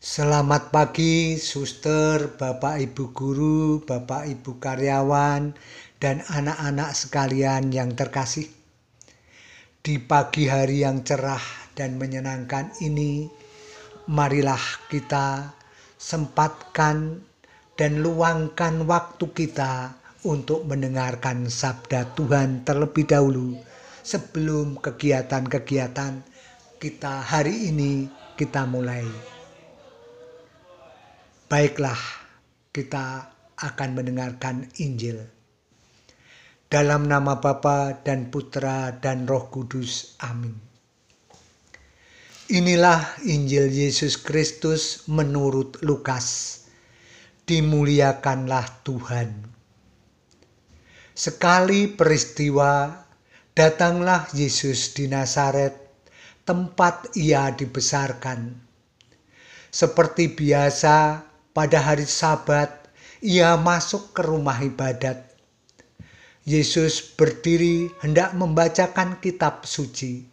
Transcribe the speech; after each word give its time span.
Selamat 0.00 0.72
pagi, 0.72 1.36
suster, 1.36 2.32
bapak 2.40 2.80
ibu 2.88 3.12
guru, 3.12 3.84
bapak 3.84 4.32
ibu 4.32 4.56
karyawan, 4.56 5.52
dan 6.00 6.24
anak-anak 6.24 6.96
sekalian 6.96 7.68
yang 7.68 7.92
terkasih. 7.92 8.48
Di 9.84 10.00
pagi 10.00 10.48
hari 10.48 10.88
yang 10.88 11.04
cerah 11.04 11.44
dan 11.76 12.00
menyenangkan 12.00 12.72
ini, 12.80 13.28
marilah 14.08 14.88
kita 14.88 15.52
sempatkan 16.00 17.20
dan 17.76 18.00
luangkan 18.00 18.88
waktu 18.88 19.28
kita 19.36 20.00
untuk 20.24 20.64
mendengarkan 20.64 21.52
sabda 21.52 22.16
Tuhan 22.16 22.64
terlebih 22.64 23.04
dahulu 23.04 23.52
sebelum 24.00 24.80
kegiatan-kegiatan 24.80 26.24
kita 26.80 27.20
hari 27.20 27.68
ini 27.68 28.08
kita 28.40 28.64
mulai. 28.64 29.39
Baiklah, 31.50 31.98
kita 32.70 33.26
akan 33.58 33.90
mendengarkan 33.98 34.70
Injil. 34.78 35.18
Dalam 36.70 37.10
nama 37.10 37.42
Bapa 37.42 38.06
dan 38.06 38.30
Putra 38.30 38.94
dan 38.94 39.26
Roh 39.26 39.50
Kudus. 39.50 40.14
Amin. 40.22 40.54
Inilah 42.54 43.02
Injil 43.26 43.66
Yesus 43.66 44.14
Kristus 44.14 45.10
menurut 45.10 45.82
Lukas. 45.82 46.54
Dimuliakanlah 47.42 48.86
Tuhan. 48.86 49.34
Sekali 51.18 51.90
peristiwa, 51.90 52.94
datanglah 53.58 54.30
Yesus 54.38 54.94
di 54.94 55.10
Nazaret, 55.10 55.74
tempat 56.46 57.10
ia 57.18 57.50
dibesarkan. 57.50 58.54
Seperti 59.74 60.30
biasa, 60.30 61.26
pada 61.60 61.76
hari 61.76 62.08
Sabat, 62.08 62.72
ia 63.20 63.52
masuk 63.60 64.16
ke 64.16 64.24
rumah 64.24 64.56
ibadat. 64.64 65.28
Yesus 66.48 67.04
berdiri 67.04 67.92
hendak 68.00 68.32
membacakan 68.32 69.20
kitab 69.20 69.68
suci. 69.68 70.24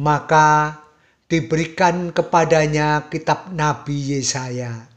Maka 0.00 0.80
diberikan 1.28 2.08
kepadanya 2.08 3.12
kitab 3.12 3.52
Nabi 3.52 4.16
Yesaya. 4.16 4.88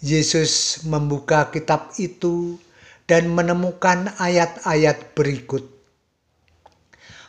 Yesus 0.00 0.80
membuka 0.88 1.52
kitab 1.52 1.92
itu 2.00 2.56
dan 3.04 3.28
menemukan 3.28 4.16
ayat-ayat 4.16 5.12
berikut. 5.12 5.68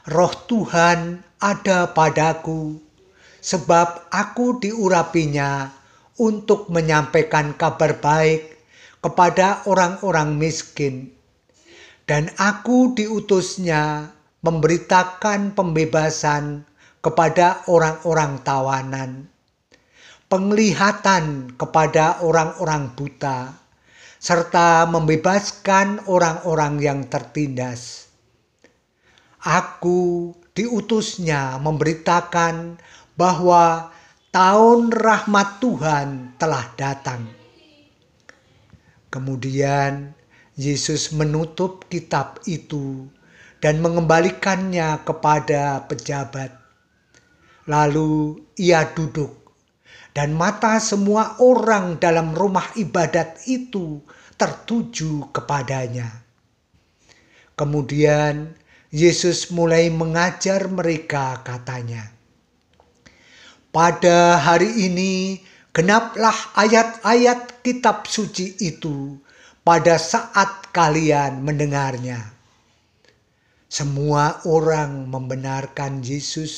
Roh 0.08 0.34
Tuhan 0.48 1.20
ada 1.36 1.92
padaku, 1.92 2.80
sebab 3.44 4.08
aku 4.08 4.56
diurapinya 4.64 5.81
untuk 6.22 6.70
menyampaikan 6.70 7.58
kabar 7.58 7.98
baik 7.98 8.54
kepada 9.02 9.66
orang-orang 9.66 10.38
miskin. 10.38 11.10
Dan 12.06 12.30
aku 12.38 12.94
diutusnya 12.94 14.14
memberitakan 14.46 15.58
pembebasan 15.58 16.70
kepada 17.02 17.66
orang-orang 17.66 18.38
tawanan, 18.46 19.26
penglihatan 20.30 21.58
kepada 21.58 22.22
orang-orang 22.22 22.94
buta, 22.94 23.58
serta 24.22 24.86
membebaskan 24.86 26.06
orang-orang 26.06 26.78
yang 26.78 27.00
tertindas. 27.10 28.14
Aku 29.42 30.38
diutusnya 30.54 31.58
memberitakan 31.58 32.78
bahwa 33.18 33.90
tahun 34.32 34.96
rahmat 34.96 35.60
Tuhan 35.60 36.40
telah 36.40 36.72
datang. 36.80 37.28
Kemudian 39.12 40.16
Yesus 40.56 41.12
menutup 41.12 41.84
kitab 41.92 42.40
itu 42.48 43.12
dan 43.60 43.84
mengembalikannya 43.84 45.04
kepada 45.04 45.84
pejabat. 45.84 46.56
Lalu 47.68 48.40
ia 48.56 48.88
duduk, 48.96 49.36
dan 50.16 50.32
mata 50.32 50.80
semua 50.80 51.36
orang 51.44 52.00
dalam 52.00 52.32
rumah 52.32 52.72
ibadat 52.80 53.44
itu 53.52 54.00
tertuju 54.40 55.28
kepadanya. 55.36 56.08
Kemudian 57.60 58.56
Yesus 58.96 59.52
mulai 59.52 59.92
mengajar 59.92 60.72
mereka, 60.72 61.44
katanya 61.44 62.21
pada 63.72 64.36
hari 64.36 64.92
ini 64.92 65.40
genaplah 65.72 66.36
ayat-ayat 66.60 67.64
kitab 67.64 68.04
suci 68.04 68.60
itu 68.60 69.16
pada 69.64 69.96
saat 69.96 70.68
kalian 70.76 71.40
mendengarnya. 71.40 72.36
Semua 73.72 74.44
orang 74.44 75.08
membenarkan 75.08 76.04
Yesus. 76.04 76.54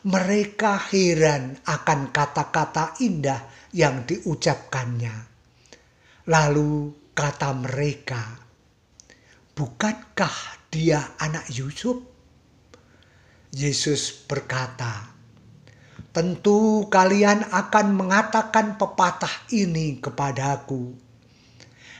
Mereka 0.00 0.92
heran 0.92 1.60
akan 1.64 2.12
kata-kata 2.12 3.00
indah 3.00 3.40
yang 3.72 4.04
diucapkannya. 4.04 5.12
Lalu 6.28 6.92
kata 7.16 7.52
mereka, 7.56 8.36
"Bukankah 9.56 10.36
dia 10.72 11.16
anak 11.20 11.48
Yusuf?" 11.52 12.00
Yesus 13.52 14.24
berkata, 14.24 15.19
tentu 16.20 16.84
kalian 16.92 17.48
akan 17.48 17.96
mengatakan 17.96 18.76
pepatah 18.76 19.32
ini 19.56 20.04
kepadaku. 20.04 20.92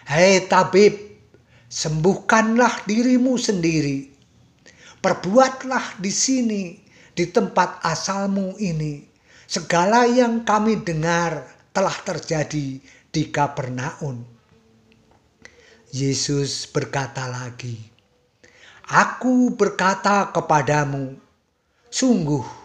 Hei 0.04 0.44
tabib, 0.44 0.92
sembuhkanlah 1.72 2.84
dirimu 2.84 3.41
sendiri. 3.41 4.12
Perbuatlah 5.00 5.97
di 5.97 6.12
sini, 6.12 6.76
di 7.16 7.32
tempat 7.32 7.81
asalmu 7.81 8.60
ini. 8.60 9.08
Segala 9.48 10.04
yang 10.04 10.44
kami 10.44 10.84
dengar 10.84 11.41
telah 11.72 11.97
terjadi 12.04 12.76
di 13.08 13.22
Kapernaum. 13.32 14.20
Yesus 15.97 16.69
berkata 16.69 17.25
lagi, 17.25 17.88
Aku 18.84 19.56
berkata 19.56 20.28
kepadamu, 20.28 21.16
sungguh 21.88 22.59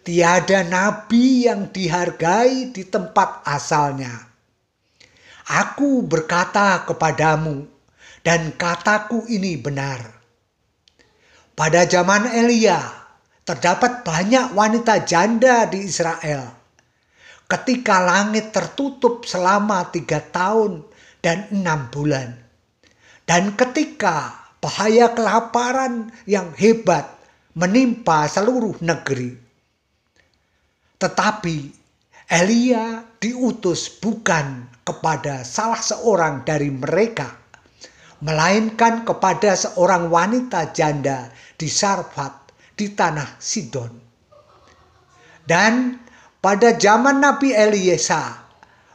tiada 0.00 0.64
nabi 0.64 1.44
yang 1.44 1.68
dihargai 1.68 2.72
di 2.72 2.88
tempat 2.88 3.44
asalnya. 3.44 4.12
Aku 5.50 6.06
berkata 6.06 6.86
kepadamu, 6.86 7.66
dan 8.24 8.54
kataku 8.54 9.26
ini 9.28 9.58
benar. 9.60 10.00
Pada 11.56 11.84
zaman 11.84 12.30
Elia, 12.32 12.80
terdapat 13.44 14.06
banyak 14.06 14.56
wanita 14.56 15.04
janda 15.04 15.68
di 15.68 15.84
Israel. 15.84 16.54
Ketika 17.50 17.98
langit 17.98 18.54
tertutup 18.54 19.26
selama 19.26 19.90
tiga 19.90 20.22
tahun 20.22 20.86
dan 21.18 21.50
enam 21.50 21.90
bulan. 21.90 22.38
Dan 23.26 23.58
ketika 23.58 24.38
bahaya 24.62 25.10
kelaparan 25.10 26.14
yang 26.30 26.54
hebat 26.54 27.10
menimpa 27.58 28.30
seluruh 28.30 28.78
negeri 28.78 29.49
tetapi 31.00 31.80
Elia 32.30 33.02
diutus 33.18 33.90
bukan 33.98 34.68
kepada 34.86 35.42
salah 35.42 35.80
seorang 35.80 36.46
dari 36.46 36.70
mereka, 36.70 37.40
melainkan 38.22 39.02
kepada 39.02 39.56
seorang 39.56 40.12
wanita 40.12 40.70
janda 40.70 41.32
di 41.56 41.66
Sarfat 41.66 42.54
di 42.76 42.92
tanah 42.92 43.40
Sidon. 43.40 43.92
Dan 45.42 45.98
pada 46.38 46.76
zaman 46.78 47.18
Nabi 47.18 47.50
Eliesa, 47.50 48.46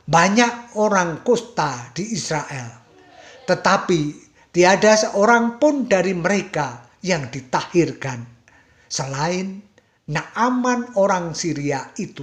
banyak 0.05 0.77
orang 0.79 1.25
kusta 1.25 1.91
di 1.91 2.15
Israel. 2.15 2.71
Tetapi 3.49 4.01
tiada 4.53 4.95
seorang 4.95 5.59
pun 5.59 5.89
dari 5.89 6.15
mereka 6.15 6.87
yang 7.03 7.27
ditahirkan 7.27 8.23
selain 8.87 9.74
Naaman 10.05 10.93
orang 11.01 11.33
Syria 11.33 11.89
itu. 11.97 12.21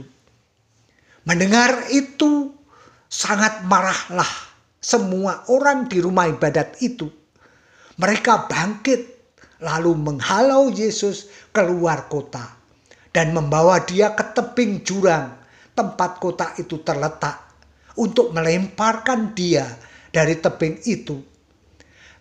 Mendengar 1.26 1.90
itu 1.90 2.54
sangat 3.10 3.66
marahlah 3.66 4.30
semua 4.78 5.42
orang 5.50 5.90
di 5.90 5.98
rumah 5.98 6.30
ibadat 6.30 6.78
itu. 6.78 7.10
Mereka 7.98 8.46
bangkit 8.46 9.02
lalu 9.62 9.98
menghalau 9.98 10.70
Yesus 10.70 11.26
keluar 11.50 12.06
kota 12.06 12.54
dan 13.10 13.34
membawa 13.34 13.82
dia 13.82 14.14
ke 14.14 14.30
tebing 14.30 14.86
jurang 14.86 15.34
tempat 15.74 16.22
kota 16.22 16.54
itu 16.62 16.86
terletak 16.86 17.50
untuk 17.98 18.30
melemparkan 18.30 19.34
dia 19.34 19.66
dari 20.14 20.38
tebing 20.38 20.86
itu. 20.86 21.18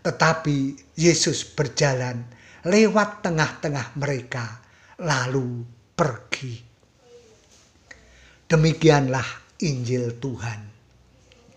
Tetapi 0.01 0.57
Yesus 0.97 1.45
berjalan 1.45 2.25
lewat 2.65 3.21
tengah-tengah 3.21 3.93
mereka 3.93 4.61
lalu 5.01 5.65
pergi. 5.97 6.53
Demikianlah 8.45 9.57
Injil 9.65 10.21
Tuhan. 10.21 10.59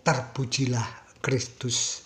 Terpujilah 0.04 1.20
Kristus. 1.20 2.04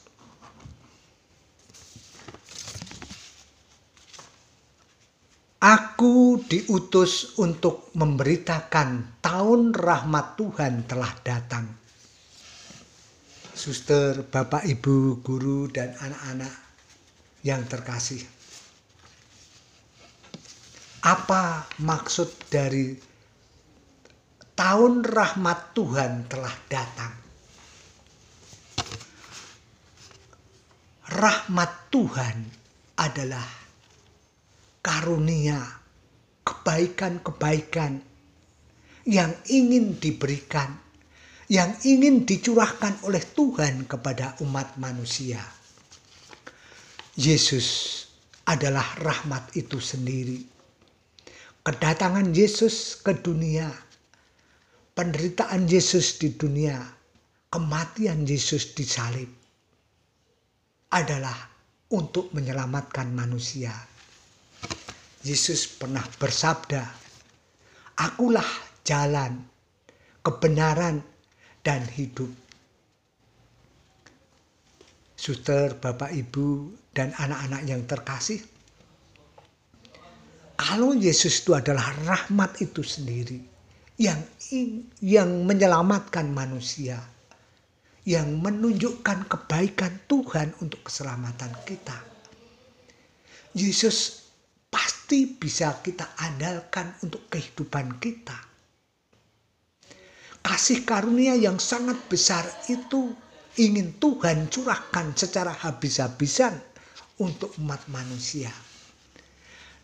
Aku 5.59 6.39
diutus 6.47 7.35
untuk 7.43 7.91
memberitakan 7.99 9.19
tahun 9.19 9.75
rahmat 9.75 10.39
Tuhan 10.39 10.87
telah 10.87 11.11
datang. 11.27 11.67
Suster, 13.59 14.23
Bapak, 14.23 14.63
Ibu, 14.63 15.19
guru, 15.19 15.67
dan 15.67 15.99
anak-anak 15.99 16.55
yang 17.43 17.67
terkasih. 17.67 18.38
Apa 21.09 21.65
maksud 21.81 22.53
dari 22.53 22.93
tahun 24.53 25.09
rahmat 25.09 25.73
Tuhan 25.73 26.29
telah 26.29 26.53
datang? 26.69 27.15
Rahmat 31.09 31.89
Tuhan 31.89 32.37
adalah 33.01 33.49
karunia, 34.85 35.65
kebaikan-kebaikan 36.45 38.05
yang 39.09 39.33
ingin 39.49 39.97
diberikan, 39.97 40.77
yang 41.49 41.73
ingin 41.89 42.29
dicurahkan 42.29 43.09
oleh 43.09 43.25
Tuhan 43.25 43.89
kepada 43.89 44.37
umat 44.45 44.77
manusia. 44.77 45.41
Yesus 47.17 47.97
adalah 48.45 48.85
rahmat 49.01 49.57
itu 49.57 49.81
sendiri. 49.81 50.58
Kedatangan 51.67 52.33
Yesus 52.33 52.97
ke 53.03 53.19
dunia, 53.19 53.69
penderitaan 54.95 55.67
Yesus 55.67 56.19
di 56.19 56.35
dunia, 56.35 56.81
kematian 57.53 58.25
Yesus 58.25 58.73
di 58.73 58.85
salib. 58.87 59.31
Adalah 60.89 61.37
untuk 61.93 62.33
menyelamatkan 62.33 63.13
manusia. 63.13 63.75
Yesus 65.27 65.67
pernah 65.69 66.05
bersabda, 66.21 66.83
"Akulah 68.01 68.49
jalan, 68.87 69.45
kebenaran, 70.25 71.03
dan 71.61 71.85
hidup." 71.91 72.31
Suster, 75.19 75.75
Bapak, 75.75 76.15
Ibu, 76.15 76.73
dan 76.95 77.11
anak-anak 77.19 77.63
yang 77.67 77.83
terkasih, 77.85 78.39
kalau 80.59 80.91
Yesus 80.91 81.39
itu 81.47 81.55
adalah 81.55 81.95
rahmat 82.03 82.59
itu 82.59 82.83
sendiri 82.83 83.39
yang 83.95 84.19
yang 84.99 85.47
menyelamatkan 85.47 86.35
manusia, 86.35 86.99
yang 88.03 88.43
menunjukkan 88.43 89.31
kebaikan 89.31 90.03
Tuhan 90.11 90.59
untuk 90.59 90.91
keselamatan 90.91 91.55
kita. 91.63 91.95
Yesus 93.55 94.27
pasti 94.67 95.31
bisa 95.31 95.79
kita 95.79 96.19
andalkan 96.19 96.91
untuk 97.07 97.31
kehidupan 97.31 98.03
kita. 98.03 98.35
Kasih 100.43 100.83
karunia 100.83 101.39
yang 101.39 101.63
sangat 101.63 102.03
besar 102.11 102.43
itu 102.67 103.15
ingin 103.63 103.95
Tuhan 104.03 104.51
curahkan 104.51 105.15
secara 105.15 105.55
habis-habisan 105.55 106.55
untuk 107.23 107.55
umat 107.63 107.83
manusia. 107.91 108.51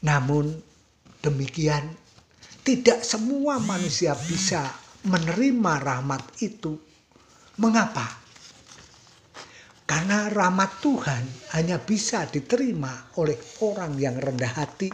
Namun 0.05 0.53
demikian 1.25 1.89
tidak 2.61 3.01
semua 3.05 3.57
manusia 3.57 4.13
bisa 4.29 4.69
menerima 5.05 5.81
rahmat 5.81 6.23
itu. 6.45 6.77
Mengapa? 7.57 8.25
Karena 9.85 10.33
rahmat 10.33 10.81
Tuhan 10.81 11.25
hanya 11.57 11.77
bisa 11.77 12.25
diterima 12.25 13.13
oleh 13.21 13.37
orang 13.61 14.01
yang 14.01 14.17
rendah 14.17 14.49
hati 14.49 14.89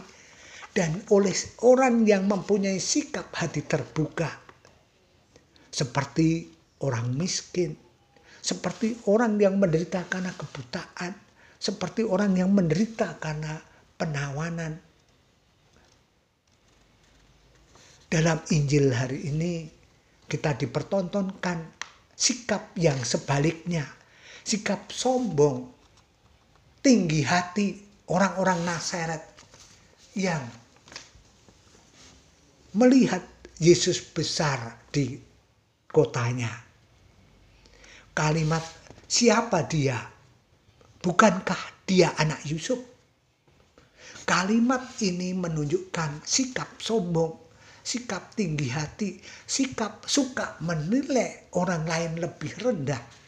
dan 0.75 1.03
oleh 1.11 1.31
orang 1.63 2.03
yang 2.03 2.27
mempunyai 2.27 2.79
sikap 2.79 3.31
hati 3.35 3.63
terbuka. 3.63 4.27
Seperti 5.71 6.51
orang 6.83 7.15
miskin, 7.15 7.75
seperti 8.43 8.99
orang 9.07 9.39
yang 9.39 9.55
menderita 9.55 10.03
karena 10.11 10.35
kebutaan, 10.35 11.15
seperti 11.55 12.03
orang 12.03 12.35
yang 12.35 12.51
menderita 12.51 13.15
karena 13.15 13.63
penawanan. 13.95 14.90
Dalam 18.11 18.43
Injil 18.51 18.91
hari 18.91 19.31
ini 19.31 19.63
kita 20.27 20.59
dipertontonkan 20.59 21.79
sikap 22.11 22.75
yang 22.75 22.99
sebaliknya 23.07 23.87
sikap 24.43 24.89
sombong, 24.89 25.69
tinggi 26.81 27.21
hati 27.23 27.77
orang-orang 28.09 28.65
Nazaret 28.65 29.23
yang 30.17 30.43
melihat 32.75 33.23
Yesus 33.61 34.01
besar 34.01 34.89
di 34.89 35.15
kotanya. 35.87 36.49
Kalimat 38.11 38.63
siapa 39.07 39.63
dia? 39.69 39.95
Bukankah 41.01 41.85
dia 41.87 42.13
anak 42.17 42.43
Yusuf? 42.43 42.81
Kalimat 44.27 44.99
ini 45.01 45.33
menunjukkan 45.33 46.21
sikap 46.25 46.77
sombong, 46.77 47.40
sikap 47.81 48.33
tinggi 48.37 48.69
hati, 48.71 49.17
sikap 49.45 50.05
suka 50.05 50.57
menilai 50.61 51.51
orang 51.57 51.83
lain 51.85 52.21
lebih 52.21 52.53
rendah 52.61 53.21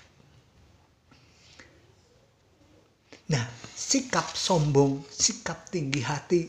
Nah, 3.33 3.45
sikap 3.73 4.35
sombong, 4.35 5.01
sikap 5.09 5.65
tinggi 5.71 6.05
hati, 6.05 6.43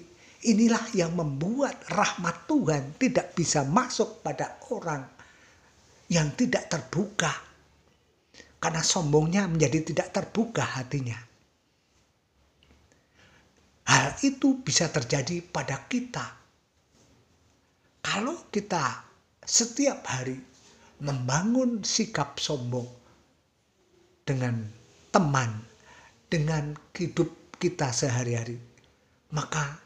inilah 0.44 0.92
yang 0.92 1.16
membuat 1.16 1.80
rahmat 1.88 2.44
Tuhan 2.44 2.98
tidak 3.00 3.32
bisa 3.32 3.64
masuk 3.64 4.20
pada 4.20 4.60
orang 4.74 5.06
yang 6.12 6.34
tidak 6.36 6.68
terbuka. 6.68 7.30
Karena 8.60 8.84
sombongnya 8.84 9.48
menjadi 9.48 9.80
tidak 9.80 10.08
terbuka 10.12 10.64
hatinya. 10.64 11.16
Hal 13.84 14.16
itu 14.24 14.60
bisa 14.64 14.88
terjadi 14.88 15.40
pada 15.44 15.84
kita. 15.88 16.43
Kalau 18.04 18.36
kita 18.52 19.00
setiap 19.40 20.04
hari 20.04 20.36
membangun 21.00 21.80
sikap 21.80 22.36
sombong 22.36 22.86
dengan 24.28 24.64
teman, 25.08 25.64
dengan 26.28 26.76
hidup 26.96 27.28
kita 27.60 27.92
sehari-hari. 27.92 28.60
Maka 29.32 29.80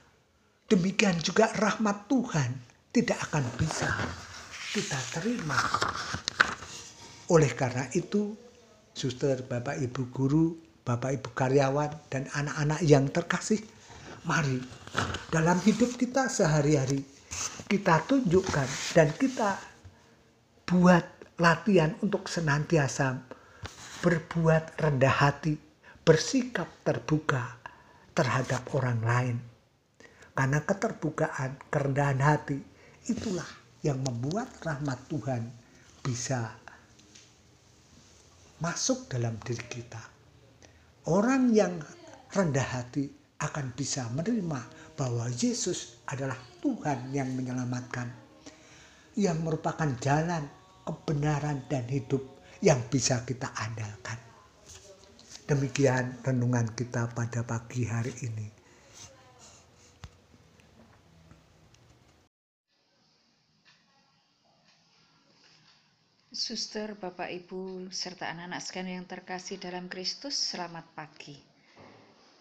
demikian 0.66 1.19
juga 1.23 1.50
rahmat 1.54 2.11
Tuhan 2.11 2.50
tidak 2.90 3.19
akan 3.31 3.45
bisa 3.54 3.87
kita 4.75 4.99
terima. 5.14 5.59
Oleh 7.28 7.52
karena 7.52 7.87
itu, 7.92 8.35
suster, 8.95 9.45
bapak, 9.45 9.78
ibu 9.78 10.09
guru, 10.11 10.57
bapak, 10.83 11.23
ibu 11.23 11.31
karyawan, 11.37 11.92
dan 12.09 12.26
anak-anak 12.33 12.81
yang 12.83 13.07
terkasih, 13.12 13.61
mari 14.25 14.59
dalam 15.28 15.61
hidup 15.61 15.92
kita 16.00 16.26
sehari-hari 16.33 17.17
kita 17.68 18.00
tunjukkan 18.08 18.96
dan 18.96 19.12
kita 19.12 19.60
buat 20.64 21.04
latihan 21.37 21.92
untuk 22.00 22.25
senantiasa 22.25 23.20
berbuat 24.00 24.80
rendah 24.80 25.12
hati 25.12 25.60
bersikap 26.00 26.64
terbuka 26.80 27.60
terhadap 28.16 28.64
orang 28.72 29.00
lain. 29.04 29.37
Karena 30.32 30.64
keterbukaan, 30.64 31.60
kerendahan 31.68 32.25
hati, 32.25 32.56
itulah 33.04 33.44
yang 33.84 34.00
membuat 34.00 34.48
rahmat 34.64 35.04
Tuhan 35.12 35.44
bisa 36.00 36.56
masuk 38.64 39.12
dalam 39.12 39.37
diri 39.44 39.66
kita. 39.68 40.00
Orang 41.04 41.52
yang 41.52 41.76
rendah 42.32 42.64
hati 42.64 43.12
akan 43.44 43.76
bisa 43.76 44.08
menerima 44.16 44.60
bahwa 44.96 45.28
Yesus 45.30 46.00
adalah 46.08 46.40
Tuhan 46.68 47.16
yang 47.16 47.32
menyelamatkan, 47.32 48.12
yang 49.16 49.40
merupakan 49.40 49.88
jalan, 50.04 50.44
kebenaran, 50.84 51.64
dan 51.64 51.88
hidup 51.88 52.20
yang 52.60 52.76
bisa 52.92 53.25
kita 53.25 53.48
andalkan. 53.56 54.20
Demikian 55.48 56.20
renungan 56.20 56.68
kita 56.76 57.08
pada 57.16 57.40
pagi 57.40 57.88
hari 57.88 58.12
ini. 58.20 58.46
Suster, 66.28 66.92
Bapak, 67.00 67.32
Ibu, 67.32 67.88
serta 67.88 68.28
anak-anak 68.28 68.60
sekalian 68.60 69.00
yang 69.00 69.08
terkasih 69.08 69.56
dalam 69.56 69.88
Kristus, 69.88 70.37
selamat 70.37 70.84
pagi. 70.92 71.40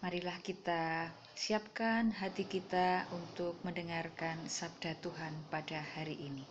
Marilah 0.04 0.36
kita 0.44 1.08
siapkan 1.38 2.10
hati 2.10 2.50
kita 2.50 3.06
untuk 3.14 3.62
mendengarkan 3.62 4.50
sabda 4.50 4.98
Tuhan 4.98 5.30
pada 5.46 5.78
hari 5.94 6.18
ini. 6.18 6.42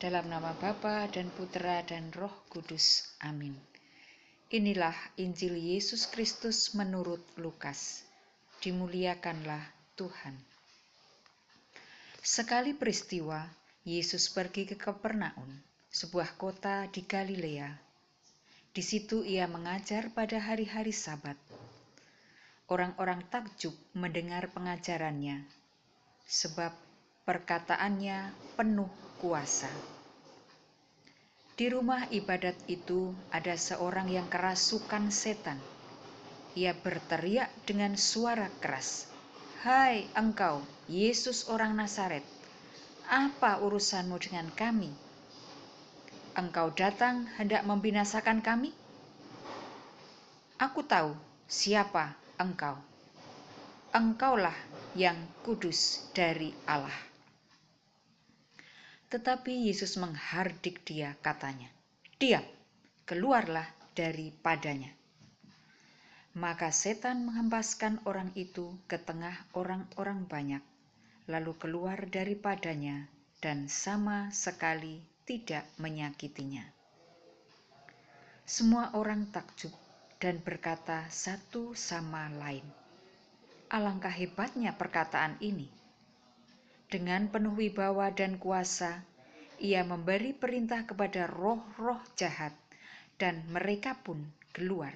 Dalam 0.00 0.32
nama 0.32 0.56
Bapa 0.56 1.04
dan 1.12 1.28
Putra 1.28 1.84
dan 1.84 2.08
Roh 2.16 2.32
Kudus. 2.48 3.12
Amin. 3.20 3.52
Inilah 4.48 4.96
Injil 5.20 5.60
Yesus 5.60 6.08
Kristus 6.08 6.72
menurut 6.72 7.20
Lukas. 7.36 8.00
Dimuliakanlah 8.64 9.60
Tuhan. 9.92 10.40
Sekali 12.24 12.72
peristiwa, 12.72 13.44
Yesus 13.84 14.32
pergi 14.32 14.72
ke 14.72 14.80
Kapernaum, 14.80 15.52
sebuah 15.92 16.40
kota 16.40 16.88
di 16.88 17.04
Galilea. 17.04 17.68
Di 18.72 18.80
situ 18.80 19.20
ia 19.20 19.44
mengajar 19.44 20.08
pada 20.16 20.40
hari-hari 20.40 20.96
Sabat. 20.96 21.36
Orang-orang 22.70 23.26
takjub 23.26 23.74
mendengar 23.98 24.46
pengajarannya, 24.54 25.42
sebab 26.22 26.70
perkataannya 27.26 28.30
penuh 28.54 28.86
kuasa. 29.18 29.66
Di 31.58 31.66
rumah 31.66 32.06
ibadat 32.14 32.54
itu 32.70 33.10
ada 33.34 33.58
seorang 33.58 34.06
yang 34.06 34.30
kerasukan 34.30 35.10
setan. 35.10 35.58
Ia 36.54 36.70
berteriak 36.70 37.50
dengan 37.66 37.98
suara 37.98 38.46
keras, 38.62 39.10
"Hai 39.66 40.06
engkau, 40.14 40.62
Yesus 40.86 41.50
orang 41.50 41.74
Nazaret, 41.74 42.22
apa 43.10 43.58
urusanmu 43.58 44.14
dengan 44.22 44.46
kami? 44.54 44.94
Engkau 46.38 46.70
datang 46.70 47.26
hendak 47.34 47.66
membinasakan 47.66 48.38
kami? 48.38 48.70
Aku 50.62 50.86
tahu 50.86 51.18
siapa 51.50 52.19
engkau. 52.40 52.80
Engkaulah 53.92 54.56
yang 54.96 55.20
kudus 55.44 56.08
dari 56.16 56.56
Allah." 56.64 56.96
Tetapi 59.12 59.68
Yesus 59.68 60.00
menghardik 60.00 60.80
dia, 60.88 61.12
katanya, 61.20 61.68
"Diam, 62.16 62.46
keluarlah 63.04 63.68
daripadanya." 63.92 64.96
Maka 66.38 66.72
setan 66.72 67.26
menghempaskan 67.26 68.00
orang 68.06 68.32
itu 68.38 68.78
ke 68.86 69.02
tengah 69.02 69.34
orang-orang 69.52 70.24
banyak, 70.24 70.62
lalu 71.26 71.52
keluar 71.58 71.98
daripadanya 72.06 73.10
dan 73.42 73.66
sama 73.66 74.30
sekali 74.30 75.02
tidak 75.26 75.66
menyakitinya. 75.82 76.62
Semua 78.46 78.94
orang 78.94 79.26
takjub 79.34 79.74
dan 80.20 80.44
berkata 80.44 81.08
satu 81.08 81.72
sama 81.72 82.28
lain, 82.36 82.62
"Alangkah 83.72 84.12
hebatnya 84.12 84.76
perkataan 84.76 85.40
ini!" 85.40 85.72
Dengan 86.92 87.32
penuh 87.32 87.56
wibawa 87.56 88.12
dan 88.12 88.36
kuasa, 88.36 89.00
ia 89.56 89.80
memberi 89.80 90.36
perintah 90.36 90.84
kepada 90.84 91.24
roh-roh 91.24 92.04
jahat, 92.20 92.52
dan 93.16 93.40
mereka 93.48 93.96
pun 93.96 94.20
keluar. 94.52 94.92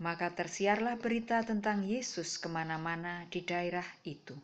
Maka 0.00 0.32
tersiarlah 0.32 0.96
berita 0.96 1.44
tentang 1.44 1.84
Yesus 1.84 2.40
ke 2.40 2.48
mana-mana 2.48 3.28
di 3.28 3.44
daerah 3.44 3.86
itu. 4.04 4.34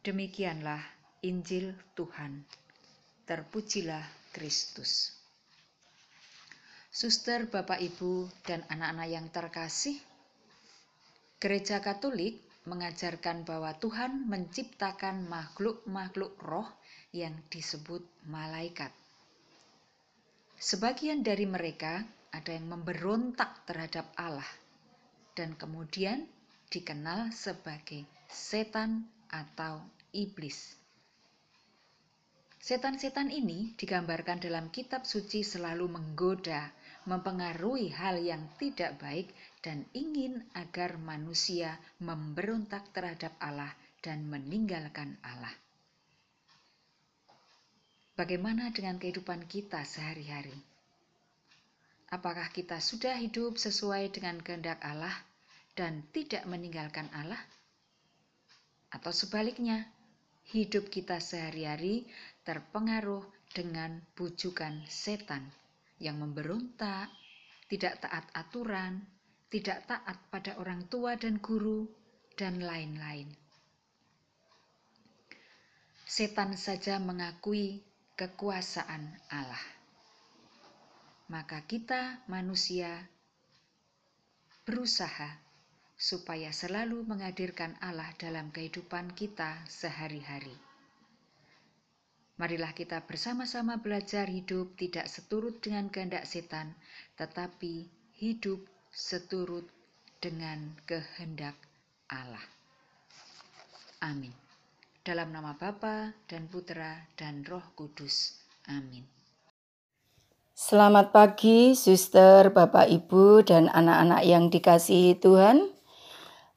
Demikianlah 0.00 0.80
Injil 1.20 1.76
Tuhan. 1.92 2.48
Terpujilah 3.28 4.04
Kristus. 4.32 5.19
Suster, 6.90 7.46
Bapak, 7.46 7.78
Ibu, 7.78 8.26
dan 8.42 8.66
anak-anak 8.66 9.08
yang 9.14 9.26
terkasih, 9.30 9.94
Gereja 11.38 11.78
Katolik 11.78 12.42
mengajarkan 12.66 13.46
bahwa 13.46 13.70
Tuhan 13.78 14.26
menciptakan 14.26 15.22
makhluk-makhluk 15.30 16.34
roh 16.42 16.66
yang 17.14 17.32
disebut 17.46 18.02
malaikat. 18.26 18.90
Sebagian 20.58 21.22
dari 21.22 21.46
mereka 21.46 22.02
ada 22.34 22.50
yang 22.50 22.66
memberontak 22.66 23.64
terhadap 23.70 24.10
Allah 24.18 24.50
dan 25.38 25.54
kemudian 25.54 26.26
dikenal 26.74 27.30
sebagai 27.30 28.02
setan 28.26 29.06
atau 29.30 29.78
iblis. 30.10 30.74
Setan-setan 32.60 33.32
ini 33.32 33.72
digambarkan 33.80 34.36
dalam 34.36 34.68
kitab 34.68 35.08
suci 35.08 35.40
selalu 35.40 35.88
menggoda, 35.88 36.68
mempengaruhi 37.10 37.90
hal 37.90 38.22
yang 38.22 38.46
tidak 38.54 38.94
baik 39.02 39.34
dan 39.66 39.82
ingin 39.90 40.46
agar 40.54 40.94
manusia 40.94 41.74
memberontak 41.98 42.86
terhadap 42.94 43.34
Allah 43.42 43.74
dan 43.98 44.30
meninggalkan 44.30 45.18
Allah. 45.26 45.50
Bagaimana 48.14 48.70
dengan 48.70 49.02
kehidupan 49.02 49.50
kita 49.50 49.82
sehari-hari? 49.82 50.54
Apakah 52.14 52.46
kita 52.54 52.78
sudah 52.78 53.18
hidup 53.18 53.58
sesuai 53.58 54.14
dengan 54.14 54.38
kehendak 54.38 54.78
Allah 54.86 55.14
dan 55.74 56.06
tidak 56.14 56.46
meninggalkan 56.46 57.10
Allah? 57.10 57.42
Atau 58.94 59.10
sebaliknya, 59.10 59.82
hidup 60.54 60.90
kita 60.94 61.18
sehari-hari 61.18 62.06
terpengaruh 62.46 63.22
dengan 63.50 63.98
bujukan 64.14 64.86
setan 64.86 65.46
yang 66.00 66.18
memberontak, 66.18 67.12
tidak 67.68 68.02
taat 68.02 68.26
aturan, 68.34 69.04
tidak 69.52 69.84
taat 69.86 70.18
pada 70.32 70.56
orang 70.58 70.88
tua 70.88 71.14
dan 71.14 71.38
guru, 71.38 71.86
dan 72.34 72.58
lain-lain. 72.64 73.28
Setan 76.08 76.58
saja 76.58 76.98
mengakui 76.98 77.84
kekuasaan 78.18 79.14
Allah. 79.30 79.64
Maka 81.30 81.62
kita 81.68 82.26
manusia 82.26 83.06
berusaha 84.66 85.38
supaya 85.94 86.50
selalu 86.50 87.04
menghadirkan 87.06 87.76
Allah 87.78 88.08
dalam 88.18 88.50
kehidupan 88.50 89.12
kita 89.14 89.62
sehari-hari. 89.68 90.69
Marilah 92.40 92.72
kita 92.72 93.04
bersama-sama 93.04 93.84
belajar 93.84 94.24
hidup 94.24 94.72
tidak 94.80 95.12
seturut 95.12 95.60
dengan 95.60 95.92
kehendak 95.92 96.24
setan, 96.24 96.72
tetapi 97.20 97.84
hidup 98.16 98.64
seturut 98.88 99.68
dengan 100.24 100.72
kehendak 100.88 101.52
Allah. 102.08 102.40
Amin. 104.00 104.32
Dalam 105.04 105.36
nama 105.36 105.52
Bapa 105.52 106.16
dan 106.32 106.48
Putra 106.48 107.12
dan 107.20 107.44
Roh 107.44 107.76
Kudus. 107.76 108.40
Amin. 108.72 109.04
Selamat 110.56 111.12
pagi, 111.12 111.76
suster, 111.76 112.48
Bapak, 112.56 112.88
Ibu, 112.88 113.44
dan 113.44 113.68
anak-anak 113.68 114.24
yang 114.24 114.48
dikasihi 114.48 115.12
Tuhan. 115.20 115.68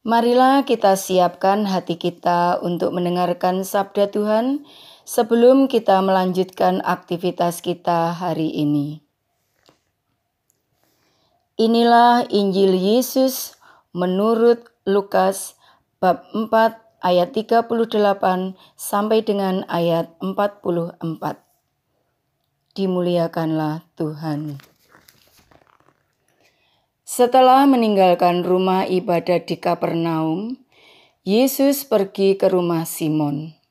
Marilah 0.07 0.63
kita 0.63 0.95
siapkan 0.95 1.67
hati 1.67 1.99
kita 1.99 2.63
untuk 2.63 2.95
mendengarkan 2.95 3.67
sabda 3.67 4.07
Tuhan 4.11 4.63
sebelum 5.03 5.67
kita 5.67 5.99
melanjutkan 5.99 6.79
aktivitas 6.83 7.59
kita 7.59 8.15
hari 8.15 8.51
ini. 8.55 9.03
Inilah 11.59 12.25
Injil 12.33 12.73
Yesus 12.73 13.53
menurut 13.93 14.73
Lukas 14.89 15.55
bab 16.01 16.25
4 16.33 16.49
ayat 17.05 17.29
38 17.35 17.69
sampai 18.73 19.21
dengan 19.21 19.61
ayat 19.69 20.17
44. 20.17 20.97
Dimuliakanlah 22.73 23.85
Tuhan. 23.93 24.57
Setelah 27.05 27.69
meninggalkan 27.69 28.41
rumah 28.41 28.89
ibadat 28.89 29.45
di 29.45 29.61
Kapernaum, 29.61 30.57
Yesus 31.21 31.85
pergi 31.85 32.33
ke 32.33 32.49
rumah 32.49 32.89
Simon. 32.89 33.62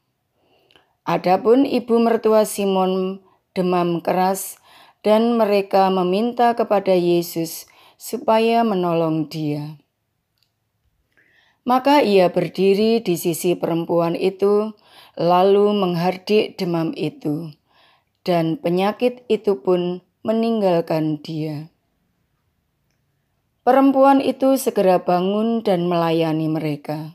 Adapun 1.02 1.66
ibu 1.66 1.98
mertua 1.98 2.46
Simon 2.46 3.18
demam 3.58 3.98
keras 3.98 4.62
dan 5.02 5.34
mereka 5.34 5.90
meminta 5.90 6.54
kepada 6.54 6.94
Yesus 6.94 7.66
supaya 7.98 8.62
menolong 8.62 9.26
dia. 9.26 9.82
Maka 11.62 12.02
ia 12.02 12.26
berdiri 12.30 13.02
di 13.02 13.14
sisi 13.14 13.54
perempuan 13.54 14.18
itu, 14.18 14.74
lalu 15.14 15.70
menghardik 15.74 16.58
demam 16.58 16.90
itu, 16.98 17.54
dan 18.26 18.58
penyakit 18.58 19.22
itu 19.30 19.62
pun 19.62 20.02
meninggalkan 20.26 21.22
dia. 21.22 21.70
Perempuan 23.62 24.18
itu 24.18 24.58
segera 24.58 25.02
bangun 25.02 25.62
dan 25.62 25.86
melayani 25.86 26.50
mereka. 26.50 27.14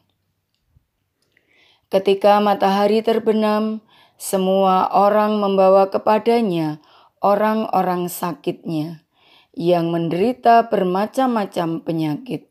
Ketika 1.88 2.44
matahari 2.44 3.00
terbenam, 3.00 3.80
semua 4.20 4.92
orang 4.92 5.40
membawa 5.40 5.88
kepadanya 5.88 6.84
orang-orang 7.24 8.12
sakitnya 8.12 9.08
yang 9.56 9.90
menderita 9.90 10.68
bermacam-macam 10.68 11.82
penyakit. 11.82 12.50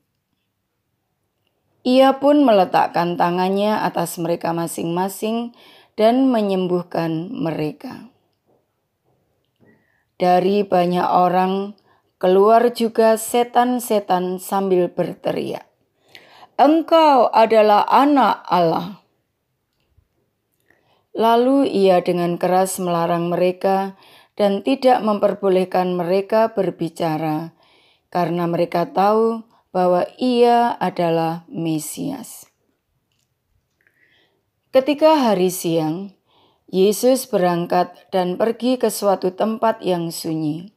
Ia 1.86 2.18
pun 2.18 2.42
meletakkan 2.42 3.14
tangannya 3.14 3.78
atas 3.78 4.18
mereka 4.18 4.50
masing-masing 4.50 5.54
dan 5.94 6.26
menyembuhkan 6.26 7.30
mereka. 7.30 8.10
Dari 10.18 10.66
banyak 10.66 11.06
orang 11.06 11.78
keluar 12.18 12.72
juga 12.74 13.14
setan-setan 13.14 14.42
sambil 14.42 14.90
berteriak, 14.90 15.68
"Engkau 16.58 17.30
adalah 17.30 17.86
Anak 17.86 18.42
Allah!" 18.50 19.05
Lalu 21.16 21.64
ia 21.72 22.04
dengan 22.04 22.36
keras 22.36 22.76
melarang 22.76 23.32
mereka 23.32 23.96
dan 24.36 24.60
tidak 24.60 25.00
memperbolehkan 25.00 25.96
mereka 25.96 26.52
berbicara, 26.52 27.56
karena 28.12 28.44
mereka 28.44 28.84
tahu 28.92 29.40
bahwa 29.72 30.04
ia 30.20 30.76
adalah 30.76 31.48
Mesias. 31.48 32.44
Ketika 34.76 35.16
hari 35.16 35.48
siang, 35.48 36.12
Yesus 36.68 37.24
berangkat 37.24 37.96
dan 38.12 38.36
pergi 38.36 38.76
ke 38.76 38.92
suatu 38.92 39.32
tempat 39.32 39.80
yang 39.80 40.12
sunyi. 40.12 40.76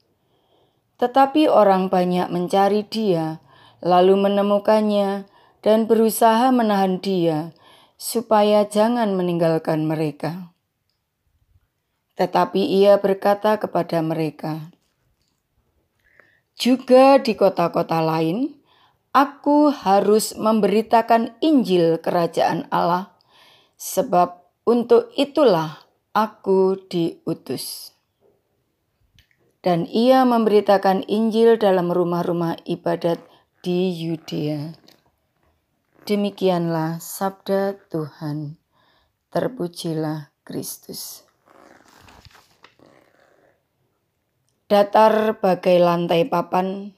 Tetapi 1.03 1.51
orang 1.51 1.91
banyak 1.91 2.31
mencari 2.31 2.88
Dia, 2.88 3.43
lalu 3.84 4.15
menemukannya 4.15 5.27
dan 5.60 5.84
berusaha 5.84 6.48
menahan 6.55 7.03
Dia 7.03 7.51
supaya 8.00 8.63
jangan 8.63 9.12
meninggalkan 9.20 9.84
mereka. 9.84 10.56
Tetapi 12.15 12.63
Ia 12.79 12.96
berkata 13.03 13.60
kepada 13.60 14.00
mereka, 14.00 14.72
"Juga 16.56 17.20
di 17.20 17.36
kota-kota 17.36 18.00
lain, 18.00 18.60
Aku 19.10 19.74
harus 19.74 20.38
memberitakan 20.38 21.34
Injil 21.41 21.98
Kerajaan 21.98 22.70
Allah, 22.70 23.18
sebab 23.74 24.46
untuk 24.70 25.10
itulah 25.18 25.89
aku 26.13 26.77
diutus. 26.86 27.98
Dan 29.65 29.89
ia 29.89 30.22
memberitakan 30.29 31.10
Injil 31.10 31.58
dalam 31.58 31.89
rumah-rumah 31.89 32.62
ibadat 32.70 33.18
di 33.65 33.89
Yudea. 33.98 34.77
Demikianlah 36.08 37.03
sabda 37.03 37.75
Tuhan. 37.91 38.56
Terpujilah 39.34 40.32
Kristus. 40.48 41.27
Datar 44.70 45.41
bagai 45.41 45.82
lantai 45.82 46.29
papan, 46.29 46.94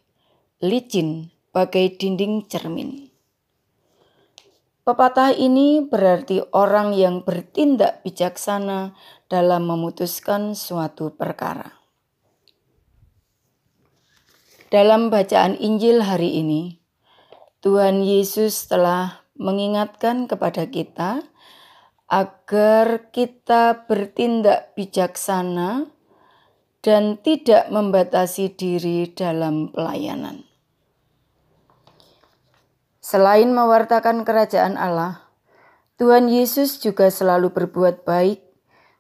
licin 0.60 1.32
bagai 1.56 1.96
dinding 1.96 2.46
cermin. 2.52 3.08
Pepatah 4.82 5.32
ini 5.38 5.86
berarti 5.86 6.42
orang 6.52 6.98
yang 6.98 7.22
bertindak 7.22 8.04
bijaksana 8.04 8.98
dalam 9.30 9.70
memutuskan 9.70 10.58
suatu 10.58 11.14
perkara. 11.14 11.80
Dalam 14.74 15.14
bacaan 15.14 15.54
Injil 15.56 16.02
hari 16.02 16.42
ini, 16.42 16.81
Tuhan 17.62 18.02
Yesus 18.02 18.66
telah 18.66 19.22
mengingatkan 19.38 20.26
kepada 20.26 20.66
kita 20.66 21.22
agar 22.10 23.14
kita 23.14 23.86
bertindak 23.86 24.74
bijaksana 24.74 25.86
dan 26.82 27.22
tidak 27.22 27.70
membatasi 27.70 28.50
diri 28.58 29.14
dalam 29.14 29.70
pelayanan. 29.70 30.42
Selain 32.98 33.54
mewartakan 33.54 34.26
kerajaan 34.26 34.74
Allah, 34.74 35.30
Tuhan 36.02 36.34
Yesus 36.34 36.82
juga 36.82 37.14
selalu 37.14 37.54
berbuat 37.54 38.10
baik, 38.10 38.42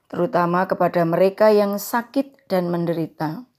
terutama 0.06 0.70
kepada 0.70 1.02
mereka 1.02 1.50
yang 1.50 1.82
sakit 1.82 2.46
dan 2.46 2.70
menderita. 2.70 3.50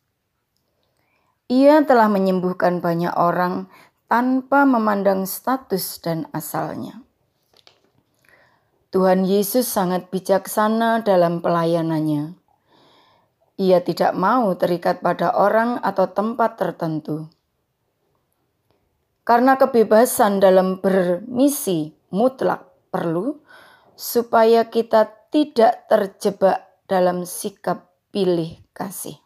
Ia 1.50 1.82
telah 1.82 2.06
menyembuhkan 2.06 2.78
banyak 2.78 3.12
orang 3.18 3.66
tanpa 4.12 4.68
memandang 4.68 5.24
status 5.24 5.96
dan 6.04 6.28
asalnya. 6.36 7.00
Tuhan 8.92 9.24
Yesus 9.24 9.64
sangat 9.64 10.12
bijaksana 10.12 11.00
dalam 11.00 11.40
pelayanannya. 11.40 12.36
Ia 13.56 13.80
tidak 13.80 14.12
mau 14.12 14.52
terikat 14.52 15.00
pada 15.00 15.32
orang 15.32 15.80
atau 15.80 16.12
tempat 16.12 16.60
tertentu 16.60 17.32
karena 19.22 19.54
kebebasan 19.54 20.42
dalam 20.42 20.82
bermisi 20.82 21.94
mutlak 22.10 22.66
perlu 22.90 23.38
supaya 23.94 24.66
kita 24.66 25.06
tidak 25.30 25.86
terjebak 25.86 26.66
dalam 26.90 27.22
sikap 27.22 27.94
pilih 28.10 28.58
kasih. 28.74 29.16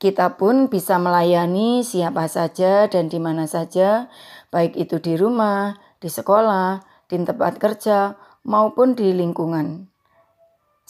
Kita 0.00 0.40
pun 0.40 0.72
bisa 0.72 0.96
melayani 0.96 1.84
siapa 1.84 2.24
saja 2.24 2.88
dan 2.88 3.12
di 3.12 3.20
mana 3.20 3.44
saja, 3.44 4.08
baik 4.48 4.72
itu 4.80 4.96
di 4.96 5.20
rumah, 5.20 5.76
di 6.00 6.08
sekolah, 6.08 6.80
di 7.04 7.20
tempat 7.20 7.60
kerja, 7.60 8.16
maupun 8.48 8.96
di 8.96 9.12
lingkungan 9.12 9.90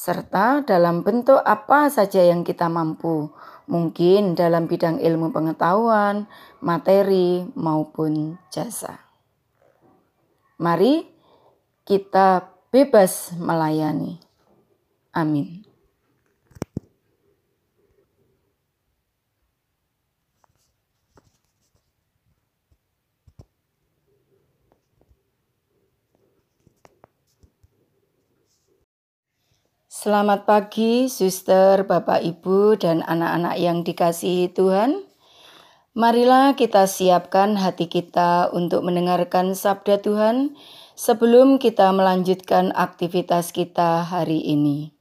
serta 0.01 0.65
dalam 0.65 1.05
bentuk 1.05 1.45
apa 1.45 1.93
saja 1.93 2.25
yang 2.25 2.41
kita 2.41 2.73
mampu, 2.73 3.29
mungkin 3.69 4.33
dalam 4.33 4.65
bidang 4.65 4.97
ilmu 4.97 5.29
pengetahuan, 5.29 6.25
materi, 6.65 7.45
maupun 7.53 8.41
jasa. 8.49 8.97
Mari 10.57 11.05
kita 11.85 12.49
bebas 12.73 13.37
melayani. 13.37 14.17
Amin. 15.13 15.70
Selamat 30.01 30.49
pagi, 30.49 31.13
suster, 31.13 31.85
bapak, 31.85 32.25
ibu, 32.25 32.73
dan 32.73 33.05
anak-anak 33.05 33.61
yang 33.61 33.85
dikasihi 33.85 34.49
Tuhan. 34.49 35.05
Marilah 35.93 36.57
kita 36.57 36.89
siapkan 36.89 37.61
hati 37.61 37.85
kita 37.85 38.49
untuk 38.49 38.81
mendengarkan 38.81 39.53
sabda 39.53 40.01
Tuhan 40.01 40.57
sebelum 40.97 41.61
kita 41.61 41.93
melanjutkan 41.93 42.73
aktivitas 42.73 43.53
kita 43.53 44.01
hari 44.09 44.41
ini. 44.41 44.97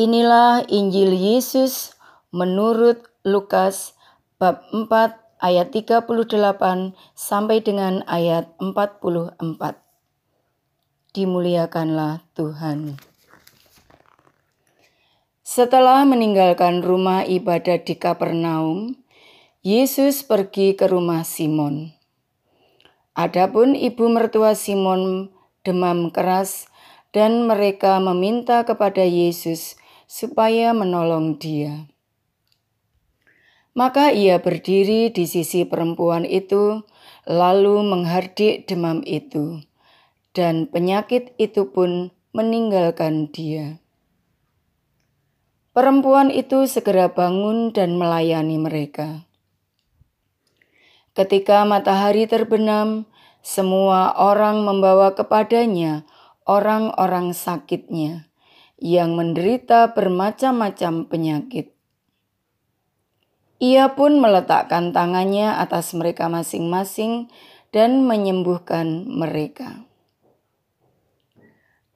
Inilah 0.00 0.64
Injil 0.72 1.12
Yesus 1.12 2.00
menurut 2.32 3.12
Lukas 3.28 3.92
bab 4.40 4.64
4 4.72 4.88
ayat 5.44 5.68
38 5.68 6.08
sampai 7.12 7.60
dengan 7.60 8.00
ayat 8.08 8.48
44 8.56 9.87
dimuliakanlah 11.16 12.20
Tuhan. 12.36 13.00
Setelah 15.40 16.04
meninggalkan 16.04 16.84
rumah 16.84 17.24
ibadat 17.24 17.88
di 17.88 17.96
Kapernaum, 17.96 19.00
Yesus 19.64 20.20
pergi 20.20 20.76
ke 20.76 20.84
rumah 20.84 21.24
Simon. 21.24 21.96
Adapun 23.16 23.72
ibu 23.72 24.12
mertua 24.12 24.52
Simon 24.52 25.32
demam 25.64 26.12
keras 26.12 26.68
dan 27.16 27.48
mereka 27.48 27.96
meminta 27.98 28.62
kepada 28.68 29.02
Yesus 29.02 29.80
supaya 30.04 30.76
menolong 30.76 31.40
dia. 31.40 31.88
Maka 33.72 34.12
ia 34.12 34.36
berdiri 34.36 35.08
di 35.08 35.24
sisi 35.24 35.64
perempuan 35.64 36.28
itu, 36.28 36.84
lalu 37.24 37.80
menghardik 37.82 38.68
demam 38.68 39.00
itu 39.08 39.67
dan 40.38 40.70
penyakit 40.70 41.34
itu 41.34 41.66
pun 41.74 42.14
meninggalkan 42.30 43.26
dia. 43.34 43.82
Perempuan 45.74 46.30
itu 46.30 46.70
segera 46.70 47.10
bangun 47.10 47.74
dan 47.74 47.98
melayani 47.98 48.54
mereka. 48.54 49.26
Ketika 51.18 51.66
matahari 51.66 52.30
terbenam, 52.30 53.10
semua 53.42 54.14
orang 54.14 54.62
membawa 54.62 55.18
kepadanya 55.18 56.06
orang-orang 56.46 57.34
sakitnya 57.34 58.30
yang 58.78 59.18
menderita 59.18 59.90
bermacam-macam 59.90 61.10
penyakit. 61.10 61.74
Ia 63.58 63.98
pun 63.98 64.22
meletakkan 64.22 64.94
tangannya 64.94 65.58
atas 65.58 65.90
mereka 65.98 66.30
masing-masing 66.30 67.26
dan 67.74 68.06
menyembuhkan 68.06 69.02
mereka. 69.10 69.87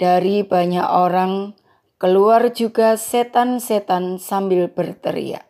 Dari 0.01 0.43
banyak 0.47 0.89
orang 0.89 1.57
keluar 2.01 2.51
juga 2.51 2.99
setan-setan 2.99 4.19
sambil 4.19 4.67
berteriak, 4.73 5.47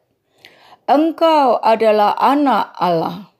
"Engkau 0.84 1.56
adalah 1.62 2.12
Anak 2.18 2.74
Allah!" 2.76 3.32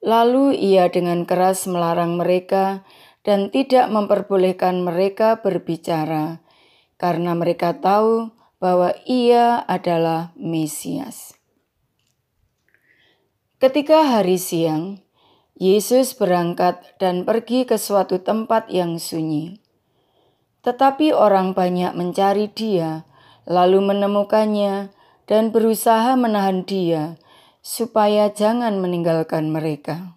Lalu 0.00 0.56
ia 0.56 0.88
dengan 0.88 1.28
keras 1.28 1.68
melarang 1.68 2.16
mereka 2.16 2.88
dan 3.20 3.52
tidak 3.52 3.92
memperbolehkan 3.92 4.80
mereka 4.80 5.44
berbicara, 5.44 6.40
karena 6.96 7.36
mereka 7.36 7.76
tahu 7.76 8.32
bahwa 8.60 8.96
ia 9.04 9.60
adalah 9.68 10.32
Mesias. 10.36 11.36
Ketika 13.60 14.08
hari 14.08 14.40
siang, 14.40 15.04
Yesus 15.60 16.16
berangkat 16.16 16.80
dan 16.96 17.28
pergi 17.28 17.68
ke 17.68 17.76
suatu 17.76 18.24
tempat 18.24 18.72
yang 18.72 18.96
sunyi. 18.96 19.60
Tetapi 20.64 21.12
orang 21.12 21.52
banyak 21.52 21.92
mencari 21.92 22.48
Dia, 22.48 23.04
lalu 23.44 23.92
menemukannya 23.92 24.88
dan 25.28 25.52
berusaha 25.52 26.16
menahan 26.16 26.64
Dia 26.64 27.20
supaya 27.60 28.32
jangan 28.32 28.80
meninggalkan 28.80 29.52
mereka. 29.52 30.16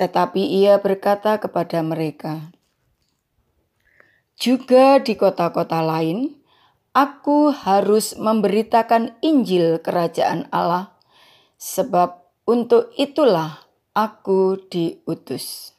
Tetapi 0.00 0.40
ia 0.40 0.80
berkata 0.80 1.36
kepada 1.36 1.84
mereka, 1.84 2.48
"Juga 4.40 5.04
di 5.04 5.20
kota-kota 5.20 5.84
lain, 5.84 6.32
aku 6.96 7.52
harus 7.52 8.16
memberitakan 8.16 9.20
Injil 9.20 9.84
Kerajaan 9.84 10.48
Allah, 10.48 10.96
sebab 11.60 12.24
untuk 12.48 12.88
itulah 12.96 13.65
aku 13.96 14.60
diutus." 14.68 15.72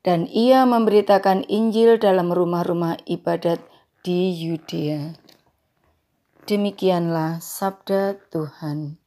Dan 0.00 0.24
ia 0.24 0.64
memberitakan 0.64 1.44
Injil 1.52 2.00
dalam 2.00 2.32
rumah-rumah 2.32 2.96
ibadat 3.04 3.60
di 4.00 4.32
Yudea. 4.32 5.18
Demikianlah 6.46 7.42
sabda 7.42 8.14
Tuhan. 8.30 9.02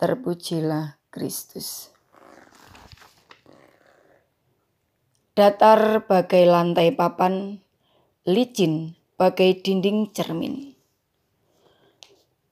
Terpujilah 0.00 0.96
Kristus. 1.12 1.92
Datar 5.36 6.08
bagai 6.08 6.48
lantai 6.48 6.96
papan, 6.96 7.60
licin 8.24 8.96
bagai 9.20 9.60
dinding 9.60 10.16
cermin. 10.16 10.71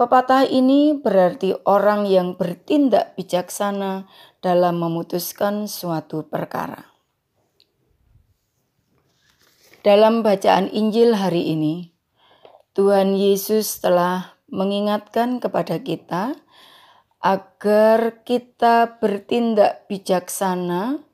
Pepatah 0.01 0.49
ini 0.49 0.97
berarti 0.97 1.53
orang 1.69 2.09
yang 2.09 2.33
bertindak 2.33 3.21
bijaksana 3.21 4.09
dalam 4.41 4.81
memutuskan 4.81 5.69
suatu 5.69 6.25
perkara. 6.25 6.89
Dalam 9.85 10.25
bacaan 10.25 10.73
Injil 10.73 11.13
hari 11.21 11.53
ini, 11.53 11.93
Tuhan 12.73 13.13
Yesus 13.13 13.85
telah 13.85 14.41
mengingatkan 14.49 15.37
kepada 15.37 15.85
kita 15.85 16.33
agar 17.21 18.25
kita 18.25 18.97
bertindak 19.05 19.85
bijaksana 19.85 21.05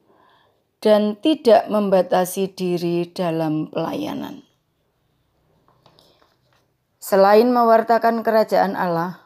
dan 0.78 1.18
tidak 1.18 1.66
membatasi 1.66 2.54
diri 2.54 3.10
dalam 3.10 3.66
pelayanan. 3.66 4.45
Selain 7.06 7.46
mewartakan 7.46 8.26
kerajaan 8.26 8.74
Allah, 8.74 9.22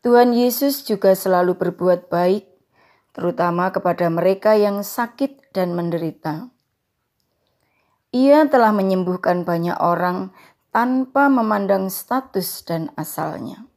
Tuhan 0.00 0.32
Yesus 0.32 0.80
juga 0.80 1.12
selalu 1.12 1.60
berbuat 1.60 2.08
baik, 2.08 2.48
terutama 3.12 3.68
kepada 3.68 4.08
mereka 4.08 4.56
yang 4.56 4.80
sakit 4.80 5.52
dan 5.52 5.76
menderita. 5.76 6.48
Ia 8.16 8.48
telah 8.48 8.72
menyembuhkan 8.72 9.44
banyak 9.44 9.76
orang 9.76 10.32
tanpa 10.72 11.28
memandang 11.28 11.92
status 11.92 12.64
dan 12.64 12.88
asalnya. 12.96 13.68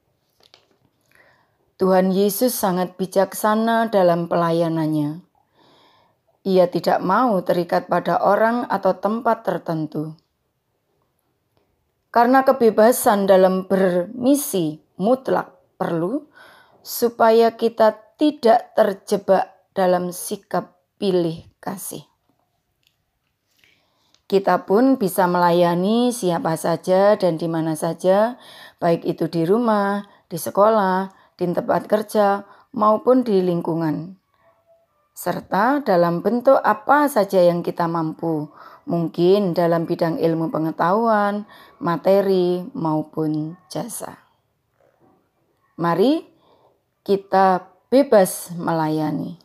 Tuhan 1.76 2.16
Yesus 2.16 2.56
sangat 2.56 2.96
bijaksana 2.96 3.92
dalam 3.92 4.32
pelayanannya. 4.32 5.20
Ia 6.48 6.72
tidak 6.72 7.04
mau 7.04 7.44
terikat 7.44 7.92
pada 7.92 8.16
orang 8.16 8.64
atau 8.72 8.96
tempat 8.96 9.44
tertentu. 9.44 10.16
Karena 12.16 12.48
kebebasan 12.48 13.28
dalam 13.28 13.68
bermisi 13.68 14.80
mutlak 14.96 15.52
perlu 15.76 16.32
supaya 16.80 17.60
kita 17.60 18.16
tidak 18.16 18.72
terjebak 18.72 19.52
dalam 19.76 20.16
sikap 20.16 20.80
pilih 20.96 21.44
kasih. 21.60 22.08
Kita 24.32 24.64
pun 24.64 24.96
bisa 24.96 25.28
melayani 25.28 26.16
siapa 26.16 26.56
saja 26.56 27.20
dan 27.20 27.36
di 27.36 27.52
mana 27.52 27.76
saja, 27.76 28.40
baik 28.80 29.04
itu 29.04 29.28
di 29.28 29.44
rumah, 29.44 30.08
di 30.32 30.40
sekolah, 30.40 31.12
di 31.36 31.52
tempat 31.52 31.84
kerja, 31.86 32.48
maupun 32.72 33.28
di 33.28 33.44
lingkungan. 33.44 34.16
Serta 35.16 35.80
dalam 35.80 36.20
bentuk 36.20 36.60
apa 36.60 37.08
saja 37.08 37.40
yang 37.40 37.64
kita 37.64 37.88
mampu, 37.88 38.52
mungkin 38.84 39.56
dalam 39.56 39.88
bidang 39.88 40.20
ilmu 40.20 40.52
pengetahuan, 40.52 41.48
materi, 41.82 42.68
maupun 42.76 43.56
jasa. 43.72 44.20
Mari 45.80 46.28
kita 47.02 47.64
bebas 47.88 48.54
melayani. 48.60 49.40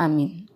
Amin. 0.00 0.49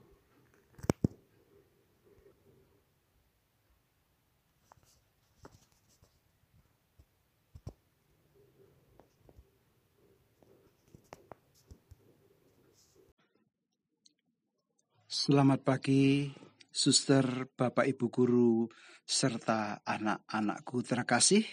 Selamat 15.24 15.64
pagi, 15.64 16.28
suster, 16.68 17.48
bapak, 17.56 17.88
ibu 17.88 18.12
guru, 18.12 18.68
serta 19.08 19.80
anak-anakku 19.80 20.84
terkasih. 20.84 21.48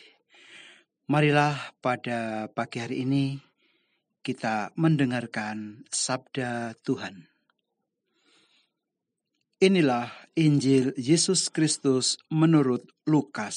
Marilah 1.07 1.55
pada 1.79 2.51
pagi 2.51 2.83
hari 2.83 3.07
ini 3.07 3.39
kita 4.19 4.75
mendengarkan 4.75 5.87
sabda 5.87 6.75
Tuhan. 6.83 7.31
Inilah 9.63 10.11
Injil 10.35 10.91
Yesus 10.99 11.47
Kristus 11.47 12.19
menurut 12.27 12.91
Lukas. 13.07 13.55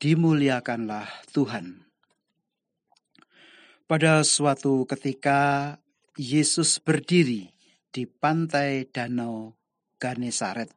Dimuliakanlah 0.00 1.28
Tuhan. 1.28 1.84
Pada 3.84 4.24
suatu 4.24 4.88
ketika 4.88 5.76
Yesus 6.16 6.80
berdiri 6.80 7.53
di 7.94 8.10
pantai 8.10 8.90
danau 8.90 9.54
Ganesaret. 10.02 10.74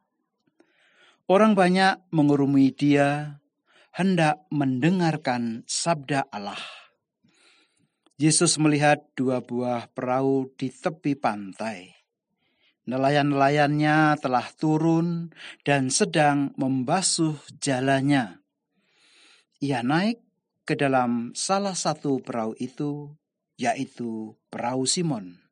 Orang 1.26 1.58
banyak 1.58 1.98
mengurumi 2.14 2.70
dia, 2.70 3.42
hendak 3.90 4.46
mendengarkan 4.54 5.66
sabda 5.66 6.30
Allah. 6.30 6.62
Yesus 8.22 8.56
melihat 8.62 9.02
dua 9.18 9.42
buah 9.42 9.90
perahu 9.90 10.54
di 10.54 10.70
tepi 10.70 11.18
pantai. 11.18 11.98
Nelayan-nelayannya 12.88 14.16
telah 14.22 14.48
turun 14.56 15.34
dan 15.66 15.90
sedang 15.92 16.54
membasuh 16.56 17.36
jalannya. 17.60 18.40
Ia 19.60 19.84
naik 19.84 20.22
ke 20.64 20.78
dalam 20.78 21.36
salah 21.36 21.76
satu 21.76 22.22
perahu 22.24 22.56
itu, 22.56 23.12
yaitu 23.60 24.38
perahu 24.48 24.88
Simon 24.88 25.47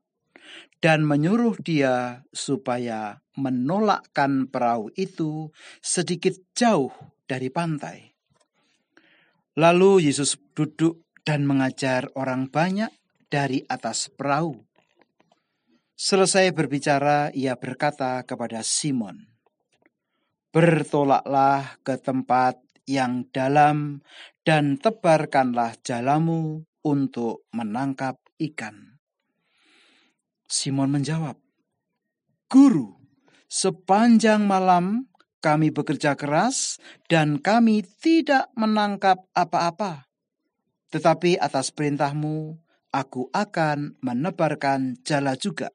dan 0.80 1.04
menyuruh 1.08 1.56
dia 1.60 2.24
supaya 2.32 3.20
menolakkan 3.36 4.48
perahu 4.48 4.92
itu 4.96 5.52
sedikit 5.80 6.36
jauh 6.56 6.92
dari 7.24 7.48
pantai. 7.48 8.12
Lalu 9.56 10.08
Yesus 10.12 10.36
duduk 10.52 11.08
dan 11.24 11.48
mengajar 11.48 12.12
orang 12.12 12.52
banyak 12.52 12.92
dari 13.26 13.64
atas 13.66 14.12
perahu. 14.12 14.62
Selesai 15.96 16.52
berbicara, 16.52 17.32
ia 17.32 17.56
berkata 17.56 18.20
kepada 18.28 18.60
Simon, 18.60 19.32
"Bertolaklah 20.52 21.80
ke 21.80 21.96
tempat 21.96 22.60
yang 22.84 23.24
dalam 23.32 24.04
dan 24.44 24.76
tebarkanlah 24.76 25.72
jalamu 25.80 26.68
untuk 26.84 27.48
menangkap 27.56 28.20
ikan." 28.36 28.95
Simon 30.46 30.94
menjawab, 30.94 31.34
Guru, 32.46 32.94
sepanjang 33.50 34.46
malam 34.46 35.10
kami 35.42 35.74
bekerja 35.74 36.14
keras 36.14 36.78
dan 37.10 37.42
kami 37.42 37.82
tidak 37.82 38.50
menangkap 38.54 39.26
apa-apa. 39.34 40.06
Tetapi 40.94 41.42
atas 41.42 41.74
perintahmu, 41.74 42.54
aku 42.94 43.28
akan 43.34 43.98
menebarkan 44.00 45.02
jala 45.02 45.34
juga. 45.34 45.74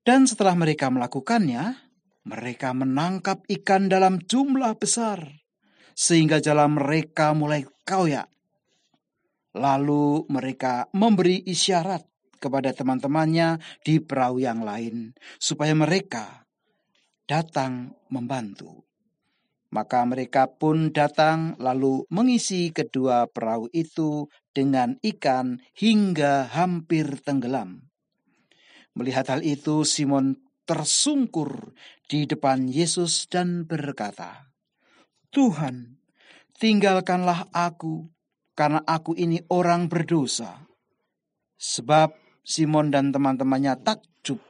Dan 0.00 0.24
setelah 0.24 0.56
mereka 0.56 0.88
melakukannya, 0.88 1.76
mereka 2.26 2.72
menangkap 2.74 3.44
ikan 3.46 3.86
dalam 3.92 4.18
jumlah 4.18 4.74
besar, 4.80 5.24
sehingga 5.92 6.40
jala 6.40 6.64
mereka 6.66 7.36
mulai 7.36 7.68
koyak. 7.84 8.26
Lalu 9.54 10.26
mereka 10.32 10.88
memberi 10.96 11.44
isyarat 11.44 12.09
kepada 12.40 12.72
teman-temannya 12.72 13.60
di 13.84 14.00
perahu 14.00 14.40
yang 14.40 14.64
lain, 14.64 15.12
supaya 15.36 15.76
mereka 15.76 16.48
datang 17.30 17.94
membantu. 18.10 18.82
Maka 19.70 20.02
mereka 20.02 20.50
pun 20.50 20.90
datang 20.90 21.54
lalu 21.62 22.02
mengisi 22.10 22.74
kedua 22.74 23.30
perahu 23.30 23.70
itu 23.70 24.26
dengan 24.50 24.98
ikan 24.98 25.62
hingga 25.78 26.50
hampir 26.50 27.22
tenggelam. 27.22 27.86
Melihat 28.98 29.30
hal 29.30 29.46
itu, 29.46 29.86
Simon 29.86 30.42
tersungkur 30.66 31.70
di 32.10 32.26
depan 32.26 32.66
Yesus 32.66 33.30
dan 33.30 33.62
berkata, 33.62 34.50
"Tuhan, 35.30 36.02
tinggalkanlah 36.58 37.54
aku, 37.54 38.10
karena 38.58 38.82
aku 38.82 39.14
ini 39.14 39.38
orang 39.54 39.86
berdosa." 39.86 40.66
Sebab 41.62 42.29
Simon 42.40 42.90
dan 42.90 43.12
teman-temannya 43.12 43.78
takjub 43.84 44.40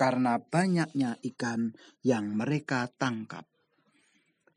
karena 0.00 0.40
banyaknya 0.40 1.20
ikan 1.20 1.76
yang 2.00 2.32
mereka 2.32 2.88
tangkap. 2.96 3.44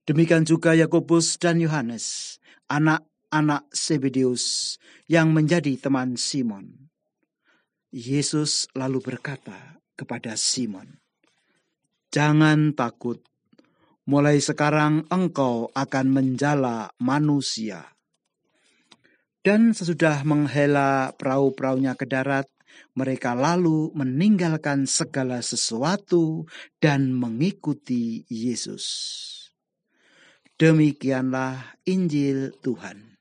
Demikian 0.04 0.44
juga 0.44 0.76
Yakobus 0.76 1.40
dan 1.40 1.64
Yohanes, 1.64 2.40
anak-anak 2.68 3.68
Zebedeus 3.72 4.76
yang 5.08 5.32
menjadi 5.32 5.80
teman 5.80 6.20
Simon. 6.20 6.92
Yesus 7.92 8.68
lalu 8.76 9.00
berkata 9.00 9.80
kepada 9.96 10.36
Simon, 10.40 11.00
"Jangan 12.12 12.76
takut, 12.76 13.24
mulai 14.04 14.44
sekarang 14.44 15.08
engkau 15.08 15.72
akan 15.72 16.08
menjala 16.12 16.92
manusia." 17.00 17.96
Dan 19.44 19.76
sesudah 19.76 20.24
menghela 20.24 21.12
perahu-perahunya 21.20 22.00
ke 22.00 22.08
darat, 22.08 22.48
mereka 22.94 23.34
lalu 23.34 23.90
meninggalkan 23.98 24.86
segala 24.86 25.42
sesuatu 25.42 26.46
dan 26.78 27.14
mengikuti 27.14 28.26
Yesus. 28.30 28.86
Demikianlah 30.54 31.82
Injil 31.90 32.54
Tuhan. 32.62 33.18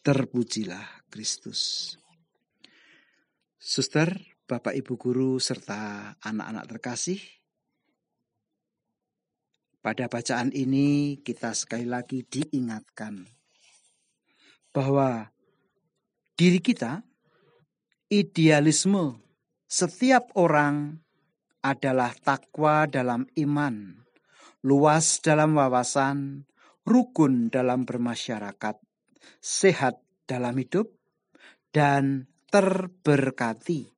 Terpujilah 0.00 1.04
Kristus. 1.12 1.94
Suster, 3.60 4.16
Bapak 4.48 4.72
Ibu 4.72 4.96
guru 4.96 5.36
serta 5.36 6.16
anak-anak 6.24 6.64
terkasih, 6.72 7.20
pada 9.84 10.08
bacaan 10.08 10.52
ini 10.52 11.20
kita 11.24 11.52
sekali 11.56 11.88
lagi 11.88 12.24
diingatkan 12.24 13.28
bahwa 14.72 15.32
diri 16.36 16.60
kita, 16.60 17.07
idealisme 18.08 19.20
setiap 19.68 20.32
orang 20.36 21.00
adalah 21.60 22.12
takwa 22.16 22.88
dalam 22.88 23.28
iman 23.36 23.98
luas 24.66 25.22
dalam 25.22 25.54
wawasan, 25.54 26.48
rukun 26.82 27.50
dalam 27.52 27.86
bermasyarakat, 27.86 28.76
sehat 29.38 30.02
dalam 30.26 30.54
hidup, 30.58 30.90
dan 31.70 32.26
terberkati 32.50 33.94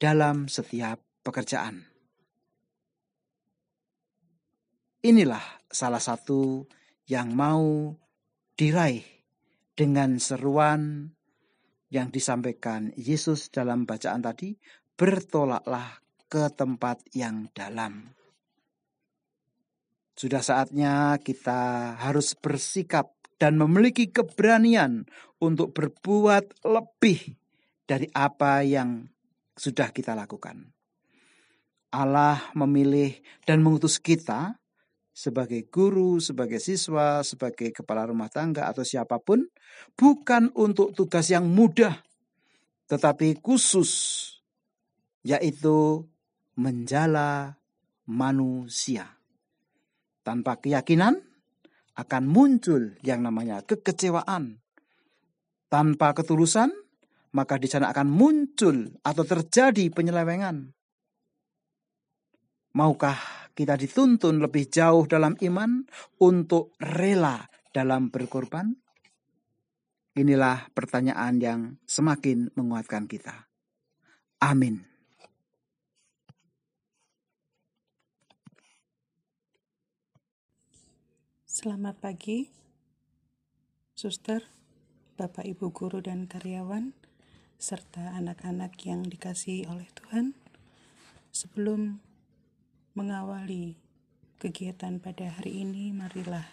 dalam 0.00 0.48
setiap 0.48 1.02
pekerjaan. 1.20 1.84
Inilah 5.00 5.64
salah 5.68 6.00
satu 6.00 6.68
yang 7.08 7.32
mau 7.32 7.96
diraih 8.56 9.04
dengan 9.72 10.20
seruan 10.20 11.12
yang 11.90 12.14
disampaikan 12.14 12.94
Yesus 12.94 13.50
dalam 13.50 13.84
bacaan 13.84 14.22
tadi, 14.22 14.54
bertolaklah 14.94 15.98
ke 16.30 16.46
tempat 16.54 17.02
yang 17.12 17.50
dalam. 17.50 18.14
Sudah 20.14 20.44
saatnya 20.44 21.18
kita 21.18 21.96
harus 21.98 22.38
bersikap 22.38 23.10
dan 23.40 23.56
memiliki 23.56 24.12
keberanian 24.12 25.08
untuk 25.40 25.72
berbuat 25.72 26.60
lebih 26.62 27.40
dari 27.88 28.06
apa 28.12 28.60
yang 28.62 29.08
sudah 29.56 29.90
kita 29.90 30.12
lakukan. 30.12 30.70
Allah 31.90 32.38
memilih 32.54 33.18
dan 33.48 33.64
mengutus 33.64 33.98
kita 33.98 34.59
sebagai 35.10 35.66
guru, 35.68 36.22
sebagai 36.22 36.62
siswa, 36.62 37.20
sebagai 37.26 37.74
kepala 37.74 38.08
rumah 38.08 38.30
tangga, 38.30 38.70
atau 38.70 38.86
siapa 38.86 39.18
pun, 39.18 39.44
bukan 39.98 40.54
untuk 40.54 40.94
tugas 40.94 41.28
yang 41.28 41.46
mudah, 41.50 41.98
tetapi 42.86 43.38
khusus, 43.42 43.92
yaitu 45.26 46.06
menjala 46.56 47.60
manusia. 48.08 49.18
Tanpa 50.20 50.60
keyakinan 50.60 51.20
akan 51.96 52.24
muncul 52.24 52.96
yang 53.04 53.24
namanya 53.24 53.64
kekecewaan. 53.64 54.60
Tanpa 55.70 56.12
ketulusan, 56.16 56.74
maka 57.30 57.56
di 57.56 57.70
sana 57.70 57.94
akan 57.94 58.10
muncul 58.10 58.90
atau 59.06 59.22
terjadi 59.22 59.86
penyelewengan. 59.92 60.74
Maukah 62.74 63.49
kita 63.60 63.76
dituntun 63.76 64.40
lebih 64.40 64.72
jauh 64.72 65.04
dalam 65.04 65.36
iman 65.44 65.84
untuk 66.24 66.72
rela 66.80 67.44
dalam 67.76 68.08
berkorban? 68.08 68.72
Inilah 70.16 70.72
pertanyaan 70.72 71.36
yang 71.36 71.60
semakin 71.84 72.48
menguatkan 72.56 73.04
kita. 73.04 73.52
Amin. 74.40 74.80
Selamat 81.44 82.00
pagi, 82.00 82.48
suster, 83.92 84.48
bapak 85.20 85.44
ibu 85.44 85.68
guru 85.68 86.00
dan 86.00 86.24
karyawan, 86.24 86.96
serta 87.60 88.16
anak-anak 88.16 88.72
yang 88.88 89.04
dikasihi 89.04 89.68
oleh 89.68 89.92
Tuhan. 89.92 90.32
Sebelum 91.28 92.09
mengawali 92.94 93.78
kegiatan 94.40 94.98
pada 94.98 95.36
hari 95.38 95.62
ini, 95.62 95.94
marilah 95.94 96.48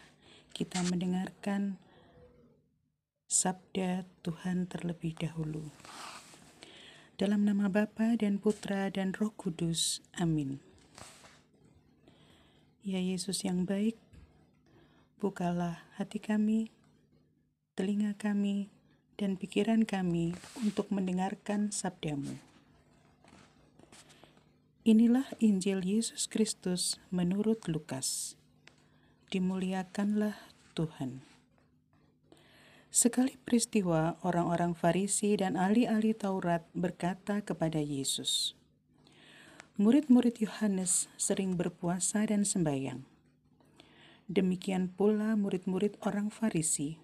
kita 0.54 0.84
mendengarkan 0.86 1.82
sabda 3.28 4.08
Tuhan 4.23 4.71
terlebih 4.71 5.17
dahulu. 5.17 5.67
Dalam 7.17 7.43
nama 7.43 7.67
Bapa 7.67 8.13
dan 8.15 8.38
Putra 8.38 8.93
dan 8.93 9.12
Roh 9.17 9.34
Kudus. 9.34 10.06
Amin. 10.15 10.62
Ya 12.88 13.04
Yesus 13.04 13.43
yang 13.43 13.67
baik, 13.67 14.00
bukalah 15.19 15.84
hati 16.00 16.23
kami, 16.23 16.71
telinga 17.76 18.15
kami, 18.15 18.71
dan 19.17 19.36
pikiran 19.36 19.84
kami 19.84 20.38
untuk 20.62 20.88
mendengarkan 20.93 21.73
sabdamu. 21.73 22.46
Inilah 24.88 25.28
Injil 25.43 25.84
Yesus 25.84 26.32
Kristus 26.32 26.95
menurut 27.12 27.67
Lukas. 27.67 28.39
Dimuliakanlah 29.28 30.39
Tuhan. 30.80 31.28
Sekali 32.88 33.36
peristiwa, 33.36 34.15
orang-orang 34.23 34.80
Farisi 34.80 35.36
dan 35.36 35.60
ahli-ahli 35.60 36.15
Taurat 36.15 36.63
berkata 36.71 37.43
kepada 37.43 37.84
Yesus, 37.84 38.56
"Murid-murid 39.76 40.39
Yohanes 40.39 41.12
sering 41.19 41.60
berpuasa 41.60 42.23
dan 42.23 42.47
sembahyang." 42.47 43.04
demikian 44.32 44.88
pula 44.88 45.36
murid-murid 45.36 46.00
orang 46.08 46.32
Farisi. 46.32 46.95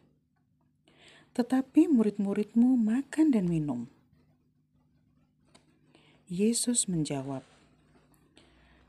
Tetapi 1.36 1.92
murid-muridmu 1.92 2.80
makan 2.80 3.36
dan 3.36 3.52
minum. 3.52 3.92
Yesus 6.32 6.88
menjawab, 6.88 7.53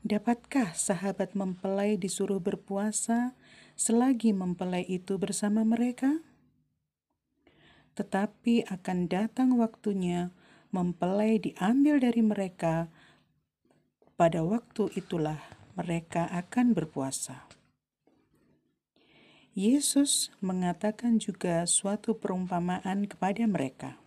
Dapatkah 0.05 0.77
sahabat 0.77 1.33
mempelai 1.33 1.97
disuruh 1.97 2.37
berpuasa 2.37 3.33
selagi 3.73 4.37
mempelai 4.37 4.85
itu 4.85 5.17
bersama 5.17 5.65
mereka? 5.65 6.21
Tetapi 7.97 8.69
akan 8.69 9.09
datang 9.09 9.57
waktunya 9.57 10.29
mempelai 10.69 11.41
diambil 11.41 11.97
dari 11.97 12.21
mereka. 12.21 12.93
Pada 14.13 14.45
waktu 14.45 14.93
itulah 14.93 15.41
mereka 15.73 16.29
akan 16.29 16.77
berpuasa. 16.77 17.49
Yesus 19.57 20.29
mengatakan 20.37 21.17
juga 21.17 21.65
suatu 21.65 22.13
perumpamaan 22.13 23.09
kepada 23.09 23.41
mereka. 23.49 23.97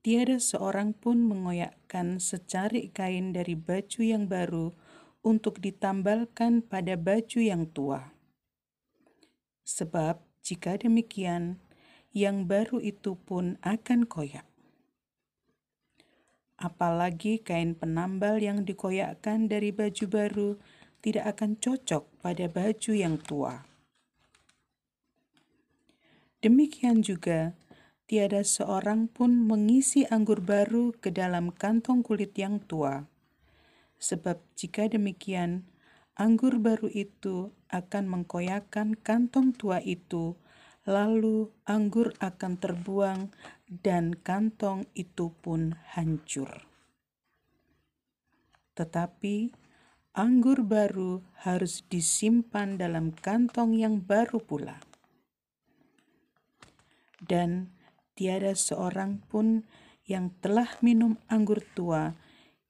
Tiada 0.00 0.40
seorang 0.40 0.96
pun 0.96 1.20
mengoyakkan 1.28 2.16
secari 2.20 2.88
kain 2.88 3.36
dari 3.36 3.52
baju 3.52 4.00
yang 4.00 4.24
baru 4.28 4.72
untuk 5.20 5.60
ditambalkan 5.60 6.64
pada 6.64 6.96
baju 6.96 7.40
yang 7.40 7.68
tua. 7.68 8.16
Sebab 9.68 10.24
jika 10.40 10.80
demikian, 10.80 11.60
yang 12.16 12.48
baru 12.48 12.80
itu 12.80 13.14
pun 13.14 13.60
akan 13.60 14.08
koyak. 14.08 14.50
apalagi 16.60 17.40
kain 17.40 17.72
penambal 17.72 18.36
yang 18.36 18.62
dikoyakkan 18.68 19.48
dari 19.48 19.72
baju 19.72 20.04
baru 20.06 20.50
tidak 21.00 21.32
akan 21.36 21.56
cocok 21.56 22.04
pada 22.20 22.44
baju 22.52 22.92
yang 22.92 23.16
tua. 23.16 23.64
Demikian 26.44 27.00
juga, 27.00 27.56
tiada 28.10 28.42
seorang 28.42 29.06
pun 29.06 29.46
mengisi 29.46 30.02
anggur 30.10 30.42
baru 30.42 30.90
ke 30.98 31.14
dalam 31.14 31.54
kantong 31.54 32.02
kulit 32.02 32.34
yang 32.34 32.58
tua. 32.58 33.06
Sebab 34.02 34.42
jika 34.58 34.90
demikian, 34.90 35.70
anggur 36.18 36.58
baru 36.58 36.90
itu 36.90 37.54
akan 37.70 38.10
mengkoyakkan 38.10 38.98
kantong 38.98 39.54
tua 39.54 39.78
itu, 39.78 40.34
lalu 40.82 41.54
anggur 41.70 42.10
akan 42.18 42.58
terbuang 42.58 43.30
dan 43.70 44.18
kantong 44.18 44.90
itu 44.98 45.30
pun 45.38 45.78
hancur. 45.94 46.66
Tetapi 48.74 49.54
anggur 50.18 50.66
baru 50.66 51.22
harus 51.46 51.86
disimpan 51.86 52.74
dalam 52.74 53.14
kantong 53.14 53.78
yang 53.78 54.02
baru 54.02 54.42
pula. 54.42 54.82
Dan 57.22 57.78
tiada 58.20 58.52
seorang 58.52 59.24
pun 59.32 59.64
yang 60.04 60.28
telah 60.44 60.68
minum 60.84 61.16
anggur 61.32 61.64
tua 61.72 62.12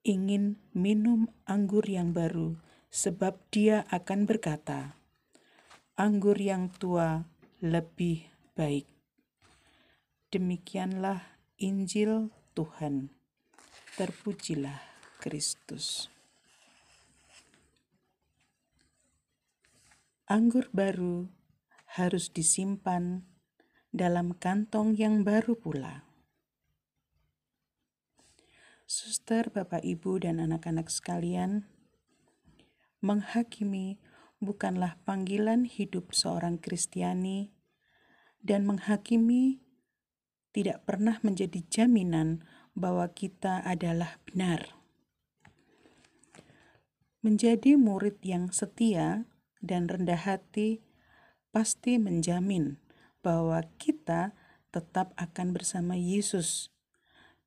ingin 0.06 0.62
minum 0.70 1.26
anggur 1.42 1.82
yang 1.90 2.14
baru, 2.14 2.54
sebab 2.94 3.34
dia 3.50 3.82
akan 3.90 4.30
berkata, 4.30 4.94
"Anggur 5.98 6.38
yang 6.38 6.70
tua 6.70 7.26
lebih 7.58 8.30
baik." 8.54 8.86
Demikianlah 10.30 11.34
Injil 11.58 12.30
Tuhan. 12.54 13.10
Terpujilah 13.98 14.78
Kristus. 15.18 16.06
Anggur 20.30 20.70
baru 20.70 21.26
harus 21.98 22.30
disimpan 22.30 23.26
dalam 23.90 24.38
kantong 24.38 24.94
yang 24.94 25.26
baru 25.26 25.58
pula. 25.58 26.06
Suster, 28.86 29.50
Bapak, 29.50 29.86
Ibu, 29.86 30.22
dan 30.22 30.42
anak-anak 30.42 30.90
sekalian, 30.90 31.66
menghakimi 33.02 34.02
bukanlah 34.42 34.98
panggilan 35.06 35.66
hidup 35.66 36.10
seorang 36.10 36.58
Kristiani, 36.58 37.54
dan 38.42 38.66
menghakimi 38.66 39.62
tidak 40.50 40.82
pernah 40.86 41.22
menjadi 41.22 41.62
jaminan 41.70 42.42
bahwa 42.74 43.06
kita 43.10 43.62
adalah 43.62 44.18
benar. 44.26 44.74
Menjadi 47.20 47.76
murid 47.76 48.18
yang 48.26 48.50
setia 48.50 49.28
dan 49.60 49.86
rendah 49.86 50.18
hati 50.18 50.80
pasti 51.52 52.00
menjamin 52.00 52.80
bahwa 53.20 53.60
kita 53.76 54.32
tetap 54.70 55.12
akan 55.16 55.52
bersama 55.52 55.98
Yesus 55.98 56.70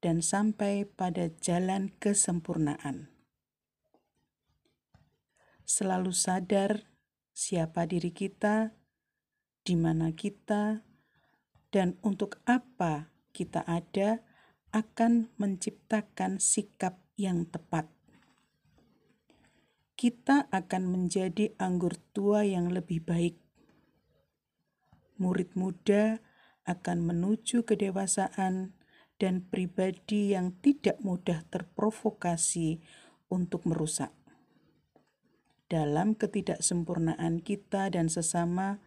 dan 0.03 0.19
sampai 0.19 0.83
pada 0.83 1.31
jalan 1.39 1.91
kesempurnaan. 1.97 3.13
Selalu 5.63 6.11
sadar 6.11 6.91
siapa 7.31 7.87
diri 7.87 8.11
kita, 8.11 8.75
di 9.63 9.79
mana 9.79 10.11
kita, 10.11 10.83
dan 11.71 11.97
untuk 12.03 12.43
apa 12.43 13.09
kita 13.33 13.63
ada 13.65 14.21
akan 14.75 15.33
menciptakan 15.39 16.37
sikap 16.37 17.01
yang 17.17 17.45
tepat. 17.49 17.89
Kita 19.93 20.51
akan 20.51 20.83
menjadi 20.89 21.55
anggur 21.61 21.95
tua 22.11 22.43
yang 22.43 22.73
lebih 22.73 23.05
baik. 23.05 23.42
Murid 25.21 25.53
muda 25.53 26.21
akan 26.63 27.05
menuju 27.05 27.67
kedewasaan 27.67 28.73
dan 29.21 29.45
pribadi 29.45 30.33
yang 30.33 30.57
tidak 30.59 30.99
mudah 30.99 31.45
terprovokasi 31.47 32.81
untuk 33.29 33.63
merusak. 33.69 34.11
Dalam 35.71 36.13
ketidaksempurnaan 36.13 37.41
kita 37.41 37.89
dan 37.89 38.11
sesama, 38.11 38.77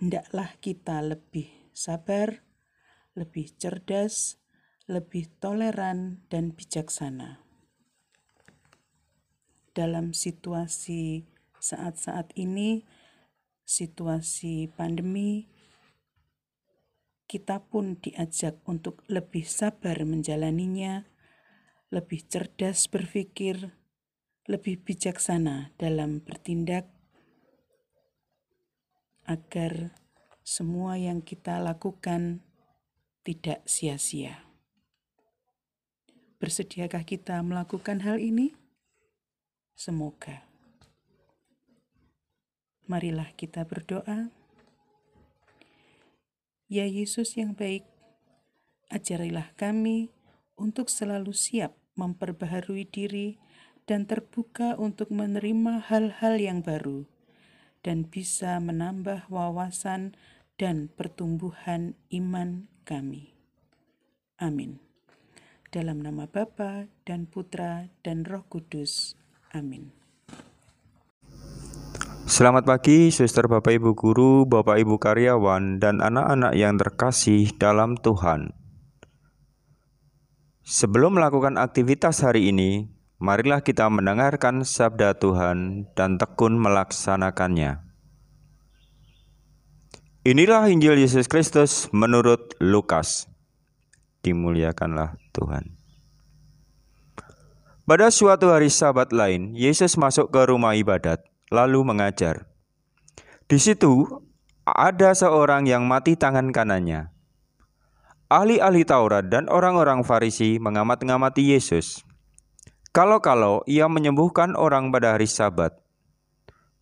hendaklah 0.00 0.54
kita 0.58 1.02
lebih 1.02 1.50
sabar, 1.70 2.42
lebih 3.14 3.54
cerdas, 3.58 4.42
lebih 4.88 5.28
toleran, 5.38 6.24
dan 6.32 6.50
bijaksana. 6.56 7.44
Dalam 9.76 10.10
situasi 10.16 11.28
saat-saat 11.62 12.34
ini, 12.34 12.82
situasi 13.68 14.72
pandemi, 14.72 15.44
kita 17.28 17.60
pun 17.68 18.00
diajak 18.00 18.64
untuk 18.64 19.04
lebih 19.12 19.44
sabar 19.44 20.00
menjalaninya, 20.08 21.04
lebih 21.92 22.24
cerdas 22.24 22.88
berpikir, 22.88 23.76
lebih 24.48 24.80
bijaksana 24.80 25.76
dalam 25.76 26.24
bertindak, 26.24 26.88
agar 29.28 29.92
semua 30.40 30.96
yang 30.96 31.20
kita 31.20 31.60
lakukan 31.60 32.40
tidak 33.20 33.60
sia-sia. 33.68 34.48
Bersediakah 36.40 37.04
kita 37.04 37.44
melakukan 37.44 38.00
hal 38.00 38.16
ini? 38.16 38.56
Semoga. 39.76 40.47
Marilah 42.88 43.36
kita 43.36 43.68
berdoa. 43.68 44.32
Ya 46.72 46.88
Yesus 46.88 47.36
yang 47.36 47.52
baik, 47.52 47.84
ajarilah 48.88 49.52
kami 49.60 50.08
untuk 50.56 50.88
selalu 50.88 51.36
siap 51.36 51.76
memperbaharui 52.00 52.88
diri 52.88 53.36
dan 53.84 54.08
terbuka 54.08 54.72
untuk 54.80 55.12
menerima 55.12 55.84
hal-hal 55.84 56.40
yang 56.40 56.64
baru 56.64 57.04
dan 57.84 58.08
bisa 58.08 58.56
menambah 58.56 59.28
wawasan 59.28 60.16
dan 60.56 60.88
pertumbuhan 60.88 61.92
iman 62.08 62.72
kami. 62.88 63.36
Amin. 64.40 64.80
Dalam 65.68 66.00
nama 66.00 66.24
Bapa 66.24 66.88
dan 67.04 67.28
Putra 67.28 67.92
dan 68.00 68.24
Roh 68.24 68.48
Kudus. 68.48 69.12
Amin. 69.52 69.97
Selamat 72.28 72.68
pagi, 72.68 73.08
suster 73.08 73.48
Bapak 73.48 73.72
Ibu 73.72 73.96
guru, 73.96 74.44
Bapak 74.44 74.76
Ibu 74.76 75.00
karyawan, 75.00 75.80
dan 75.80 76.04
anak-anak 76.04 76.52
yang 76.60 76.76
terkasih 76.76 77.56
dalam 77.56 77.96
Tuhan. 77.96 78.52
Sebelum 80.60 81.16
melakukan 81.16 81.56
aktivitas 81.56 82.20
hari 82.20 82.52
ini, 82.52 82.92
Marilah 83.18 83.66
kita 83.66 83.90
mendengarkan 83.90 84.62
sabda 84.62 85.18
Tuhan 85.18 85.90
dan 85.98 86.22
tekun 86.22 86.54
melaksanakannya. 86.54 87.82
Inilah 90.22 90.70
Injil 90.70 91.02
Yesus 91.02 91.26
Kristus 91.26 91.90
menurut 91.90 92.54
Lukas. 92.62 93.26
Dimuliakanlah 94.22 95.18
Tuhan. 95.34 95.74
Pada 97.82 98.06
suatu 98.14 98.54
hari 98.54 98.70
Sabat 98.70 99.10
lain, 99.10 99.58
Yesus 99.58 99.98
masuk 99.98 100.30
ke 100.30 100.46
rumah 100.46 100.78
ibadat, 100.78 101.18
lalu 101.48 101.84
mengajar. 101.84 102.48
Di 103.48 103.56
situ 103.56 104.04
ada 104.64 105.16
seorang 105.16 105.64
yang 105.64 105.88
mati 105.88 106.16
tangan 106.16 106.52
kanannya. 106.52 107.08
Ahli-ahli 108.28 108.84
Taurat 108.84 109.24
dan 109.24 109.48
orang-orang 109.48 110.04
Farisi 110.04 110.60
mengamat-ngamati 110.60 111.56
Yesus. 111.56 112.04
Kalau-kalau 112.92 113.64
ia 113.64 113.88
menyembuhkan 113.88 114.52
orang 114.52 114.92
pada 114.92 115.16
hari 115.16 115.24
Sabat, 115.24 115.72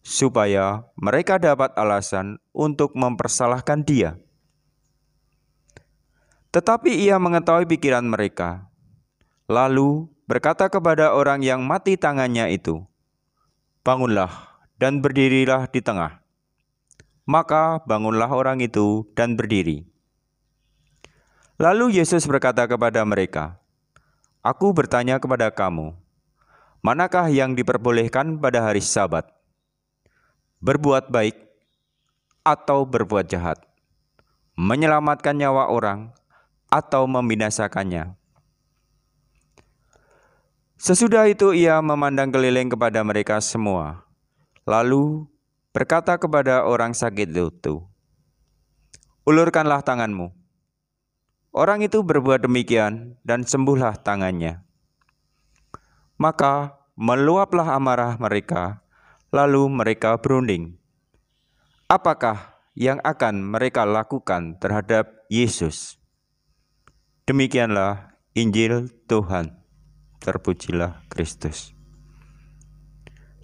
supaya 0.02 0.86
mereka 0.98 1.38
dapat 1.38 1.74
alasan 1.74 2.38
untuk 2.50 2.94
mempersalahkan 2.98 3.82
dia. 3.86 4.18
Tetapi 6.54 6.94
ia 6.94 7.18
mengetahui 7.18 7.66
pikiran 7.66 8.06
mereka, 8.06 8.70
lalu 9.50 10.06
berkata 10.30 10.70
kepada 10.70 11.14
orang 11.14 11.42
yang 11.42 11.62
mati 11.62 11.98
tangannya 11.98 12.50
itu, 12.54 12.86
"Bangunlah 13.82 14.55
dan 14.76 15.04
berdirilah 15.04 15.68
di 15.68 15.80
tengah." 15.84 16.20
Maka 17.26 17.82
bangunlah 17.82 18.30
orang 18.30 18.62
itu 18.62 19.02
dan 19.18 19.34
berdiri. 19.34 19.82
Lalu 21.58 21.98
Yesus 21.98 22.22
berkata 22.22 22.62
kepada 22.70 23.02
mereka, 23.02 23.58
Aku 24.46 24.70
bertanya 24.70 25.18
kepada 25.18 25.50
kamu, 25.50 25.90
manakah 26.86 27.26
yang 27.26 27.58
diperbolehkan 27.58 28.38
pada 28.38 28.62
hari 28.62 28.78
Sabat? 28.78 29.26
Berbuat 30.62 31.10
baik 31.10 31.34
atau 32.46 32.86
berbuat 32.86 33.26
jahat? 33.26 33.58
Menyelamatkan 34.54 35.34
nyawa 35.34 35.66
orang 35.66 36.14
atau 36.70 37.10
membinasakannya? 37.10 38.14
Sesudah 40.78 41.26
itu 41.26 41.50
ia 41.58 41.82
memandang 41.82 42.30
keliling 42.30 42.70
kepada 42.70 43.02
mereka 43.02 43.42
semua, 43.42 44.05
lalu 44.66 45.24
berkata 45.70 46.18
kepada 46.18 46.66
orang 46.66 46.92
sakit 46.92 47.30
itu, 47.30 47.86
"Ulurkanlah 49.22 49.86
tanganmu." 49.86 50.34
Orang 51.56 51.80
itu 51.80 52.04
berbuat 52.04 52.44
demikian 52.44 53.16
dan 53.24 53.46
sembuhlah 53.46 53.96
tangannya. 54.04 54.60
Maka 56.20 56.76
meluaplah 56.96 57.72
amarah 57.72 58.20
mereka, 58.20 58.84
lalu 59.32 59.64
mereka 59.72 60.20
berunding. 60.20 60.76
Apakah 61.88 62.60
yang 62.76 63.00
akan 63.00 63.40
mereka 63.40 63.88
lakukan 63.88 64.60
terhadap 64.60 65.24
Yesus? 65.32 65.96
Demikianlah 67.24 68.16
Injil 68.36 68.92
Tuhan. 69.08 69.56
Terpujilah 70.20 71.04
Kristus. 71.12 71.75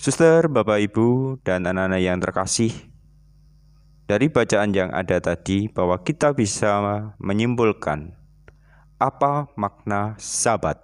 Suster, 0.02 0.50
Bapak, 0.50 0.82
Ibu, 0.82 1.38
dan 1.46 1.62
anak-anak 1.62 2.02
yang 2.02 2.18
terkasih, 2.18 2.74
dari 4.10 4.26
bacaan 4.26 4.74
yang 4.74 4.90
ada 4.90 5.22
tadi 5.22 5.70
bahwa 5.70 5.94
kita 6.02 6.34
bisa 6.34 6.74
menyimpulkan 7.22 8.10
apa 8.98 9.46
makna 9.54 10.18
Sabat. 10.18 10.82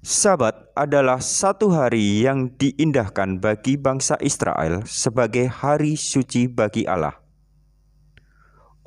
Sabat 0.00 0.72
adalah 0.72 1.20
satu 1.20 1.68
hari 1.76 2.24
yang 2.24 2.48
diindahkan 2.48 3.44
bagi 3.44 3.76
bangsa 3.76 4.16
Israel 4.24 4.88
sebagai 4.88 5.52
hari 5.52 6.00
suci 6.00 6.48
bagi 6.48 6.88
Allah. 6.88 7.20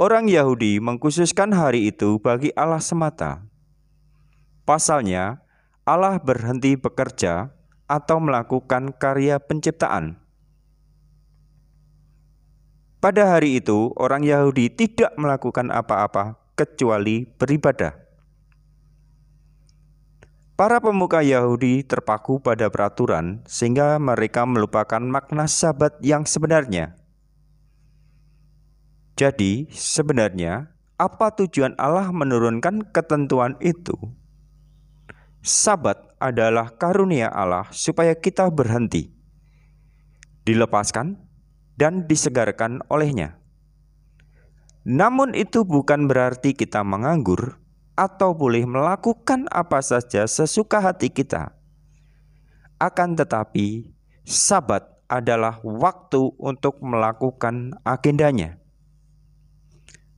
Orang 0.01 0.33
Yahudi 0.33 0.81
mengkhususkan 0.81 1.53
hari 1.53 1.93
itu 1.93 2.17
bagi 2.17 2.49
Allah 2.57 2.81
semata. 2.81 3.45
Pasalnya, 4.65 5.45
Allah 5.85 6.17
berhenti 6.17 6.73
bekerja 6.73 7.53
atau 7.85 8.17
melakukan 8.17 8.93
karya 8.97 9.37
penciptaan. 9.37 10.17
Pada 13.01 13.37
hari 13.37 13.61
itu, 13.61 13.93
orang 14.01 14.25
Yahudi 14.25 14.73
tidak 14.73 15.13
melakukan 15.13 15.69
apa-apa 15.69 16.41
kecuali 16.57 17.29
beribadah. 17.29 17.93
Para 20.55 20.79
pemuka 20.79 21.19
Yahudi 21.21 21.85
terpaku 21.85 22.41
pada 22.41 22.71
peraturan, 22.71 23.43
sehingga 23.45 24.01
mereka 24.01 24.47
melupakan 24.47 25.03
makna 25.03 25.45
Sabat 25.45 25.99
yang 26.01 26.23
sebenarnya. 26.25 26.95
Jadi, 29.19 29.67
sebenarnya 29.69 30.73
apa 30.95 31.27
tujuan 31.43 31.75
Allah 31.75 32.07
menurunkan 32.09 32.87
ketentuan 32.89 33.59
itu? 33.59 33.99
Sabat 35.43 36.04
adalah 36.19 36.73
karunia 36.75 37.29
Allah 37.29 37.67
supaya 37.71 38.15
kita 38.15 38.47
berhenti, 38.49 39.11
dilepaskan, 40.47 41.19
dan 41.75 42.07
disegarkan 42.07 42.81
olehnya. 42.87 43.39
Namun 44.85 45.33
itu 45.33 45.65
bukan 45.65 46.05
berarti 46.05 46.53
kita 46.53 46.85
menganggur 46.85 47.57
atau 47.97 48.35
boleh 48.35 48.67
melakukan 48.67 49.49
apa 49.49 49.81
saja 49.81 50.27
sesuka 50.29 50.83
hati 50.83 51.09
kita. 51.09 51.55
Akan 52.77 53.15
tetapi, 53.15 53.95
sabat 54.27 54.83
adalah 55.07 55.63
waktu 55.63 56.33
untuk 56.37 56.81
melakukan 56.83 57.79
agendanya. 57.87 58.59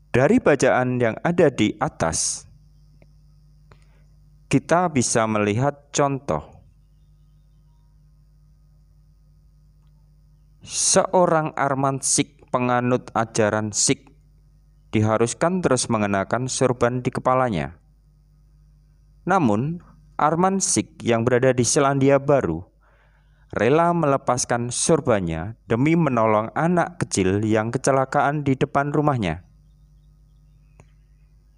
Dari 0.10 0.42
bacaan 0.42 0.98
yang 0.98 1.16
ada 1.22 1.54
di 1.54 1.78
atas, 1.78 2.47
kita 4.48 4.88
bisa 4.88 5.28
melihat 5.28 5.92
contoh 5.92 6.58
Seorang 10.68 11.56
Arman 11.56 12.04
Sik 12.04 12.52
penganut 12.52 13.08
ajaran 13.16 13.72
Sik 13.72 14.12
diharuskan 14.92 15.64
terus 15.64 15.88
mengenakan 15.88 16.52
sorban 16.52 17.00
di 17.00 17.08
kepalanya. 17.08 17.80
Namun, 19.24 19.80
Arman 20.20 20.60
Sik 20.60 21.00
yang 21.08 21.24
berada 21.24 21.56
di 21.56 21.64
Selandia 21.64 22.20
Baru 22.20 22.68
rela 23.56 23.96
melepaskan 23.96 24.68
sorbannya 24.76 25.56
demi 25.72 25.96
menolong 25.96 26.52
anak 26.52 27.00
kecil 27.00 27.40
yang 27.48 27.72
kecelakaan 27.72 28.44
di 28.44 28.60
depan 28.60 28.92
rumahnya. 28.92 29.47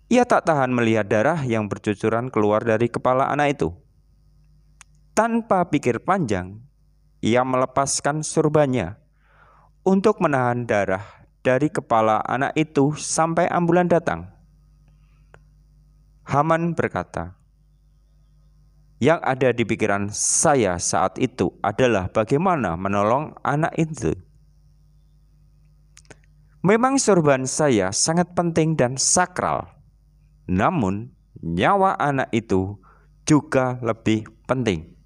Ia 0.10 0.26
tak 0.26 0.50
tahan 0.50 0.74
melihat 0.74 1.06
darah 1.06 1.38
yang 1.46 1.70
bercucuran 1.70 2.34
keluar 2.34 2.66
dari 2.66 2.90
kepala 2.90 3.30
anak 3.30 3.62
itu. 3.62 3.70
Tanpa 5.14 5.70
pikir 5.70 6.02
panjang, 6.02 6.66
ia 7.22 7.46
melepaskan 7.46 8.26
surbannya 8.26 8.98
untuk 9.86 10.18
menahan 10.18 10.66
darah 10.66 11.06
dari 11.46 11.70
kepala 11.70 12.26
anak 12.26 12.58
itu 12.58 12.98
sampai 12.98 13.46
ambulan 13.54 13.86
datang. 13.86 14.34
Haman 16.26 16.74
berkata, 16.74 17.38
"Yang 18.98 19.20
ada 19.22 19.50
di 19.54 19.62
pikiran 19.62 20.10
saya 20.10 20.82
saat 20.82 21.22
itu 21.22 21.54
adalah 21.62 22.10
bagaimana 22.10 22.74
menolong 22.74 23.38
anak 23.46 23.78
itu." 23.78 24.18
Memang 26.66 26.98
sorban 26.98 27.46
saya 27.46 27.94
sangat 27.94 28.34
penting 28.36 28.76
dan 28.76 29.00
sakral, 29.00 29.79
namun 30.50 31.14
nyawa 31.46 31.94
anak 32.02 32.34
itu 32.34 32.82
juga 33.22 33.78
lebih 33.86 34.26
penting. 34.50 34.98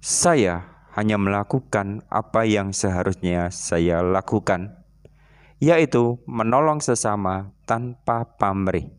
Saya 0.00 0.64
hanya 0.96 1.20
melakukan 1.20 2.00
apa 2.08 2.48
yang 2.48 2.72
seharusnya 2.72 3.52
saya 3.52 4.00
lakukan, 4.00 4.80
yaitu 5.60 6.16
menolong 6.24 6.80
sesama 6.80 7.52
tanpa 7.68 8.24
pamrih. 8.40 8.96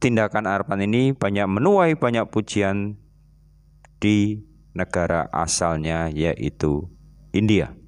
Tindakan 0.00 0.48
Arpan 0.48 0.80
ini 0.80 1.12
banyak 1.12 1.44
menuai 1.44 1.92
banyak 2.00 2.32
pujian 2.32 2.96
di 4.00 4.40
negara 4.72 5.28
asalnya 5.28 6.08
yaitu 6.08 6.88
India. 7.36 7.79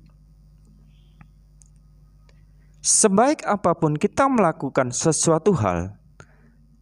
Sebaik 2.82 3.46
apa 3.46 3.78
pun 3.78 3.94
kita 3.94 4.26
melakukan 4.26 4.90
sesuatu 4.90 5.54
hal, 5.54 5.94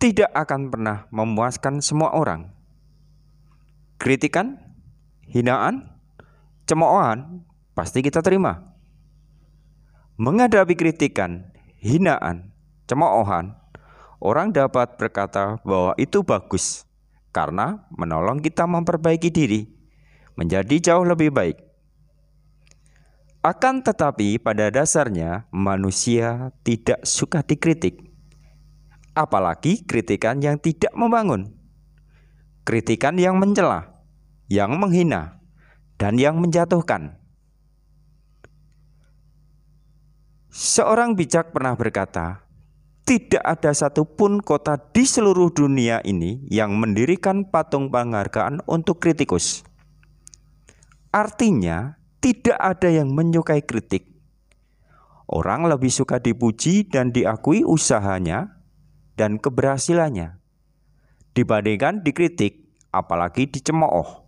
tidak 0.00 0.32
akan 0.32 0.72
pernah 0.72 1.04
memuaskan 1.12 1.84
semua 1.84 2.16
orang 2.16 2.56
kritikan, 4.00 4.56
hinaan, 5.28 5.92
cemoohan 6.64 7.44
pasti 7.76 8.00
kita 8.00 8.24
terima. 8.24 8.72
Menghadapi 10.16 10.72
kritikan, 10.72 11.52
hinaan, 11.84 12.48
cemoohan, 12.88 13.52
orang 14.24 14.56
dapat 14.56 14.96
berkata 14.96 15.60
bahwa 15.60 15.92
itu 16.00 16.24
bagus 16.24 16.88
karena 17.28 17.84
menolong 17.92 18.40
kita 18.40 18.64
memperbaiki 18.64 19.28
diri 19.28 19.68
menjadi 20.32 20.96
jauh 20.96 21.04
lebih 21.04 21.28
baik. 21.28 21.69
Akan 23.40 23.80
tetapi, 23.80 24.36
pada 24.36 24.68
dasarnya 24.68 25.48
manusia 25.48 26.52
tidak 26.60 27.00
suka 27.08 27.40
dikritik, 27.40 28.04
apalagi 29.16 29.80
kritikan 29.88 30.44
yang 30.44 30.60
tidak 30.60 30.92
membangun 30.92 31.60
kritikan 32.70 33.18
yang 33.18 33.34
mencela, 33.34 33.98
yang 34.46 34.78
menghina, 34.78 35.42
dan 35.98 36.14
yang 36.14 36.38
menjatuhkan. 36.38 37.18
Seorang 40.50 41.14
bijak 41.14 41.54
pernah 41.54 41.74
berkata, 41.74 42.46
"Tidak 43.06 43.42
ada 43.42 43.74
satupun 43.74 44.38
kota 44.38 44.78
di 44.78 45.02
seluruh 45.02 45.50
dunia 45.50 45.98
ini 46.06 46.46
yang 46.46 46.78
mendirikan 46.78 47.42
patung 47.42 47.90
penghargaan 47.90 48.62
untuk 48.66 49.02
kritikus." 49.02 49.66
Artinya, 51.10 51.98
tidak 52.20 52.56
ada 52.60 52.88
yang 52.92 53.12
menyukai 53.16 53.64
kritik. 53.64 54.06
Orang 55.26 55.64
lebih 55.66 55.88
suka 55.88 56.20
dipuji 56.20 56.84
dan 56.84 57.12
diakui 57.16 57.64
usahanya 57.64 58.60
dan 59.16 59.40
keberhasilannya 59.40 60.40
dibandingkan 61.32 62.02
dikritik, 62.02 62.66
apalagi 62.90 63.46
dicemooh. 63.46 64.26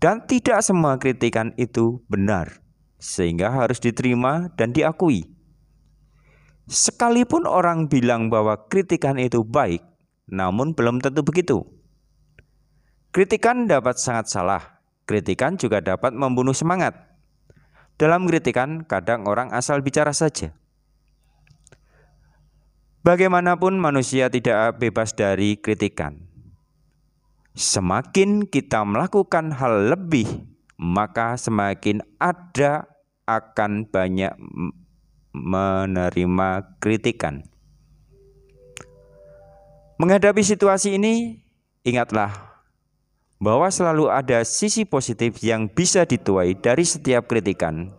Dan 0.00 0.24
tidak 0.24 0.64
semua 0.64 0.96
kritikan 0.96 1.52
itu 1.60 2.00
benar, 2.08 2.64
sehingga 2.96 3.52
harus 3.52 3.76
diterima 3.78 4.48
dan 4.56 4.72
diakui. 4.72 5.28
Sekalipun 6.70 7.44
orang 7.44 7.90
bilang 7.90 8.32
bahwa 8.32 8.56
kritikan 8.70 9.20
itu 9.20 9.44
baik, 9.44 9.84
namun 10.30 10.72
belum 10.72 11.04
tentu 11.04 11.20
begitu. 11.20 11.68
Kritikan 13.12 13.68
dapat 13.68 14.00
sangat 14.00 14.30
salah, 14.30 14.79
kritikan 15.10 15.58
juga 15.58 15.82
dapat 15.82 16.14
membunuh 16.14 16.54
semangat. 16.54 16.94
Dalam 17.98 18.30
kritikan, 18.30 18.86
kadang 18.86 19.26
orang 19.26 19.50
asal 19.50 19.82
bicara 19.82 20.14
saja. 20.14 20.54
Bagaimanapun 23.02 23.74
manusia 23.74 24.30
tidak 24.30 24.78
bebas 24.78 25.10
dari 25.18 25.58
kritikan. 25.58 26.30
Semakin 27.58 28.46
kita 28.46 28.86
melakukan 28.86 29.50
hal 29.50 29.90
lebih, 29.90 30.46
maka 30.78 31.34
semakin 31.34 32.06
ada 32.22 32.86
akan 33.26 33.90
banyak 33.90 34.30
menerima 35.34 36.48
kritikan. 36.78 37.42
Menghadapi 40.00 40.40
situasi 40.40 40.96
ini, 40.96 41.44
ingatlah 41.84 42.49
bahwa 43.40 43.72
selalu 43.72 44.12
ada 44.12 44.44
sisi 44.44 44.84
positif 44.84 45.40
yang 45.40 45.66
bisa 45.66 46.04
dituai 46.04 46.54
dari 46.60 46.84
setiap 46.84 47.26
kritikan. 47.26 47.90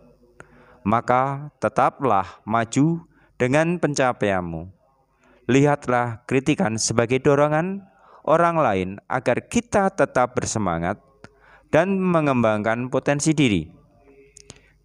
Maka 0.86 1.50
tetaplah 1.58 2.42
maju 2.46 3.06
dengan 3.36 3.76
pencapaianmu 3.82 4.82
lihatlah 5.50 6.22
kritikan 6.30 6.78
sebagai 6.78 7.18
dorongan 7.18 7.82
orang 8.22 8.56
lain 8.58 8.88
agar 9.10 9.50
kita 9.50 9.90
tetap 9.90 10.38
bersemangat 10.38 10.96
dan 11.74 11.98
mengembangkan 11.98 12.92
potensi 12.92 13.34
diri. 13.34 13.66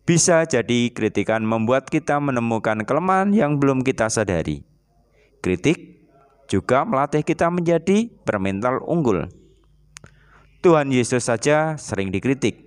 Bisa 0.08 0.48
jadi 0.48 0.88
kritikan 0.96 1.44
membuat 1.44 1.92
kita 1.92 2.16
menemukan 2.24 2.88
kelemahan 2.88 3.36
yang 3.36 3.60
belum 3.60 3.84
kita 3.84 4.08
sadari. 4.08 4.64
Kritik 5.44 6.00
juga 6.48 6.88
melatih 6.88 7.28
kita 7.28 7.52
menjadi 7.52 8.08
permental 8.24 8.80
unggul. 8.88 9.28
Tuhan 10.58 10.90
Yesus 10.90 11.30
saja 11.30 11.78
sering 11.78 12.10
dikritik. 12.10 12.66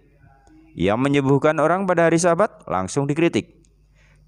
Ia 0.79 0.95
menyembuhkan 0.95 1.59
orang 1.59 1.91
pada 1.91 2.07
hari 2.07 2.23
Sabat 2.23 2.63
langsung 2.71 3.11
dikritik. 3.11 3.59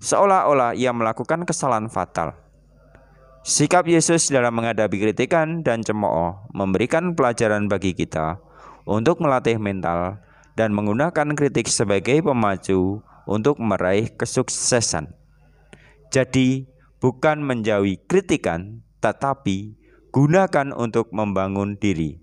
Seolah-olah 0.03 0.75
ia 0.75 0.91
melakukan 0.91 1.47
kesalahan 1.47 1.87
fatal. 1.87 2.35
Sikap 3.47 3.87
Yesus 3.87 4.31
dalam 4.31 4.55
menghadapi 4.55 4.99
kritikan 4.99 5.63
dan 5.63 5.87
cemooh 5.87 6.51
memberikan 6.51 7.15
pelajaran 7.15 7.71
bagi 7.71 7.95
kita 7.95 8.43
untuk 8.83 9.23
melatih 9.23 9.63
mental 9.63 10.19
dan 10.59 10.75
menggunakan 10.75 11.35
kritik 11.39 11.71
sebagai 11.71 12.23
pemacu 12.23 13.03
untuk 13.31 13.63
meraih 13.63 14.11
kesuksesan. 14.15 15.15
Jadi, 16.11 16.67
bukan 16.99 17.43
menjauhi 17.43 18.03
kritikan, 18.11 18.83
tetapi 18.99 19.79
gunakan 20.11 20.75
untuk 20.75 21.11
membangun 21.15 21.79
diri. 21.79 22.23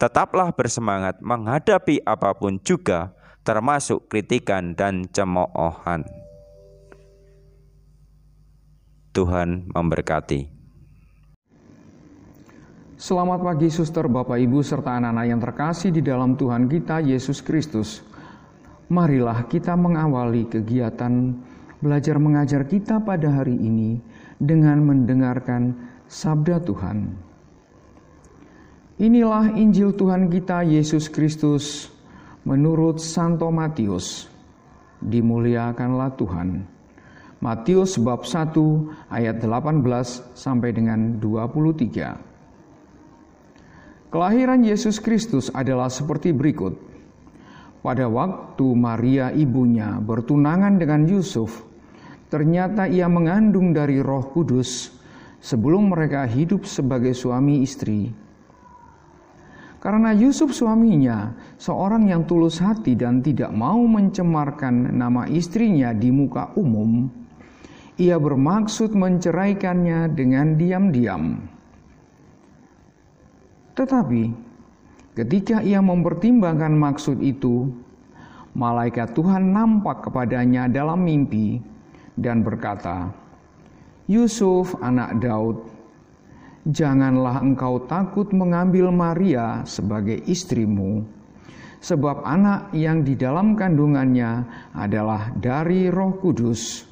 Tetaplah 0.00 0.56
bersemangat 0.56 1.20
menghadapi 1.20 2.00
apa 2.08 2.32
pun 2.32 2.56
juga, 2.64 3.12
termasuk 3.44 4.08
kritikan 4.08 4.72
dan 4.72 5.04
cemoohan. 5.12 6.08
Tuhan 9.12 9.68
memberkati. 9.68 10.48
Selamat 12.96 13.44
pagi 13.44 13.68
suster, 13.68 14.08
Bapak 14.08 14.40
Ibu 14.40 14.64
serta 14.64 14.96
anak-anak 14.96 15.26
yang 15.28 15.40
terkasih 15.44 15.92
di 15.92 16.00
dalam 16.00 16.32
Tuhan 16.32 16.64
kita 16.64 17.04
Yesus 17.04 17.44
Kristus. 17.44 18.00
Marilah 18.88 19.44
kita 19.52 19.76
mengawali 19.76 20.48
kegiatan 20.48 21.36
belajar 21.84 22.16
mengajar 22.16 22.64
kita 22.64 23.04
pada 23.04 23.28
hari 23.28 23.52
ini 23.52 24.00
dengan 24.40 24.80
mendengarkan 24.80 25.76
sabda 26.08 26.64
Tuhan. 26.64 27.29
Inilah 29.00 29.56
Injil 29.56 29.96
Tuhan 29.96 30.28
kita 30.28 30.60
Yesus 30.60 31.08
Kristus 31.08 31.88
menurut 32.44 33.00
Santo 33.00 33.48
Matius. 33.48 34.28
Dimuliakanlah 35.00 36.20
Tuhan. 36.20 36.60
Matius 37.40 37.96
bab 37.96 38.28
1 38.28 38.52
ayat 39.08 39.40
18 39.40 40.36
sampai 40.36 40.76
dengan 40.76 41.16
23. 41.16 44.12
Kelahiran 44.12 44.68
Yesus 44.68 45.00
Kristus 45.00 45.48
adalah 45.48 45.88
seperti 45.88 46.36
berikut. 46.36 46.76
Pada 47.80 48.04
waktu 48.04 48.68
Maria 48.76 49.32
ibunya 49.32 49.96
bertunangan 49.96 50.76
dengan 50.76 51.08
Yusuf, 51.08 51.64
ternyata 52.28 52.84
ia 52.84 53.08
mengandung 53.08 53.72
dari 53.72 53.96
Roh 54.04 54.28
Kudus 54.28 54.92
sebelum 55.40 55.88
mereka 55.88 56.28
hidup 56.28 56.68
sebagai 56.68 57.16
suami 57.16 57.64
istri. 57.64 58.28
Karena 59.80 60.12
Yusuf 60.12 60.52
suaminya 60.52 61.32
seorang 61.56 62.04
yang 62.12 62.28
tulus 62.28 62.60
hati 62.60 62.92
dan 62.92 63.24
tidak 63.24 63.48
mau 63.48 63.80
mencemarkan 63.88 64.92
nama 64.92 65.24
istrinya 65.24 65.96
di 65.96 66.12
muka 66.12 66.52
umum, 66.52 67.08
ia 67.96 68.20
bermaksud 68.20 68.92
menceraikannya 68.92 70.12
dengan 70.12 70.60
diam-diam. 70.60 71.40
Tetapi 73.72 74.22
ketika 75.16 75.64
ia 75.64 75.80
mempertimbangkan 75.80 76.76
maksud 76.76 77.16
itu, 77.24 77.72
malaikat 78.52 79.16
Tuhan 79.16 79.48
nampak 79.48 80.12
kepadanya 80.12 80.68
dalam 80.68 81.08
mimpi 81.08 81.56
dan 82.20 82.44
berkata, 82.44 83.08
"Yusuf, 84.04 84.76
anak 84.84 85.24
Daud, 85.24 85.79
janganlah 86.70 87.42
engkau 87.42 87.84
takut 87.84 88.30
mengambil 88.30 88.88
Maria 88.94 89.66
sebagai 89.66 90.22
istrimu." 90.24 91.04
Sebab 91.80 92.28
anak 92.28 92.76
yang 92.76 93.02
di 93.04 93.16
dalam 93.16 93.56
kandungannya 93.56 94.44
adalah 94.76 95.32
dari 95.32 95.88
Roh 95.88 96.12
Kudus 96.20 96.90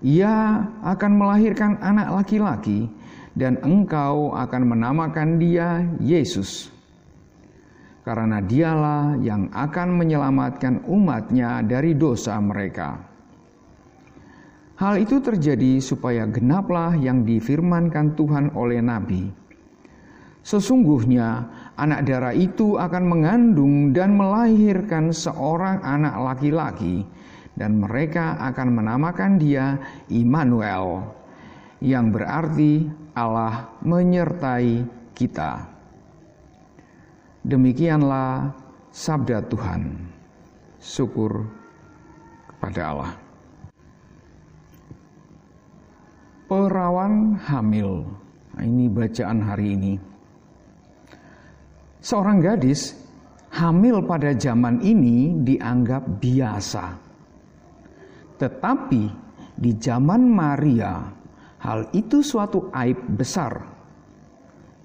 ia 0.00 0.64
akan 0.80 1.12
melahirkan 1.12 1.76
anak 1.84 2.08
laki-laki, 2.24 2.88
dan 3.36 3.60
engkau 3.60 4.32
akan 4.32 4.62
menamakan 4.64 5.36
dia 5.36 5.84
Yesus, 6.00 6.72
karena 8.02 8.40
dialah 8.40 9.20
yang 9.20 9.52
akan 9.52 10.00
menyelamatkan 10.00 10.88
umatnya 10.88 11.60
dari 11.60 11.92
dosa 11.94 12.40
mereka. 12.40 13.09
Hal 14.80 14.96
itu 14.96 15.20
terjadi 15.20 15.76
supaya 15.76 16.24
genaplah 16.24 16.96
yang 16.96 17.28
difirmankan 17.28 18.16
Tuhan 18.16 18.56
oleh 18.56 18.80
Nabi. 18.80 19.28
Sesungguhnya 20.40 21.44
anak 21.76 22.08
darah 22.08 22.32
itu 22.32 22.80
akan 22.80 23.04
mengandung 23.04 23.92
dan 23.92 24.16
melahirkan 24.16 25.12
seorang 25.12 25.84
anak 25.84 26.16
laki-laki, 26.16 27.04
dan 27.60 27.76
mereka 27.76 28.40
akan 28.40 28.80
menamakan 28.80 29.36
dia 29.36 29.76
Immanuel 30.08 31.12
yang 31.84 32.08
berarti 32.08 32.88
Allah 33.12 33.68
menyertai 33.84 34.80
kita. 35.12 35.60
Demikianlah 37.44 38.56
sabda 38.88 39.44
Tuhan. 39.44 40.08
Syukur 40.80 41.44
kepada 42.48 42.80
Allah. 42.96 43.19
Perawan 46.50 47.38
hamil. 47.46 48.02
Nah, 48.58 48.64
ini 48.66 48.90
bacaan 48.90 49.38
hari 49.46 49.78
ini. 49.78 49.94
Seorang 52.02 52.42
gadis 52.42 52.98
hamil 53.54 54.02
pada 54.02 54.34
zaman 54.34 54.82
ini 54.82 55.38
dianggap 55.46 56.18
biasa 56.18 57.10
tetapi 58.40 59.02
di 59.60 59.76
zaman 59.76 60.24
Maria, 60.24 60.96
hal 61.60 61.92
itu 61.92 62.24
suatu 62.24 62.72
aib 62.72 62.96
besar 63.20 63.52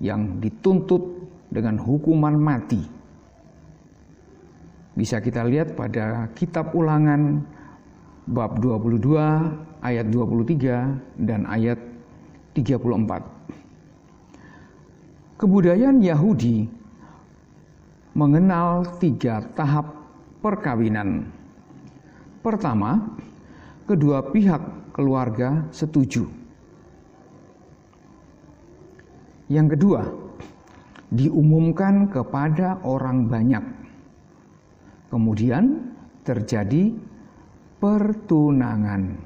yang 0.03 0.43
dituntut 0.43 0.99
dengan 1.47 1.79
hukuman 1.79 2.35
mati. 2.35 2.83
Bisa 4.91 5.23
kita 5.23 5.47
lihat 5.47 5.79
pada 5.79 6.27
kitab 6.35 6.75
ulangan 6.75 7.47
bab 8.27 8.59
22 8.59 9.74
ayat 9.85 10.09
23 10.09 11.21
dan 11.21 11.45
ayat 11.45 11.77
34. 12.57 13.21
Kebudayaan 15.37 16.01
Yahudi 16.01 16.65
mengenal 18.17 18.97
tiga 18.97 19.45
tahap 19.53 19.93
perkawinan. 20.41 21.29
Pertama, 22.41 23.13
kedua 23.85 24.25
pihak 24.31 24.95
keluarga 24.95 25.67
setuju. 25.69 26.25
Yang 29.51 29.77
kedua, 29.77 30.01
diumumkan 31.13 32.09
kepada 32.09 32.81
orang 32.81 33.29
banyak. 33.29 33.65
Kemudian 35.11 35.93
terjadi 36.25 36.95
pertunangan. 37.77 39.24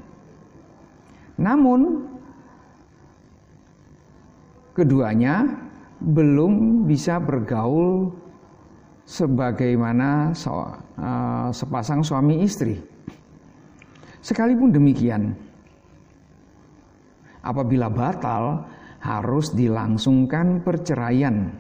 Namun, 1.40 2.04
keduanya 4.76 5.48
belum 6.04 6.84
bisa 6.84 7.20
bergaul 7.20 8.12
sebagaimana 9.08 10.36
eh, 10.36 11.50
sepasang 11.56 12.04
suami 12.04 12.44
istri. 12.44 12.76
Sekalipun 14.20 14.76
demikian, 14.76 15.32
apabila 17.40 17.88
batal 17.88 18.68
harus 19.00 19.56
dilangsungkan 19.56 20.60
perceraian, 20.60 21.56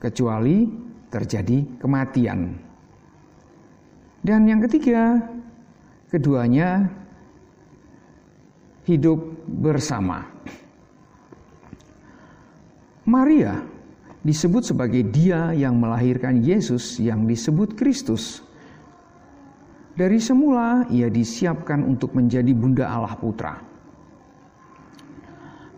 kecuali 0.00 0.64
terjadi 1.12 1.80
kematian. 1.80 2.56
Dan 4.24 4.48
yang 4.48 4.64
ketiga, 4.64 5.20
keduanya 6.08 6.88
hidup 8.84 9.20
bersama. 9.48 10.28
Maria 13.04 13.60
disebut 14.24 14.72
sebagai 14.72 15.04
dia 15.04 15.52
yang 15.52 15.76
melahirkan 15.76 16.40
Yesus 16.40 16.96
yang 16.96 17.28
disebut 17.28 17.76
Kristus. 17.76 18.40
Dari 19.94 20.18
semula 20.18 20.88
ia 20.90 21.06
disiapkan 21.12 21.84
untuk 21.84 22.16
menjadi 22.16 22.50
bunda 22.56 22.88
Allah 22.88 23.14
Putra. 23.14 23.54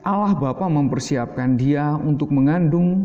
Allah 0.07 0.33
Bapa 0.39 0.71
mempersiapkan 0.71 1.59
dia 1.59 1.99
untuk 1.99 2.31
mengandung 2.31 3.05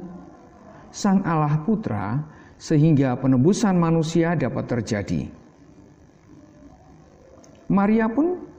Sang 0.94 1.26
Allah 1.26 1.58
Putra 1.66 2.22
sehingga 2.62 3.18
penebusan 3.18 3.74
manusia 3.74 4.38
dapat 4.38 4.70
terjadi. 4.70 5.26
Maria 7.72 8.06
pun 8.06 8.51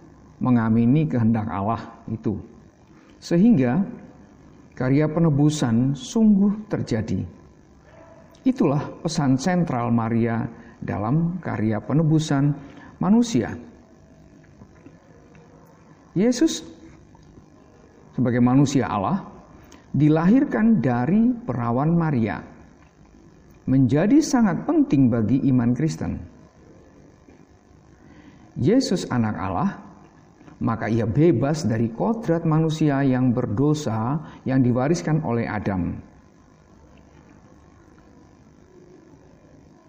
mengamini 0.43 1.07
kehendak 1.07 1.47
Allah 1.47 1.79
itu. 2.11 2.35
Sehingga 3.23 3.87
karya 4.75 5.07
penebusan 5.07 5.95
sungguh 5.95 6.67
terjadi. 6.67 7.23
Itulah 8.43 8.83
pesan 9.07 9.39
sentral 9.39 9.95
Maria 9.95 10.43
dalam 10.83 11.39
karya 11.39 11.79
penebusan 11.79 12.51
manusia. 12.99 13.55
Yesus 16.19 16.67
sebagai 18.13 18.43
manusia 18.43 18.91
Allah 18.91 19.23
dilahirkan 19.95 20.83
dari 20.83 21.31
perawan 21.47 21.95
Maria. 21.95 22.43
Menjadi 23.63 24.19
sangat 24.19 24.67
penting 24.67 25.07
bagi 25.07 25.39
iman 25.47 25.71
Kristen. 25.71 26.19
Yesus 28.59 29.07
anak 29.09 29.39
Allah 29.39 29.92
maka 30.63 30.87
ia 30.87 31.05
bebas 31.11 31.67
dari 31.67 31.91
kodrat 31.91 32.47
manusia 32.47 33.03
yang 33.03 33.35
berdosa 33.35 34.23
yang 34.47 34.63
diwariskan 34.63 35.19
oleh 35.27 35.51
Adam. 35.51 35.99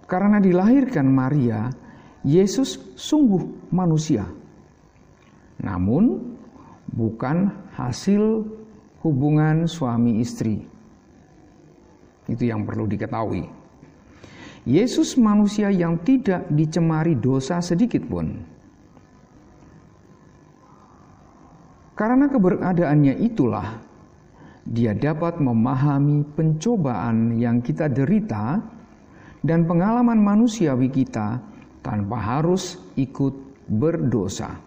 Karena 0.09 0.41
dilahirkan 0.41 1.05
Maria, 1.05 1.69
Yesus 2.25 2.97
sungguh 2.97 3.69
manusia. 3.69 4.25
Namun 5.61 6.33
bukan 6.89 7.53
hasil 7.77 8.45
hubungan 9.05 9.69
suami 9.69 10.19
istri. 10.25 10.57
Itu 12.25 12.43
yang 12.49 12.65
perlu 12.65 12.89
diketahui. 12.89 13.45
Yesus 14.63 15.19
manusia 15.19 15.67
yang 15.69 15.99
tidak 16.01 16.47
dicemari 16.47 17.19
dosa 17.19 17.59
sedikit 17.59 18.07
pun. 18.07 18.52
Karena 21.93 22.25
keberadaannya 22.25 23.21
itulah 23.21 23.77
dia 24.65 24.97
dapat 24.97 25.37
memahami 25.37 26.25
pencobaan 26.33 27.37
yang 27.37 27.61
kita 27.61 27.85
derita 27.85 28.57
dan 29.43 29.67
pengalaman 29.69 30.17
manusiawi 30.17 30.89
kita 30.89 31.37
tanpa 31.85 32.17
harus 32.17 32.79
ikut 32.97 33.35
berdosa. 33.69 34.57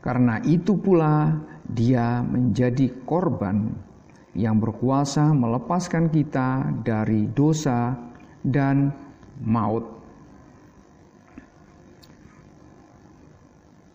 Karena 0.00 0.38
itu 0.46 0.78
pula 0.78 1.34
dia 1.66 2.22
menjadi 2.22 3.02
korban 3.02 3.74
yang 4.32 4.56
berkuasa 4.62 5.34
melepaskan 5.34 6.08
kita 6.08 6.70
dari 6.86 7.26
dosa 7.28 7.92
dan 8.40 8.94
maut. 9.42 9.84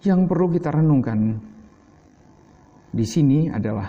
Yang 0.03 0.21
perlu 0.27 0.47
kita 0.51 0.69
renungkan 0.75 1.51
di 2.92 3.08
sini 3.08 3.48
adalah 3.48 3.88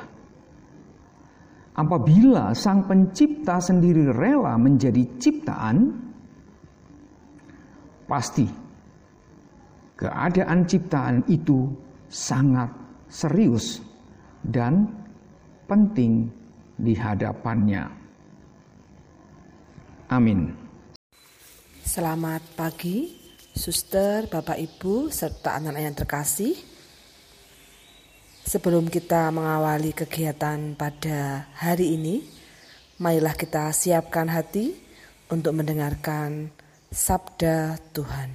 apabila 1.74 2.54
Sang 2.54 2.86
Pencipta 2.86 3.58
sendiri 3.58 4.06
rela 4.14 4.54
menjadi 4.54 5.02
ciptaan, 5.18 5.90
pasti 8.06 8.46
keadaan 9.98 10.62
ciptaan 10.70 11.26
itu 11.26 11.66
sangat 12.06 12.70
serius 13.10 13.82
dan 14.46 14.86
penting 15.66 16.30
di 16.78 16.94
hadapannya. 16.94 17.84
Amin. 20.12 20.52
Selamat 21.82 22.44
pagi, 22.54 23.10
suster, 23.52 24.30
bapak, 24.30 24.60
ibu, 24.60 25.10
serta 25.10 25.58
anak-anak 25.58 25.82
yang 25.82 25.96
terkasih. 25.96 26.54
Sebelum 28.42 28.90
kita 28.90 29.30
mengawali 29.30 29.94
kegiatan 29.94 30.74
pada 30.74 31.46
hari 31.54 31.94
ini, 31.94 32.26
marilah 32.98 33.38
kita 33.38 33.70
siapkan 33.70 34.26
hati 34.26 34.74
untuk 35.30 35.54
mendengarkan 35.54 36.50
sabda 36.90 37.78
Tuhan. 37.94 38.34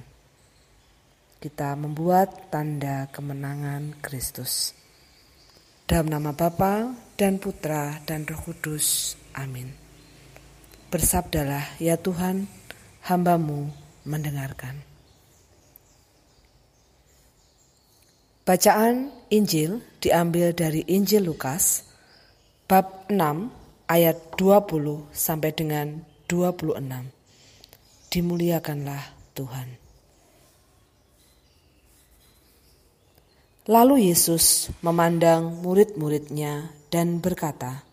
Kita 1.38 1.76
membuat 1.76 2.50
tanda 2.50 3.06
kemenangan 3.12 4.00
Kristus. 4.00 4.74
Dalam 5.84 6.10
nama 6.10 6.32
Bapa 6.32 6.90
dan 7.14 7.36
Putra 7.38 8.00
dan 8.02 8.24
Roh 8.24 8.40
Kudus. 8.42 9.14
Amin. 9.36 9.70
Bersabdalah 10.88 11.78
ya 11.78 12.00
Tuhan, 12.00 12.48
hambamu 13.04 13.68
mendengarkan. 14.08 14.87
Bacaan 18.48 19.12
Injil 19.28 19.84
diambil 20.00 20.56
dari 20.56 20.80
Injil 20.88 21.28
Lukas 21.28 21.84
bab 22.64 23.04
6 23.12 23.12
ayat 23.92 24.16
20 24.40 25.04
sampai 25.12 25.52
dengan 25.52 26.00
26. 26.32 26.80
Dimuliakanlah 28.08 29.04
Tuhan. 29.36 29.68
Lalu 33.68 34.08
Yesus 34.08 34.72
memandang 34.80 35.60
murid-muridnya 35.60 36.72
dan 36.88 37.20
berkata, 37.20 37.84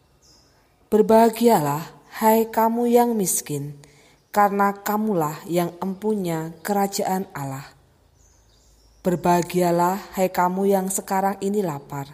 Berbahagialah 0.87 2.15
hai 2.23 2.47
kamu 2.47 2.95
yang 2.95 3.11
miskin, 3.11 3.75
karena 4.31 4.71
kamulah 4.71 5.35
yang 5.51 5.75
empunya 5.83 6.55
kerajaan 6.63 7.27
Allah. 7.35 7.74
Berbahagialah, 9.05 10.17
hai 10.17 10.33
kamu 10.33 10.73
yang 10.73 10.89
sekarang 10.89 11.37
ini 11.37 11.61
lapar, 11.61 12.09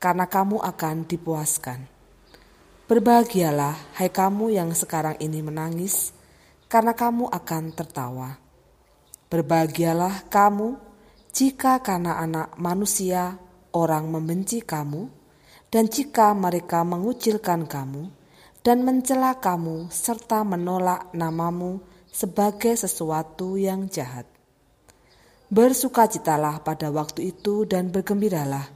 karena 0.00 0.24
kamu 0.24 0.64
akan 0.64 1.04
dipuaskan. 1.04 1.84
Berbahagialah, 2.88 4.00
hai 4.00 4.08
kamu 4.08 4.56
yang 4.56 4.72
sekarang 4.72 5.20
ini 5.20 5.44
menangis, 5.44 6.16
karena 6.72 6.96
kamu 6.96 7.28
akan 7.28 7.76
tertawa. 7.76 8.40
Berbahagialah 9.28 10.32
kamu 10.32 10.80
jika 11.36 11.84
karena 11.84 12.16
anak 12.16 12.56
manusia 12.56 13.36
orang 13.76 14.08
membenci 14.08 14.64
kamu, 14.64 15.12
dan 15.68 15.84
jika 15.92 16.32
mereka 16.32 16.80
mengucilkan 16.80 17.68
kamu 17.68 18.08
dan 18.64 18.80
mencela 18.80 19.36
kamu 19.36 19.92
serta 19.92 20.48
menolak 20.48 21.12
namamu 21.12 21.84
sebagai 22.08 22.72
sesuatu 22.72 23.60
yang 23.60 23.84
jahat. 23.92 24.31
Bersukacitalah 25.52 26.64
pada 26.64 26.88
waktu 26.88 27.28
itu 27.28 27.68
dan 27.68 27.92
bergembiralah, 27.92 28.72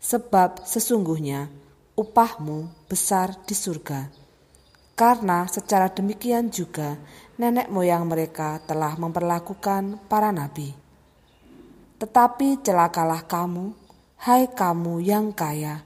sebab 0.00 0.64
sesungguhnya 0.64 1.52
upahmu 1.92 2.88
besar 2.88 3.36
di 3.44 3.52
surga. 3.52 4.08
Karena 4.96 5.44
secara 5.44 5.92
demikian 5.92 6.48
juga 6.48 6.96
nenek 7.36 7.68
moyang 7.68 8.08
mereka 8.08 8.64
telah 8.64 8.96
memperlakukan 8.96 10.08
para 10.08 10.32
nabi. 10.32 10.72
Tetapi 12.00 12.64
celakalah 12.64 13.20
kamu, 13.28 13.76
hai 14.24 14.48
kamu 14.48 15.04
yang 15.04 15.36
kaya, 15.36 15.84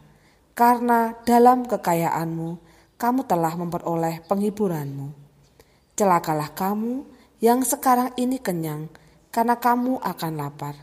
karena 0.55 1.19
dalam 1.27 1.67
kekayaanmu 1.67 2.55
kamu 3.03 3.27
telah 3.27 3.59
memperoleh 3.59 4.23
penghiburanmu. 4.31 5.11
Celakalah 5.99 6.55
kamu 6.55 7.03
yang 7.43 7.67
sekarang 7.67 8.15
ini 8.15 8.39
kenyang, 8.39 8.87
karena 9.31 9.59
kamu 9.59 10.03
akan 10.03 10.33
lapar. 10.35 10.75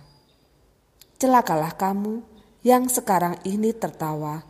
Celakalah 1.19 1.75
kamu 1.75 2.23
yang 2.63 2.87
sekarang 2.87 3.39
ini 3.43 3.75
tertawa, 3.75 4.43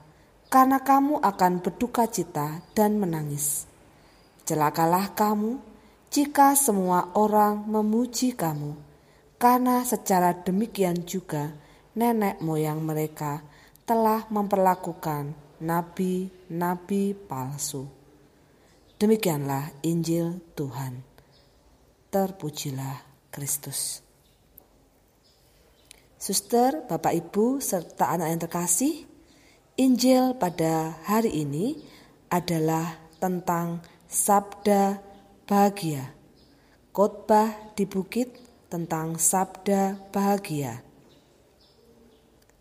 karena 0.47 0.81
kamu 0.81 1.21
akan 1.21 1.53
berduka 1.65 2.05
cita 2.05 2.61
dan 2.77 3.01
menangis. 3.01 3.65
Celakalah 4.47 5.11
kamu 5.17 5.59
jika 6.13 6.55
semua 6.55 7.11
orang 7.17 7.67
memuji 7.67 8.37
kamu, 8.37 8.77
karena 9.41 9.83
secara 9.83 10.33
demikian 10.33 11.03
juga 11.03 11.51
nenek 11.97 12.39
moyang 12.39 12.79
mereka 12.85 13.41
telah 13.87 14.27
memperlakukan 14.27 15.33
nabi-nabi 15.63 17.15
palsu. 17.15 17.87
Demikianlah 18.97 19.71
Injil 19.85 20.41
Tuhan. 20.57 21.05
Terpujilah 22.09 23.06
Kristus. 23.37 24.01
Suster, 26.17 26.81
Bapak 26.89 27.13
Ibu, 27.13 27.61
serta 27.61 28.09
anak 28.17 28.33
yang 28.33 28.41
terkasih, 28.41 29.05
Injil 29.77 30.33
pada 30.41 30.97
hari 31.05 31.45
ini 31.45 31.77
adalah 32.33 32.97
tentang 33.21 33.85
sabda 34.09 34.97
bahagia. 35.45 36.17
Khotbah 36.89 37.77
di 37.77 37.85
bukit 37.85 38.33
tentang 38.73 39.21
sabda 39.21 40.09
bahagia. 40.09 40.81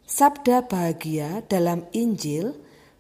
Sabda 0.05 0.69
bahagia 0.69 1.41
dalam 1.49 1.89
Injil 1.97 2.53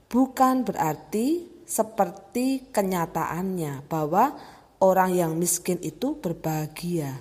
bukan 0.08 0.64
berarti 0.64 1.44
seperti 1.68 2.72
kenyataannya 2.72 3.84
bahwa 3.84 4.32
orang 4.80 5.12
yang 5.12 5.32
miskin 5.36 5.76
itu 5.84 6.16
berbahagia. 6.16 7.20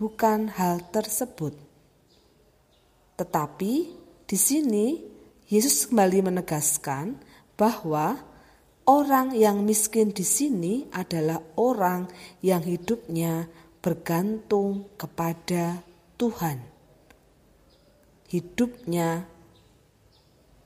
Bukan 0.00 0.48
hal 0.56 0.80
tersebut. 0.88 1.52
Tetapi 3.20 3.72
di 4.24 4.38
sini 4.40 4.96
Yesus 5.44 5.92
kembali 5.92 6.32
menegaskan 6.32 7.20
bahwa 7.52 8.16
orang 8.88 9.36
yang 9.36 9.60
miskin 9.60 10.08
di 10.08 10.24
sini 10.24 10.88
adalah 10.88 11.44
orang 11.60 12.08
yang 12.40 12.64
hidupnya 12.64 13.44
bergantung 13.84 14.88
kepada 14.96 15.84
Tuhan. 16.16 16.64
Hidupnya 18.32 19.28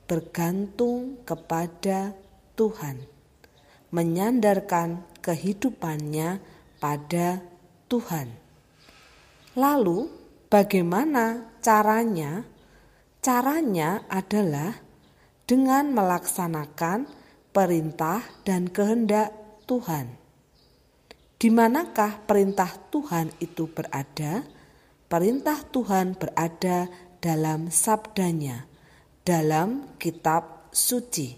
bergantung 0.07 1.19
kepada 1.27 2.15
Tuhan, 2.55 3.03
menyandarkan 3.91 5.03
kehidupannya 5.19 6.39
pada 6.79 7.43
Tuhan. 7.91 8.44
Lalu, 9.55 10.11
bagaimana 10.51 11.55
caranya? 11.63 12.43
Caranya 13.23 14.03
adalah 14.11 14.75
dengan 15.47 15.95
melaksanakan 15.95 17.07
perintah 17.55 18.19
dan 18.43 18.67
kehendak 18.67 19.31
Tuhan. 19.63 20.11
Di 21.39 21.47
manakah 21.47 22.27
perintah 22.27 22.67
Tuhan 22.91 23.31
itu 23.39 23.71
berada? 23.71 24.43
Perintah 25.07 25.63
Tuhan 25.63 26.19
berada 26.19 26.91
dalam 27.23 27.71
sabdanya, 27.71 28.67
dalam 29.23 29.95
kitab 29.95 30.67
suci. 30.75 31.31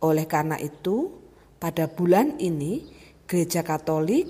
Oleh 0.00 0.24
karena 0.24 0.56
itu, 0.56 1.12
pada 1.60 1.84
bulan 1.84 2.40
ini 2.40 2.80
Gereja 3.28 3.60
Katolik 3.60 4.24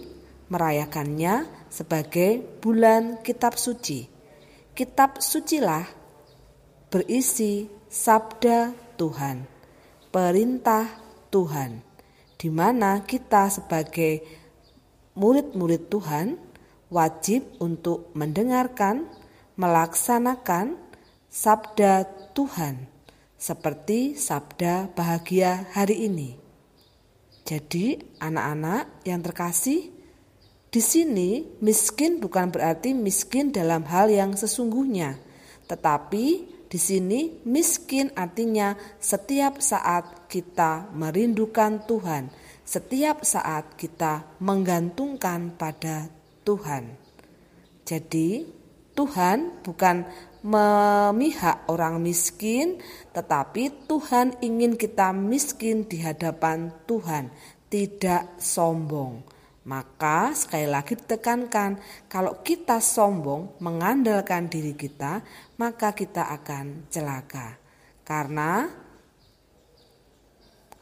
merayakannya 0.51 1.56
sebagai 1.77 2.41
bulan 2.65 3.21
kitab 3.21 3.61
suci. 3.61 4.09
Kitab 4.73 5.21
sucilah 5.21 5.85
berisi 6.89 7.69
sabda 7.93 8.73
Tuhan, 8.97 9.45
perintah 10.09 10.89
Tuhan, 11.29 11.85
di 12.41 12.49
mana 12.49 13.05
kita 13.05 13.53
sebagai 13.53 14.25
murid-murid 15.13 15.93
Tuhan 15.93 16.41
wajib 16.89 17.45
untuk 17.61 18.09
mendengarkan, 18.17 19.05
melaksanakan 19.61 20.81
sabda 21.29 22.09
Tuhan 22.33 22.89
seperti 23.37 24.17
sabda 24.17 24.93
bahagia 24.97 25.69
hari 25.77 26.09
ini. 26.09 26.41
Jadi, 27.47 28.01
anak-anak 28.19 29.07
yang 29.07 29.21
terkasih, 29.23 29.96
di 30.77 30.85
sini 30.85 31.57
miskin 31.65 32.21
bukan 32.21 32.53
berarti 32.53 32.93
miskin 32.93 33.49
dalam 33.49 33.89
hal 33.89 34.13
yang 34.13 34.37
sesungguhnya, 34.37 35.17
tetapi 35.65 36.25
di 36.69 36.77
sini 36.77 37.41
miskin 37.49 38.13
artinya 38.13 38.77
setiap 39.01 39.65
saat 39.65 40.29
kita 40.29 40.93
merindukan 40.93 41.81
Tuhan, 41.89 42.29
setiap 42.61 43.25
saat 43.25 43.73
kita 43.81 44.37
menggantungkan 44.45 45.57
pada 45.57 46.13
Tuhan. 46.45 46.93
Jadi, 47.89 48.45
Tuhan 48.93 49.65
bukan 49.65 50.05
memihak 50.45 51.73
orang 51.73 52.05
miskin, 52.05 52.85
tetapi 53.17 53.89
Tuhan 53.89 54.45
ingin 54.45 54.77
kita 54.77 55.17
miskin 55.17 55.89
di 55.89 56.05
hadapan 56.05 56.69
Tuhan, 56.85 57.33
tidak 57.73 58.37
sombong. 58.37 59.36
Maka 59.67 60.31
sekali 60.31 60.71
lagi 60.71 60.95
ditekankan, 60.95 61.83
kalau 62.07 62.39
kita 62.47 62.79
sombong 62.79 63.59
mengandalkan 63.59 64.47
diri 64.47 64.79
kita, 64.79 65.27
maka 65.59 65.91
kita 65.91 66.31
akan 66.39 66.87
celaka. 66.87 67.59
Karena 68.07 68.71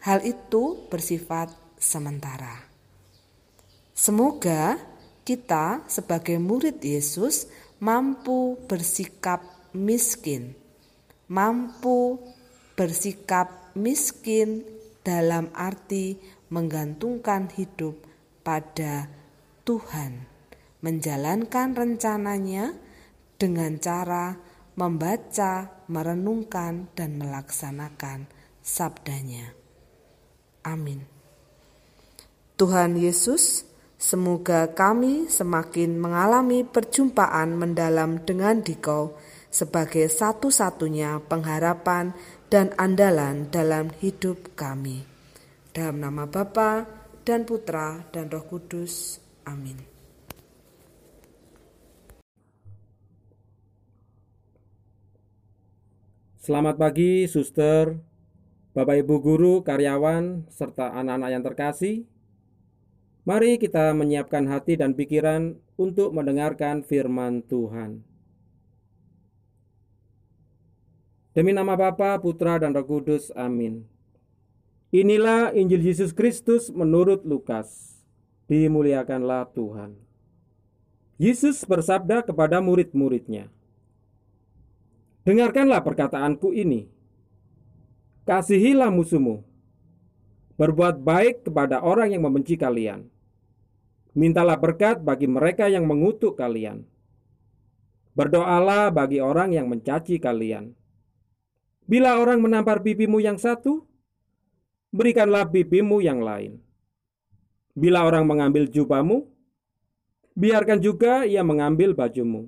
hal 0.04 0.20
itu 0.20 0.84
bersifat 0.92 1.48
sementara. 1.80 2.60
Semoga 3.96 4.76
kita 5.24 5.80
sebagai 5.88 6.36
murid 6.36 6.84
Yesus 6.84 7.48
mampu 7.80 8.60
bersikap 8.68 9.40
miskin, 9.72 10.52
mampu 11.32 12.20
bersikap 12.76 13.72
miskin 13.72 14.60
dalam 15.00 15.48
arti 15.56 16.20
menggantungkan 16.52 17.48
hidup 17.48 18.13
pada 18.44 19.08
Tuhan, 19.64 20.28
menjalankan 20.84 21.72
rencananya 21.72 22.76
dengan 23.40 23.80
cara 23.80 24.36
membaca, 24.76 25.70
merenungkan, 25.86 26.92
dan 26.92 27.16
melaksanakan 27.18 28.26
sabdanya. 28.60 29.54
Amin. 30.66 31.06
Tuhan 32.54 32.98
Yesus, 32.98 33.66
semoga 33.98 34.70
kami 34.70 35.26
semakin 35.26 35.98
mengalami 35.98 36.62
perjumpaan 36.62 37.58
mendalam 37.58 38.22
dengan 38.22 38.62
Dikau 38.62 39.18
sebagai 39.50 40.10
satu-satunya 40.10 41.22
pengharapan 41.30 42.14
dan 42.50 42.74
andalan 42.78 43.50
dalam 43.50 43.90
hidup 44.02 44.54
kami. 44.58 45.06
Dalam 45.74 46.02
nama 46.02 46.26
Bapa 46.26 47.03
dan 47.24 47.48
Putra 47.48 48.04
dan 48.12 48.28
Roh 48.28 48.44
Kudus. 48.44 49.18
Amin. 49.48 49.80
Selamat 56.44 56.76
pagi, 56.76 57.24
suster, 57.24 57.96
Bapak 58.76 59.00
Ibu 59.00 59.16
guru, 59.24 59.54
karyawan, 59.64 60.44
serta 60.52 60.92
anak-anak 60.92 61.30
yang 61.32 61.40
terkasih. 61.40 61.96
Mari 63.24 63.56
kita 63.56 63.96
menyiapkan 63.96 64.44
hati 64.44 64.76
dan 64.76 64.92
pikiran 64.92 65.56
untuk 65.80 66.12
mendengarkan 66.12 66.84
firman 66.84 67.40
Tuhan. 67.48 68.04
Demi 71.32 71.56
nama 71.56 71.72
Bapa, 71.80 72.20
Putra, 72.20 72.60
dan 72.60 72.76
Roh 72.76 72.84
Kudus. 72.84 73.32
Amin. 73.32 73.93
Inilah 74.94 75.50
Injil 75.58 75.82
Yesus 75.82 76.14
Kristus 76.14 76.70
menurut 76.70 77.26
Lukas. 77.26 77.98
Dimuliakanlah 78.46 79.50
Tuhan. 79.50 79.98
Yesus 81.18 81.66
bersabda 81.66 82.22
kepada 82.22 82.62
murid-muridnya, 82.62 83.50
Dengarkanlah 85.26 85.82
perkataanku 85.82 86.54
ini. 86.54 86.86
Kasihilah 88.22 88.94
musuhmu. 88.94 89.42
Berbuat 90.54 91.02
baik 91.02 91.50
kepada 91.50 91.82
orang 91.82 92.14
yang 92.14 92.22
membenci 92.22 92.54
kalian. 92.54 93.10
Mintalah 94.14 94.54
berkat 94.54 95.02
bagi 95.02 95.26
mereka 95.26 95.66
yang 95.66 95.90
mengutuk 95.90 96.38
kalian. 96.38 96.86
Berdoalah 98.14 98.94
bagi 98.94 99.18
orang 99.18 99.58
yang 99.58 99.66
mencaci 99.66 100.22
kalian. 100.22 100.70
Bila 101.82 102.22
orang 102.22 102.38
menampar 102.38 102.78
pipimu 102.78 103.18
yang 103.18 103.42
satu, 103.42 103.90
berikanlah 104.94 105.50
pipimu 105.50 105.98
yang 105.98 106.22
lain. 106.22 106.62
Bila 107.74 108.06
orang 108.06 108.22
mengambil 108.30 108.70
jubahmu, 108.70 109.26
biarkan 110.38 110.78
juga 110.78 111.26
ia 111.26 111.42
mengambil 111.42 111.90
bajumu. 111.90 112.46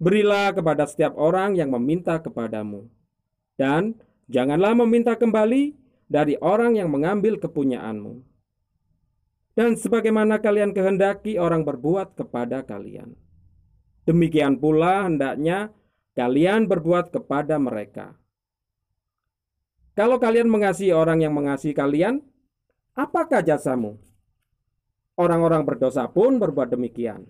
Berilah 0.00 0.56
kepada 0.56 0.88
setiap 0.88 1.12
orang 1.20 1.60
yang 1.60 1.68
meminta 1.68 2.16
kepadamu, 2.16 2.88
dan 3.60 3.92
janganlah 4.32 4.72
meminta 4.72 5.12
kembali 5.12 5.76
dari 6.08 6.40
orang 6.40 6.80
yang 6.80 6.88
mengambil 6.88 7.36
kepunyaanmu. 7.36 8.24
Dan 9.52 9.76
sebagaimana 9.76 10.40
kalian 10.40 10.72
kehendaki 10.72 11.36
orang 11.36 11.60
berbuat 11.60 12.16
kepada 12.16 12.64
kalian, 12.64 13.12
demikian 14.08 14.56
pula 14.56 15.04
hendaknya 15.04 15.68
kalian 16.16 16.64
berbuat 16.64 17.12
kepada 17.12 17.60
mereka 17.60 18.16
Kalau 19.92 20.16
kalian 20.16 20.48
mengasihi 20.48 20.96
orang 20.96 21.20
yang 21.20 21.36
mengasihi 21.36 21.76
kalian, 21.76 22.24
apakah 22.96 23.44
jasamu? 23.44 24.00
Orang-orang 25.20 25.68
berdosa 25.68 26.08
pun 26.08 26.40
berbuat 26.40 26.72
demikian. 26.72 27.28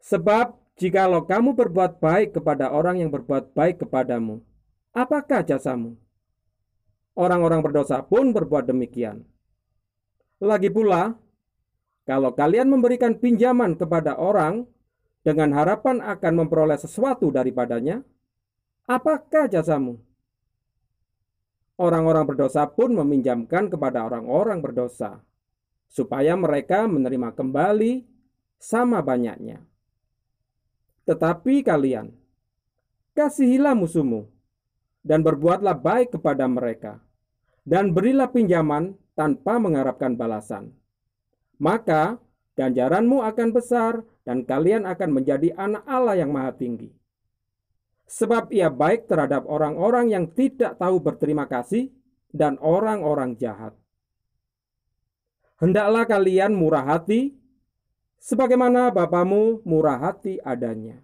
Sebab 0.00 0.56
jikalau 0.80 1.28
kamu 1.28 1.52
berbuat 1.52 2.00
baik 2.00 2.40
kepada 2.40 2.72
orang 2.72 3.04
yang 3.04 3.12
berbuat 3.12 3.52
baik 3.52 3.84
kepadamu, 3.84 4.40
apakah 4.96 5.44
jasamu? 5.44 6.00
Orang-orang 7.12 7.60
berdosa 7.60 8.00
pun 8.00 8.32
berbuat 8.32 8.72
demikian. 8.72 9.28
Lagi 10.40 10.72
pula, 10.72 11.12
kalau 12.08 12.32
kalian 12.32 12.72
memberikan 12.72 13.14
pinjaman 13.20 13.76
kepada 13.76 14.16
orang 14.16 14.64
dengan 15.20 15.52
harapan 15.54 16.00
akan 16.00 16.32
memperoleh 16.40 16.80
sesuatu 16.80 17.28
daripadanya, 17.28 18.00
apakah 18.88 19.46
jasamu? 19.46 20.00
Orang-orang 21.82 22.22
berdosa 22.30 22.62
pun 22.70 22.94
meminjamkan 22.94 23.66
kepada 23.66 24.06
orang-orang 24.06 24.62
berdosa, 24.62 25.18
supaya 25.90 26.38
mereka 26.38 26.86
menerima 26.86 27.34
kembali 27.34 28.06
sama 28.54 29.02
banyaknya. 29.02 29.58
Tetapi 31.02 31.66
kalian, 31.66 32.14
kasihilah 33.18 33.74
musuhmu, 33.74 34.30
dan 35.02 35.26
berbuatlah 35.26 35.74
baik 35.74 36.14
kepada 36.14 36.46
mereka, 36.46 37.02
dan 37.66 37.90
berilah 37.90 38.30
pinjaman 38.30 38.94
tanpa 39.18 39.58
mengharapkan 39.58 40.14
balasan. 40.14 40.70
Maka 41.58 42.22
ganjaranmu 42.54 43.26
akan 43.26 43.48
besar, 43.50 44.06
dan 44.22 44.46
kalian 44.46 44.86
akan 44.86 45.10
menjadi 45.18 45.50
anak 45.58 45.82
Allah 45.90 46.14
yang 46.14 46.30
maha 46.30 46.54
tinggi. 46.54 46.94
Sebab 48.12 48.52
ia 48.52 48.68
baik 48.68 49.08
terhadap 49.08 49.48
orang-orang 49.48 50.12
yang 50.12 50.28
tidak 50.28 50.76
tahu 50.76 51.00
berterima 51.00 51.48
kasih 51.48 51.88
dan 52.28 52.60
orang-orang 52.60 53.32
jahat. 53.40 53.72
Hendaklah 55.56 56.04
kalian 56.04 56.52
murah 56.52 56.84
hati, 56.84 57.32
sebagaimana 58.20 58.92
Bapamu 58.92 59.64
murah 59.64 59.96
hati 59.96 60.36
adanya. 60.44 61.00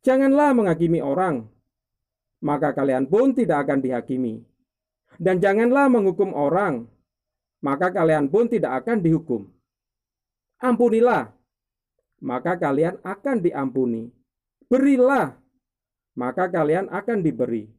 Janganlah 0.00 0.56
menghakimi 0.56 1.04
orang, 1.04 1.52
maka 2.40 2.72
kalian 2.72 3.04
pun 3.04 3.36
tidak 3.36 3.68
akan 3.68 3.84
dihakimi. 3.84 4.40
Dan 5.20 5.36
janganlah 5.36 5.92
menghukum 5.92 6.32
orang, 6.32 6.88
maka 7.60 7.92
kalian 7.92 8.32
pun 8.32 8.48
tidak 8.48 8.80
akan 8.80 9.04
dihukum. 9.04 9.52
Ampunilah, 10.64 11.28
maka 12.24 12.56
kalian 12.56 12.96
akan 13.04 13.36
diampuni. 13.44 14.23
Berilah, 14.74 15.38
maka 16.18 16.50
kalian 16.50 16.90
akan 16.90 17.22
diberi. 17.22 17.70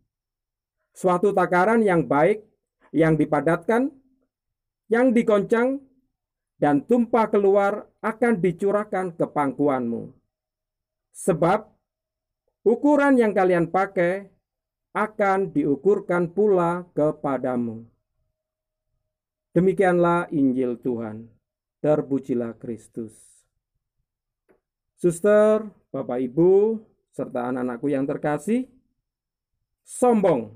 Suatu 0.96 1.36
takaran 1.36 1.84
yang 1.84 2.08
baik, 2.08 2.40
yang 2.96 3.20
dipadatkan, 3.20 3.92
yang 4.88 5.12
digoncang, 5.12 5.84
dan 6.56 6.88
tumpah 6.88 7.28
keluar 7.28 7.92
akan 8.00 8.40
dicurahkan 8.40 9.12
ke 9.12 9.28
pangkuanmu. 9.28 10.16
Sebab 11.12 11.68
ukuran 12.64 13.20
yang 13.20 13.36
kalian 13.36 13.68
pakai 13.68 14.32
akan 14.96 15.52
diukurkan 15.52 16.32
pula 16.32 16.88
kepadamu. 16.96 17.84
Demikianlah 19.52 20.32
Injil 20.32 20.80
Tuhan. 20.80 21.28
Terpujilah 21.84 22.56
Kristus. 22.56 23.12
Suster, 24.96 25.68
Bapak 25.96 26.20
Ibu, 26.20 26.84
serta 27.16 27.56
anak-anakku 27.56 27.88
yang 27.88 28.04
terkasih, 28.04 28.68
sombong 29.88 30.52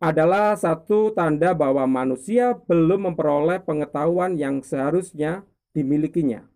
adalah 0.00 0.56
satu 0.56 1.12
tanda 1.12 1.52
bahwa 1.52 1.84
manusia 1.84 2.56
belum 2.56 3.12
memperoleh 3.12 3.60
pengetahuan 3.60 4.40
yang 4.40 4.64
seharusnya 4.64 5.44
dimilikinya. 5.76 6.48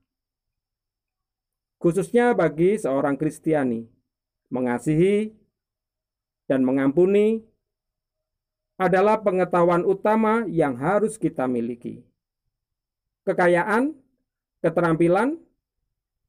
Khususnya 1.77 2.33
bagi 2.33 2.81
seorang 2.81 3.21
Kristiani, 3.21 3.85
mengasihi 4.49 5.37
dan 6.49 6.65
mengampuni 6.65 7.45
adalah 8.81 9.21
pengetahuan 9.21 9.85
utama 9.85 10.49
yang 10.49 10.81
harus 10.81 11.21
kita 11.21 11.45
miliki. 11.45 12.09
Kekayaan, 13.29 13.93
keterampilan, 14.65 15.37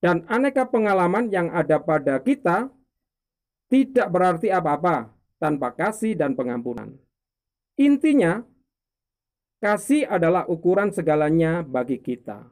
dan 0.06 0.22
aneka 0.30 0.70
pengalaman 0.70 1.34
yang 1.34 1.50
ada 1.50 1.82
pada 1.82 2.22
kita 2.22 2.70
tidak 3.74 4.06
berarti 4.14 4.54
apa-apa 4.54 5.10
tanpa 5.42 5.74
kasih 5.74 6.14
dan 6.14 6.38
pengampunan. 6.38 6.94
Intinya, 7.74 8.46
kasih 9.58 10.06
adalah 10.06 10.46
ukuran 10.46 10.94
segalanya 10.94 11.66
bagi 11.66 11.98
kita. 11.98 12.46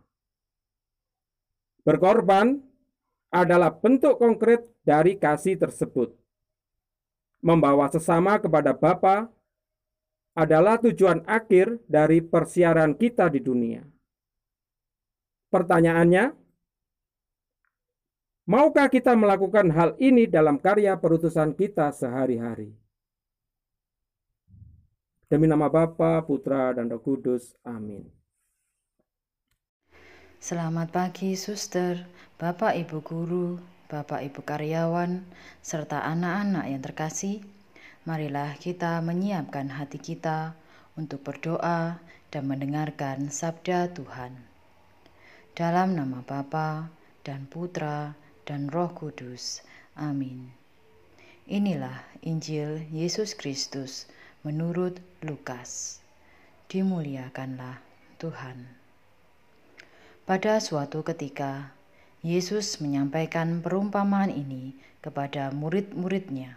Berkorban 1.86 2.58
adalah 3.30 3.70
bentuk 3.70 4.18
konkret 4.18 4.66
dari 4.82 5.22
kasih 5.22 5.54
tersebut 5.62 6.10
membawa 7.46 7.86
sesama 7.94 8.42
kepada 8.42 8.74
Bapa 8.74 9.30
adalah 10.34 10.82
tujuan 10.82 11.22
akhir 11.30 11.78
dari 11.86 12.18
persiaran 12.18 12.98
kita 12.98 13.30
di 13.30 13.38
dunia. 13.38 13.86
Pertanyaannya, 15.54 16.43
maukah 18.44 18.92
kita 18.92 19.16
melakukan 19.16 19.72
hal 19.72 19.96
ini 20.00 20.28
dalam 20.28 20.60
karya 20.60 21.00
perutusan 21.00 21.56
kita 21.56 21.92
sehari-hari? 21.96 22.76
Demi 25.32 25.50
nama 25.50 25.66
Bapa, 25.66 26.22
Putra, 26.22 26.78
dan 26.78 26.92
Roh 26.94 27.02
Kudus. 27.02 27.58
Amin. 27.66 28.06
Selamat 30.38 30.92
pagi, 30.92 31.34
suster, 31.40 32.06
Bapak, 32.38 32.76
Ibu 32.76 33.00
guru, 33.02 33.58
Bapak 33.88 34.22
Ibu 34.28 34.44
karyawan, 34.44 35.24
serta 35.64 36.04
anak-anak 36.04 36.66
yang 36.68 36.82
terkasih, 36.84 37.42
marilah 38.04 38.54
kita 38.60 39.00
menyiapkan 39.00 39.72
hati 39.72 39.98
kita 39.98 40.54
untuk 41.00 41.24
berdoa 41.24 41.98
dan 42.30 42.44
mendengarkan 42.46 43.32
sabda 43.32 43.90
Tuhan. 43.96 44.36
Dalam 45.56 45.96
nama 45.96 46.22
Bapa 46.22 46.92
dan 47.24 47.48
Putra 47.48 48.14
dan 48.44 48.72
Roh 48.72 48.92
Kudus. 48.92 49.64
Amin. 49.96 50.52
Inilah 51.44 52.08
Injil 52.24 52.88
Yesus 52.88 53.36
Kristus 53.36 54.08
menurut 54.48 55.00
Lukas. 55.20 56.00
Dimuliakanlah 56.72 57.84
Tuhan. 58.20 58.64
Pada 60.24 60.64
suatu 60.64 61.04
ketika, 61.04 61.76
Yesus 62.24 62.80
menyampaikan 62.80 63.60
perumpamaan 63.60 64.32
ini 64.32 64.72
kepada 65.04 65.52
murid-muridnya. 65.52 66.56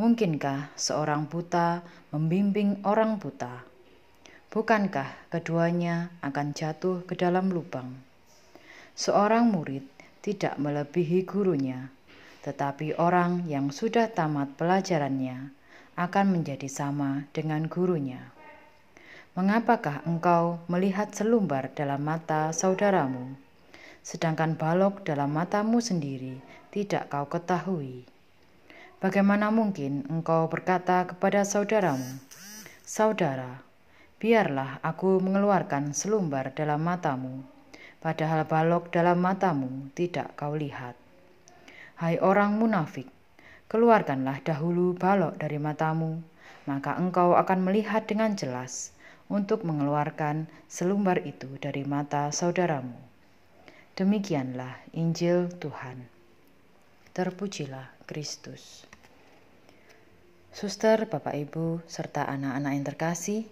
Mungkinkah 0.00 0.72
seorang 0.74 1.28
buta 1.28 1.84
membimbing 2.08 2.80
orang 2.88 3.20
buta? 3.20 3.68
Bukankah 4.48 5.28
keduanya 5.28 6.08
akan 6.24 6.56
jatuh 6.56 7.04
ke 7.04 7.12
dalam 7.14 7.52
lubang? 7.52 7.92
Seorang 8.96 9.52
murid 9.52 9.84
tidak 10.24 10.56
melebihi 10.56 11.28
gurunya, 11.28 11.92
tetapi 12.40 12.96
orang 12.96 13.44
yang 13.44 13.68
sudah 13.68 14.08
tamat 14.08 14.56
pelajarannya 14.56 15.52
akan 16.00 16.26
menjadi 16.32 16.66
sama 16.72 17.28
dengan 17.36 17.68
gurunya. 17.68 18.32
Mengapakah 19.36 20.00
engkau 20.08 20.64
melihat 20.72 21.12
selumbar 21.12 21.68
dalam 21.76 22.00
mata 22.00 22.56
saudaramu? 22.56 23.44
sedangkan 24.04 24.60
balok 24.60 25.00
dalam 25.08 25.32
matamu 25.32 25.80
sendiri 25.80 26.36
tidak 26.68 27.08
kau 27.08 27.24
ketahui. 27.24 28.04
Bagaimana 29.00 29.48
mungkin 29.48 30.04
engkau 30.12 30.44
berkata 30.52 31.08
kepada 31.08 31.48
saudaramu, 31.48 32.20
"Saudara, 32.84 33.64
biarlah 34.20 34.84
aku 34.84 35.24
mengeluarkan 35.24 35.96
selumbar 35.96 36.52
dalam 36.52 36.84
matamu," 36.84 37.48
padahal 38.04 38.44
balok 38.44 38.92
dalam 38.92 39.16
matamu 39.24 39.88
tidak 39.96 40.36
kau 40.36 40.52
lihat. 40.52 40.92
Hai 41.96 42.20
orang 42.20 42.60
munafik, 42.60 43.08
keluarkanlah 43.72 44.44
dahulu 44.44 44.92
balok 44.92 45.40
dari 45.40 45.56
matamu, 45.56 46.20
maka 46.68 47.00
engkau 47.00 47.32
akan 47.32 47.64
melihat 47.64 48.04
dengan 48.04 48.36
jelas 48.36 48.92
untuk 49.32 49.64
mengeluarkan 49.64 50.44
selumbar 50.68 51.24
itu 51.24 51.48
dari 51.56 51.88
mata 51.88 52.28
saudaramu. 52.28 52.92
Demikianlah 53.96 54.84
Injil 54.92 55.48
Tuhan. 55.56 56.04
Terpujilah 57.16 57.88
Kristus. 58.04 58.84
Suster, 60.52 61.08
Bapak 61.08 61.34
Ibu, 61.34 61.82
serta 61.88 62.26
anak-anak 62.28 62.72
yang 62.74 62.86
terkasih, 62.86 63.42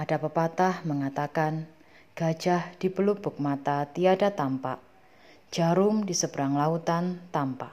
ada 0.00 0.16
pepatah 0.16 0.80
mengatakan, 0.84 1.68
gajah 2.20 2.76
di 2.76 2.92
pelupuk 2.92 3.40
mata 3.40 3.88
tiada 3.88 4.28
tampak, 4.28 4.76
jarum 5.48 6.04
di 6.04 6.12
seberang 6.12 6.52
lautan 6.52 7.16
tampak. 7.32 7.72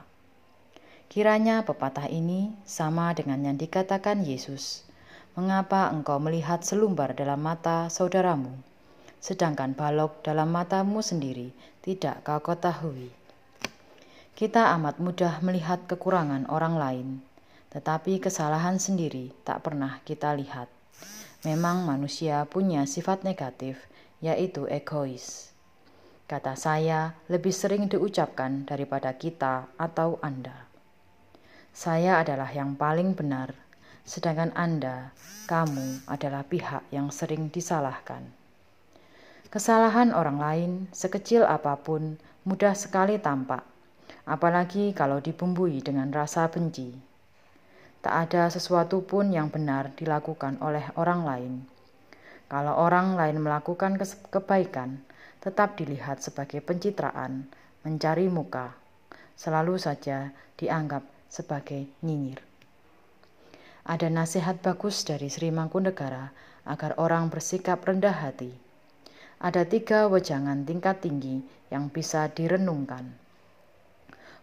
Kiranya 1.12 1.68
pepatah 1.68 2.08
ini 2.08 2.56
sama 2.64 3.12
dengan 3.12 3.44
yang 3.44 3.60
dikatakan 3.60 4.24
Yesus. 4.24 4.88
Mengapa 5.36 5.92
engkau 5.92 6.16
melihat 6.16 6.64
selumbar 6.64 7.12
dalam 7.12 7.44
mata 7.44 7.92
saudaramu, 7.92 8.56
sedangkan 9.20 9.76
balok 9.76 10.24
dalam 10.24 10.48
matamu 10.48 11.04
sendiri 11.04 11.52
tidak 11.84 12.24
kau 12.24 12.40
ketahui? 12.40 13.12
Kita 14.32 14.72
amat 14.80 14.96
mudah 14.96 15.44
melihat 15.44 15.84
kekurangan 15.84 16.48
orang 16.48 16.80
lain, 16.80 17.08
tetapi 17.68 18.16
kesalahan 18.16 18.80
sendiri 18.80 19.28
tak 19.44 19.60
pernah 19.60 20.00
kita 20.08 20.32
lihat. 20.32 20.72
Memang 21.44 21.84
manusia 21.84 22.48
punya 22.48 22.88
sifat 22.88 23.28
negatif, 23.28 23.76
yaitu 24.18 24.66
egois. 24.66 25.54
Kata 26.28 26.58
saya 26.60 27.16
lebih 27.32 27.54
sering 27.54 27.88
diucapkan 27.88 28.68
daripada 28.68 29.16
kita 29.16 29.72
atau 29.80 30.20
Anda. 30.20 30.68
Saya 31.72 32.20
adalah 32.20 32.52
yang 32.52 32.76
paling 32.76 33.16
benar, 33.16 33.54
sedangkan 34.04 34.52
Anda, 34.52 35.16
kamu 35.48 36.04
adalah 36.04 36.44
pihak 36.44 36.84
yang 36.92 37.08
sering 37.08 37.48
disalahkan. 37.48 38.28
Kesalahan 39.48 40.12
orang 40.12 40.36
lain, 40.36 40.72
sekecil 40.92 41.48
apa 41.48 41.80
pun, 41.80 42.20
mudah 42.44 42.76
sekali 42.76 43.16
tampak, 43.16 43.64
apalagi 44.28 44.92
kalau 44.92 45.24
dibumbui 45.24 45.80
dengan 45.80 46.12
rasa 46.12 46.44
benci. 46.52 46.92
Tak 48.04 48.28
ada 48.28 48.52
sesuatu 48.52 49.00
pun 49.00 49.32
yang 49.32 49.48
benar 49.48 49.96
dilakukan 49.96 50.60
oleh 50.60 50.84
orang 51.00 51.24
lain. 51.24 51.54
Kalau 52.48 52.80
orang 52.80 53.12
lain 53.12 53.44
melakukan 53.44 54.00
kebaikan, 54.32 55.04
tetap 55.44 55.76
dilihat 55.76 56.24
sebagai 56.24 56.64
pencitraan, 56.64 57.44
mencari 57.84 58.32
muka, 58.32 58.72
selalu 59.36 59.76
saja 59.76 60.32
dianggap 60.56 61.04
sebagai 61.28 61.84
nyinyir. 62.00 62.40
Ada 63.84 64.08
nasihat 64.08 64.64
bagus 64.64 65.04
dari 65.04 65.28
Sri 65.28 65.52
Mangkunegara 65.52 66.32
agar 66.64 66.96
orang 66.96 67.28
bersikap 67.28 67.84
rendah 67.84 68.16
hati. 68.16 68.52
Ada 69.38 69.68
tiga 69.68 70.08
wejangan 70.08 70.64
tingkat 70.64 71.04
tinggi 71.04 71.44
yang 71.68 71.92
bisa 71.92 72.32
direnungkan. 72.32 73.12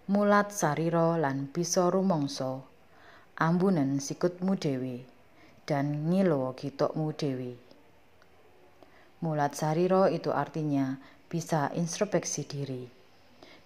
Mulat 0.05 0.53
sariro 0.53 1.17
lan 1.17 1.49
bisa 1.49 1.89
rumongso, 1.89 2.61
ambunen 3.41 3.97
sikutmu 3.97 4.53
dewi, 4.53 5.01
dan 5.65 6.05
ngilo 6.13 6.53
gitokmu 6.53 7.09
dewi. 7.17 7.64
Mulat 9.23 9.55
sariro 9.55 10.09
itu 10.09 10.33
artinya 10.33 10.99
bisa 11.31 11.71
introspeksi 11.77 12.43
diri. 12.43 12.83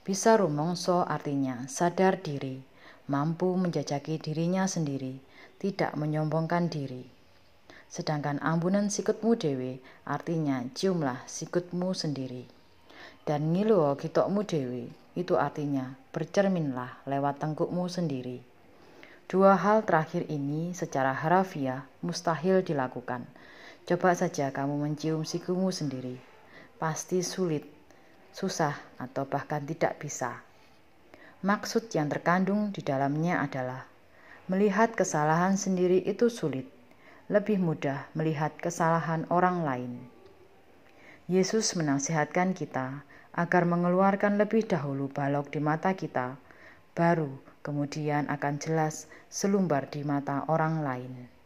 Bisa 0.06 0.38
rumongso 0.38 1.06
artinya 1.06 1.66
sadar 1.66 2.22
diri 2.22 2.70
mampu 3.10 3.58
menjajaki 3.58 4.22
dirinya 4.22 4.70
sendiri, 4.70 5.18
tidak 5.58 5.97
menyombongkan 5.97 6.70
diri. 6.70 7.10
Sedangkan 7.89 8.38
ambunan 8.45 8.93
sikutmu 8.93 9.34
dewe 9.34 9.82
artinya 10.06 10.62
ciumlah 10.78 11.26
sikutmu 11.26 11.97
sendiri. 11.97 12.45
Dan 13.26 13.50
ngiluo 13.50 13.97
kitokmu 13.97 14.45
dewe 14.45 14.93
itu 15.18 15.34
artinya 15.41 15.97
bercerminlah 16.14 17.02
lewat 17.10 17.41
tengkukmu 17.41 17.89
sendiri. 17.89 18.45
Dua 19.26 19.58
hal 19.58 19.82
terakhir 19.86 20.30
ini 20.30 20.78
secara 20.78 21.18
harafiah 21.18 21.86
mustahil 22.06 22.62
dilakukan. 22.62 23.26
Coba 23.89 24.13
saja 24.13 24.53
kamu 24.53 24.85
mencium 24.85 25.25
sikumu 25.25 25.73
sendiri. 25.73 26.13
Pasti 26.77 27.25
sulit, 27.25 27.65
susah, 28.29 28.77
atau 29.01 29.25
bahkan 29.25 29.65
tidak 29.65 29.97
bisa. 29.97 30.45
Maksud 31.41 31.89
yang 31.97 32.05
terkandung 32.05 32.69
di 32.69 32.85
dalamnya 32.85 33.41
adalah 33.41 33.89
melihat 34.45 34.93
kesalahan 34.93 35.57
sendiri 35.57 36.05
itu 36.05 36.29
sulit, 36.29 36.69
lebih 37.33 37.57
mudah 37.57 38.05
melihat 38.13 38.53
kesalahan 38.61 39.25
orang 39.33 39.65
lain. 39.65 39.91
Yesus 41.25 41.73
menasihatkan 41.73 42.53
kita 42.53 43.01
agar 43.33 43.65
mengeluarkan 43.65 44.37
lebih 44.37 44.69
dahulu 44.69 45.09
balok 45.09 45.49
di 45.49 45.65
mata 45.65 45.97
kita, 45.97 46.37
baru 46.93 47.33
kemudian 47.65 48.29
akan 48.29 48.61
jelas 48.61 49.09
selumbar 49.33 49.89
di 49.89 50.05
mata 50.05 50.45
orang 50.45 50.85
lain. 50.85 51.38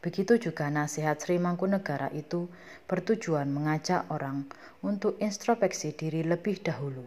Begitu 0.00 0.50
juga 0.50 0.70
nasihat 0.70 1.18
Sri 1.18 1.40
Mangkunegara 1.40 2.12
itu 2.14 2.46
bertujuan 2.90 3.50
mengajak 3.50 4.06
orang 4.12 4.46
untuk 4.84 5.18
introspeksi 5.18 5.96
diri 5.96 6.22
lebih 6.22 6.62
dahulu 6.62 7.06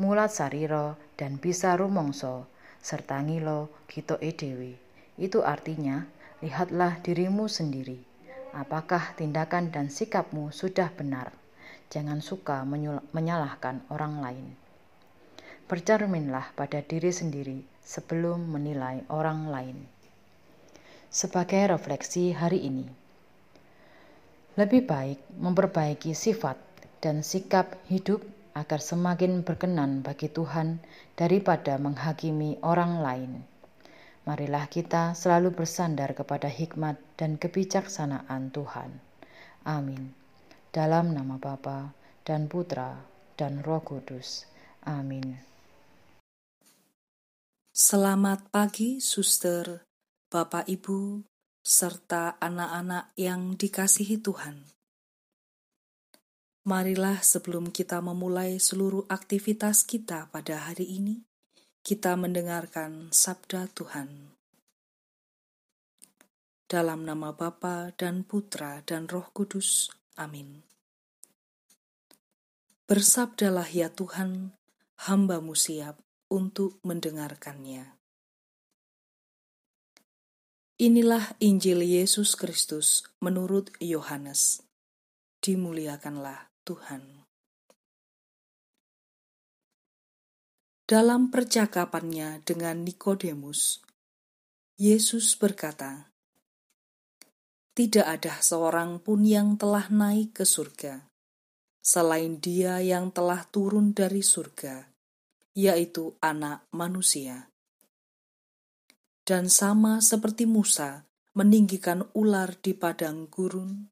mulat 0.00 0.32
sariro 0.32 0.96
dan 1.20 1.36
bisa 1.36 1.76
rumongso, 1.76 2.48
serta 2.80 3.20
ngilo 3.20 3.68
gito 3.84 4.16
edewi. 4.16 4.72
Itu 5.20 5.44
artinya, 5.44 6.08
lihatlah 6.40 7.04
dirimu 7.04 7.44
sendiri. 7.52 8.00
Apakah 8.56 9.12
tindakan 9.20 9.68
dan 9.68 9.92
sikapmu 9.92 10.56
sudah 10.56 10.88
benar? 10.96 11.36
Jangan 11.92 12.24
suka 12.24 12.64
menyalahkan 13.12 13.84
orang 13.92 14.24
lain. 14.24 14.46
Bercerminlah 15.68 16.56
pada 16.56 16.80
diri 16.80 17.12
sendiri 17.12 17.60
sebelum 17.84 18.40
menilai 18.48 19.04
orang 19.12 19.52
lain. 19.52 19.99
Sebagai 21.10 21.74
refleksi 21.74 22.30
hari 22.30 22.70
ini, 22.70 22.86
lebih 24.54 24.86
baik 24.86 25.18
memperbaiki 25.42 26.14
sifat 26.14 26.54
dan 27.02 27.26
sikap 27.26 27.74
hidup 27.90 28.22
agar 28.54 28.78
semakin 28.78 29.42
berkenan 29.42 30.06
bagi 30.06 30.30
Tuhan 30.30 30.78
daripada 31.18 31.82
menghakimi 31.82 32.62
orang 32.62 33.02
lain. 33.02 33.32
Marilah 34.22 34.70
kita 34.70 35.18
selalu 35.18 35.50
bersandar 35.50 36.14
kepada 36.14 36.46
hikmat 36.46 36.94
dan 37.18 37.42
kebijaksanaan 37.42 38.54
Tuhan. 38.54 39.02
Amin. 39.66 40.14
Dalam 40.70 41.10
nama 41.10 41.42
Bapa 41.42 41.90
dan 42.22 42.46
Putra 42.46 42.94
dan 43.34 43.66
Roh 43.66 43.82
Kudus. 43.82 44.46
Amin. 44.86 45.42
Selamat 47.74 48.46
pagi, 48.54 49.02
suster, 49.02 49.89
Bapak, 50.30 50.70
Ibu, 50.70 51.26
serta 51.58 52.38
anak-anak 52.38 53.10
yang 53.18 53.58
dikasihi 53.58 54.22
Tuhan. 54.22 54.62
Marilah 56.70 57.18
sebelum 57.18 57.74
kita 57.74 57.98
memulai 57.98 58.62
seluruh 58.62 59.10
aktivitas 59.10 59.82
kita 59.82 60.30
pada 60.30 60.70
hari 60.70 60.86
ini, 60.86 61.26
kita 61.82 62.14
mendengarkan 62.14 63.10
sabda 63.10 63.74
Tuhan. 63.74 64.30
Dalam 66.62 67.02
nama 67.02 67.34
Bapa 67.34 67.90
dan 67.98 68.22
Putra 68.22 68.86
dan 68.86 69.10
Roh 69.10 69.34
Kudus. 69.34 69.90
Amin. 70.14 70.62
Bersabdalah 72.86 73.66
ya 73.66 73.90
Tuhan, 73.90 74.54
hambamu 75.10 75.58
siap 75.58 75.98
untuk 76.30 76.78
mendengarkannya. 76.86 77.99
Inilah 80.80 81.36
Injil 81.44 81.84
Yesus 81.84 82.40
Kristus 82.40 83.04
menurut 83.20 83.68
Yohanes. 83.84 84.64
Dimuliakanlah 85.44 86.48
Tuhan. 86.64 87.28
Dalam 90.88 91.28
percakapannya 91.28 92.40
dengan 92.48 92.80
Nikodemus, 92.80 93.84
Yesus 94.80 95.36
berkata, 95.36 96.16
"Tidak 97.76 98.08
ada 98.08 98.40
seorang 98.40 99.04
pun 99.04 99.28
yang 99.28 99.60
telah 99.60 99.84
naik 99.92 100.40
ke 100.40 100.48
surga 100.48 101.04
selain 101.84 102.40
Dia 102.40 102.80
yang 102.80 103.12
telah 103.12 103.44
turun 103.52 103.92
dari 103.92 104.24
surga, 104.24 104.88
yaitu 105.52 106.16
Anak 106.24 106.64
Manusia." 106.72 107.49
Dan 109.30 109.46
sama 109.46 110.02
seperti 110.02 110.42
Musa 110.42 111.06
meninggikan 111.38 112.02
ular 112.18 112.58
di 112.58 112.74
padang 112.74 113.30
gurun, 113.30 113.86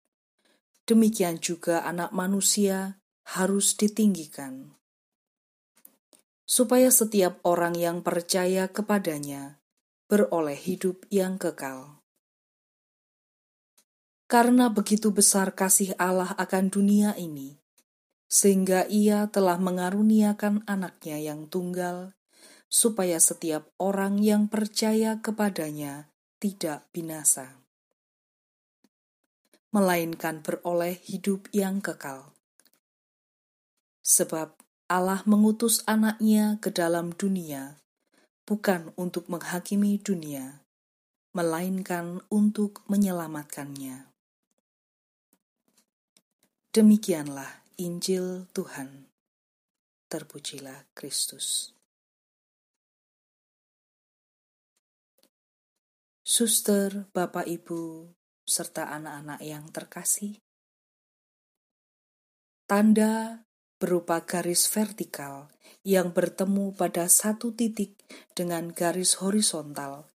demikian 0.82 1.38
juga 1.38 1.86
anak 1.86 2.10
manusia 2.10 2.98
harus 3.22 3.78
ditinggikan. 3.78 4.74
Supaya 6.42 6.90
setiap 6.90 7.38
orang 7.46 7.78
yang 7.78 8.02
percaya 8.02 8.66
kepadanya 8.66 9.62
beroleh 10.10 10.58
hidup 10.58 11.06
yang 11.06 11.38
kekal. 11.38 12.02
Karena 14.26 14.74
begitu 14.74 15.14
besar 15.14 15.54
kasih 15.54 15.94
Allah 16.02 16.34
akan 16.34 16.66
dunia 16.66 17.14
ini, 17.14 17.62
sehingga 18.26 18.90
ia 18.90 19.30
telah 19.30 19.54
mengaruniakan 19.62 20.66
anaknya 20.66 21.22
yang 21.22 21.46
tunggal, 21.46 22.17
supaya 22.68 23.16
setiap 23.16 23.72
orang 23.80 24.20
yang 24.20 24.46
percaya 24.46 25.18
kepadanya 25.24 26.12
tidak 26.40 26.84
binasa 26.92 27.58
melainkan 29.68 30.40
beroleh 30.40 30.96
hidup 31.04 31.48
yang 31.52 31.84
kekal. 31.84 32.32
Sebab 34.00 34.56
Allah 34.88 35.20
mengutus 35.28 35.84
anaknya 35.84 36.56
ke 36.64 36.72
dalam 36.72 37.12
dunia, 37.12 37.76
bukan 38.48 38.96
untuk 38.96 39.28
menghakimi 39.28 40.00
dunia, 40.00 40.64
melainkan 41.36 42.24
untuk 42.32 42.80
menyelamatkannya. 42.88 44.08
Demikianlah 46.72 47.68
Injil 47.76 48.48
Tuhan. 48.56 49.12
Terpujilah 50.08 50.88
Kristus. 50.96 51.77
Suster, 56.28 57.08
Bapak, 57.16 57.48
Ibu, 57.48 58.04
serta 58.44 58.92
anak-anak 58.92 59.40
yang 59.40 59.72
terkasih, 59.72 60.36
tanda 62.68 63.48
berupa 63.80 64.20
garis 64.28 64.68
vertikal 64.68 65.48
yang 65.88 66.12
bertemu 66.12 66.76
pada 66.76 67.08
satu 67.08 67.56
titik 67.56 67.96
dengan 68.36 68.76
garis 68.76 69.24
horizontal 69.24 70.12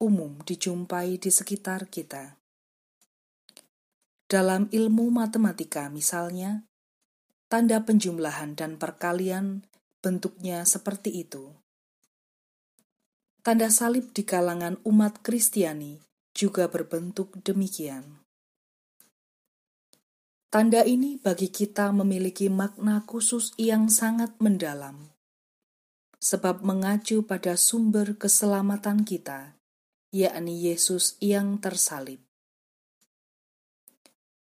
umum 0.00 0.40
dijumpai 0.40 1.20
di 1.20 1.28
sekitar 1.28 1.92
kita. 1.92 2.40
Dalam 4.24 4.72
ilmu 4.72 5.12
matematika 5.12 5.92
misalnya, 5.92 6.64
tanda 7.52 7.84
penjumlahan 7.84 8.56
dan 8.56 8.80
perkalian 8.80 9.68
bentuknya 10.00 10.64
seperti 10.64 11.12
itu. 11.28 11.61
Tanda 13.42 13.74
salib 13.74 14.14
di 14.14 14.22
kalangan 14.22 14.78
umat 14.86 15.18
Kristiani 15.18 15.98
juga 16.30 16.70
berbentuk 16.70 17.34
demikian. 17.42 18.22
Tanda 20.46 20.86
ini 20.86 21.18
bagi 21.18 21.50
kita 21.50 21.90
memiliki 21.90 22.46
makna 22.46 23.02
khusus 23.02 23.50
yang 23.58 23.90
sangat 23.90 24.38
mendalam, 24.38 25.10
sebab 26.22 26.62
mengacu 26.62 27.26
pada 27.26 27.58
sumber 27.58 28.14
keselamatan 28.14 29.02
kita, 29.02 29.58
yakni 30.14 30.62
Yesus 30.62 31.18
yang 31.18 31.58
tersalib. 31.58 32.22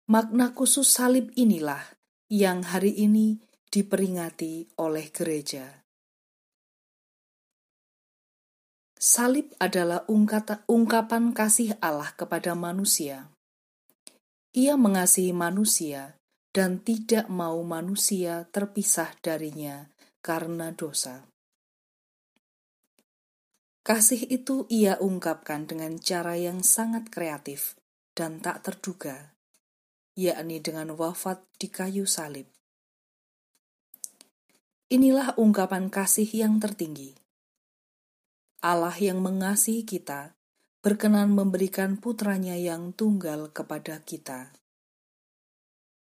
Makna 0.08 0.56
khusus 0.56 0.88
salib 0.88 1.36
inilah 1.36 1.84
yang 2.32 2.64
hari 2.64 2.96
ini 2.96 3.44
diperingati 3.68 4.80
oleh 4.80 5.12
gereja. 5.12 5.85
Salib 9.06 9.54
adalah 9.62 10.02
ungkapan 10.66 11.30
kasih 11.38 11.78
Allah 11.78 12.10
kepada 12.18 12.58
manusia 12.58 13.30
ia 14.56 14.80
mengasihi 14.80 15.36
manusia 15.36 16.16
dan 16.56 16.80
tidak 16.80 17.28
mau 17.28 17.60
manusia 17.68 18.48
terpisah 18.56 19.12
darinya 19.20 19.92
karena 20.24 20.72
dosa. 20.72 21.28
Kasih 23.84 24.32
itu 24.32 24.64
ia 24.72 24.96
ungkapkan 24.96 25.68
dengan 25.68 26.00
cara 26.00 26.40
yang 26.40 26.64
sangat 26.64 27.12
kreatif 27.12 27.76
dan 28.16 28.40
tak 28.40 28.64
terduga, 28.64 29.36
yakni 30.16 30.64
dengan 30.64 30.96
wafat 30.96 31.44
di 31.60 31.68
kayu 31.68 32.08
salib. 32.08 32.48
Inilah 34.88 35.36
ungkapan 35.36 35.92
kasih 35.92 36.32
yang 36.32 36.64
tertinggi. 36.64 37.25
Allah 38.66 38.98
yang 38.98 39.22
mengasihi 39.22 39.86
kita 39.86 40.34
berkenan 40.82 41.38
memberikan 41.38 42.02
putranya 42.02 42.58
yang 42.58 42.98
tunggal 42.98 43.54
kepada 43.54 44.02
kita. 44.02 44.58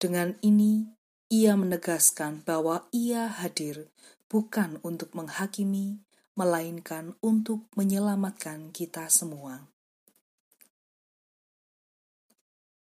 Dengan 0.01 0.33
ini, 0.41 0.89
ia 1.29 1.61
menegaskan 1.61 2.41
bahwa 2.49 2.89
ia 2.89 3.29
hadir 3.29 3.93
bukan 4.33 4.81
untuk 4.81 5.13
menghakimi, 5.13 6.01
melainkan 6.41 7.13
untuk 7.21 7.69
menyelamatkan 7.77 8.73
kita 8.73 9.13
semua. 9.13 9.69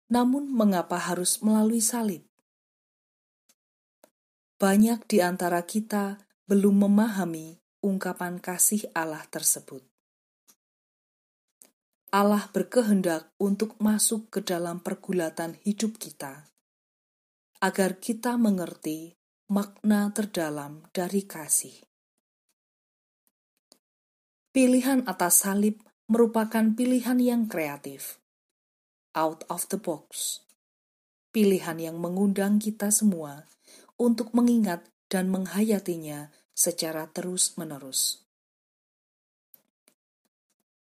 Namun, 0.09 0.49
mengapa 0.49 0.97
harus 0.97 1.45
melalui 1.45 1.85
salib? 1.85 2.25
Banyak 4.57 5.05
di 5.05 5.21
antara 5.21 5.61
kita 5.69 6.17
belum 6.49 6.89
memahami 6.89 7.60
ungkapan 7.81 8.41
kasih 8.41 8.89
Allah 8.93 9.25
tersebut. 9.29 9.81
Allah 12.11 12.51
berkehendak 12.51 13.31
untuk 13.39 13.79
masuk 13.79 14.35
ke 14.35 14.43
dalam 14.43 14.83
pergulatan 14.83 15.55
hidup 15.63 15.95
kita, 15.97 16.51
agar 17.63 18.03
kita 18.03 18.35
mengerti 18.35 19.15
makna 19.47 20.11
terdalam 20.11 20.83
dari 20.91 21.23
kasih. 21.23 21.75
Pilihan 24.51 25.07
atas 25.07 25.47
salib 25.47 25.79
merupakan 26.11 26.75
pilihan 26.75 27.23
yang 27.23 27.47
kreatif, 27.47 28.19
out 29.15 29.47
of 29.47 29.71
the 29.71 29.79
box, 29.79 30.43
pilihan 31.31 31.79
yang 31.79 31.97
mengundang 32.03 32.59
kita 32.59 32.91
semua 32.91 33.47
untuk 33.95 34.35
mengingat 34.35 34.83
dan 35.07 35.31
menghayatinya 35.31 36.35
secara 36.61 37.09
terus-menerus. 37.09 38.21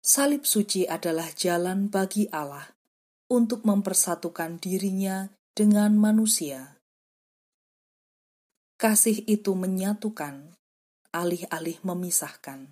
Salib 0.03 0.43
suci 0.43 0.84
adalah 0.84 1.32
jalan 1.32 1.88
bagi 1.88 2.28
Allah 2.28 2.68
untuk 3.32 3.64
mempersatukan 3.64 4.59
dirinya 4.59 5.32
dengan 5.55 5.95
manusia. 5.95 6.76
Kasih 8.76 9.24
itu 9.24 9.55
menyatukan, 9.55 10.59
alih-alih 11.16 11.80
memisahkan. 11.88 12.68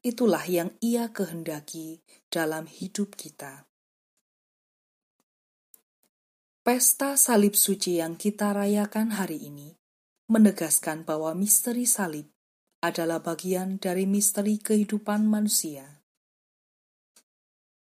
Itulah 0.00 0.48
yang 0.48 0.72
Ia 0.80 1.12
kehendaki 1.12 2.00
dalam 2.32 2.64
hidup 2.64 3.12
kita. 3.12 3.68
Pesta 6.64 7.20
salib 7.20 7.52
suci 7.52 8.00
yang 8.00 8.16
kita 8.16 8.56
rayakan 8.56 9.12
hari 9.12 9.52
ini 9.52 9.77
menegaskan 10.28 11.08
bahwa 11.08 11.32
misteri 11.32 11.88
salib 11.88 12.28
adalah 12.84 13.24
bagian 13.24 13.80
dari 13.80 14.04
misteri 14.04 14.60
kehidupan 14.60 15.24
manusia. 15.24 16.04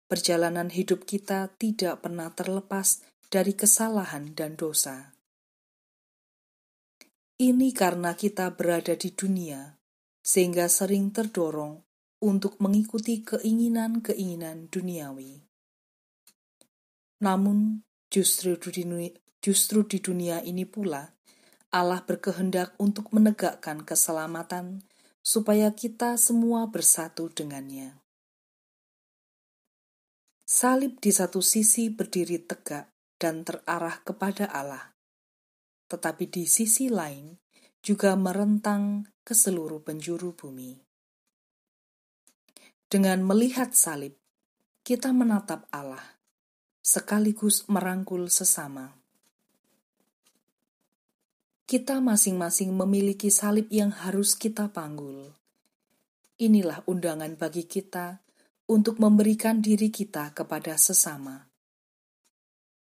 Perjalanan 0.09 0.73
hidup 0.73 1.05
kita 1.05 1.53
tidak 1.59 2.07
pernah 2.07 2.33
terlepas 2.33 3.05
dari 3.29 3.53
kesalahan 3.53 4.33
dan 4.33 4.57
dosa. 4.57 5.13
Ini 7.39 7.71
karena 7.77 8.17
kita 8.17 8.55
berada 8.57 8.97
di 8.97 9.13
dunia, 9.13 9.77
sehingga 10.25 10.67
sering 10.71 11.13
terdorong 11.13 11.77
untuk 12.25 12.57
mengikuti 12.59 13.21
keinginan-keinginan 13.23 14.73
duniawi. 14.73 15.45
Namun, 17.23 17.85
justru 18.09 18.57
di, 18.59 20.01
dunia 20.01 20.43
ini 20.43 20.65
pula 20.65 21.18
Allah 21.69 22.01
berkehendak 22.01 22.73
untuk 22.81 23.13
menegakkan 23.13 23.85
keselamatan 23.85 24.89
supaya 25.21 25.69
kita 25.77 26.17
semua 26.17 26.65
bersatu 26.73 27.29
dengannya. 27.29 28.01
Salib 30.49 30.97
di 30.97 31.13
satu 31.13 31.45
sisi 31.45 31.93
berdiri 31.93 32.41
tegak 32.41 32.89
dan 33.21 33.45
terarah 33.45 34.01
kepada 34.01 34.49
Allah, 34.49 34.97
tetapi 35.93 36.25
di 36.33 36.49
sisi 36.49 36.89
lain 36.89 37.37
juga 37.85 38.17
merentang 38.17 39.05
ke 39.21 39.37
seluruh 39.37 39.85
penjuru 39.85 40.33
bumi. 40.33 40.73
Dengan 42.89 43.21
melihat 43.29 43.77
salib, 43.77 44.17
kita 44.89 45.13
menatap 45.13 45.69
Allah, 45.69 46.17
sekaligus 46.81 47.69
merangkul 47.69 48.33
sesama 48.33 48.97
kita 51.69 52.01
masing-masing 52.01 52.73
memiliki 52.73 53.29
salib 53.29 53.69
yang 53.69 53.93
harus 53.93 54.33
kita 54.33 54.73
panggul. 54.73 55.37
Inilah 56.41 56.81
undangan 56.89 57.37
bagi 57.37 57.69
kita 57.69 58.25
untuk 58.73 58.97
memberikan 58.97 59.61
diri 59.61 59.93
kita 59.93 60.33
kepada 60.33 60.81
sesama. 60.81 61.45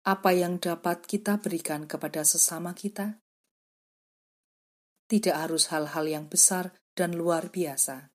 Apa 0.05 0.37
yang 0.37 0.61
dapat 0.61 1.01
kita 1.01 1.41
berikan 1.41 1.89
kepada 1.89 2.21
sesama 2.21 2.77
kita? 2.77 3.17
Tidak 5.09 5.33
harus 5.33 5.73
hal-hal 5.73 6.05
yang 6.05 6.29
besar 6.29 6.69
dan 6.93 7.17
luar 7.17 7.49
biasa. 7.49 8.13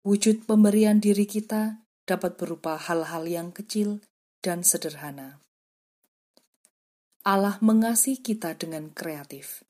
Wujud 0.00 0.48
pemberian 0.48 0.96
diri 0.96 1.28
kita 1.28 1.84
dapat 2.08 2.40
berupa 2.40 2.80
hal-hal 2.80 3.28
yang 3.28 3.52
kecil 3.52 4.00
dan 4.40 4.64
sederhana. 4.64 5.44
Allah 7.28 7.60
mengasihi 7.60 8.24
kita 8.24 8.56
dengan 8.56 8.88
kreatif 8.88 9.60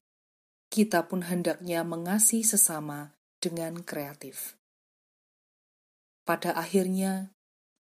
kita 0.75 1.07
pun 1.07 1.23
hendaknya 1.23 1.87
mengasihi 1.87 2.43
sesama 2.43 3.15
dengan 3.39 3.79
kreatif. 3.87 4.59
Pada 6.27 6.51
akhirnya, 6.59 7.31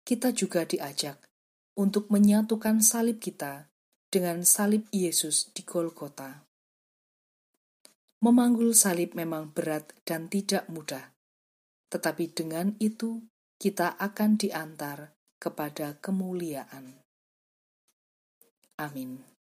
kita 0.09 0.33
juga 0.33 0.65
diajak 0.65 1.21
untuk 1.77 2.09
menyatukan 2.09 2.81
salib 2.81 3.21
kita 3.21 3.69
dengan 4.09 4.41
salib 4.41 4.89
Yesus 4.89 5.53
di 5.53 5.61
Golgota. 5.61 6.49
Memanggul 8.25 8.73
salib 8.73 9.13
memang 9.13 9.53
berat 9.53 9.93
dan 10.01 10.25
tidak 10.25 10.65
mudah, 10.65 11.13
tetapi 11.93 12.33
dengan 12.33 12.73
itu 12.81 13.21
kita 13.61 14.01
akan 14.01 14.41
diantar 14.41 15.13
kepada 15.37 15.93
kemuliaan. 16.01 17.05
Amin. 18.81 19.38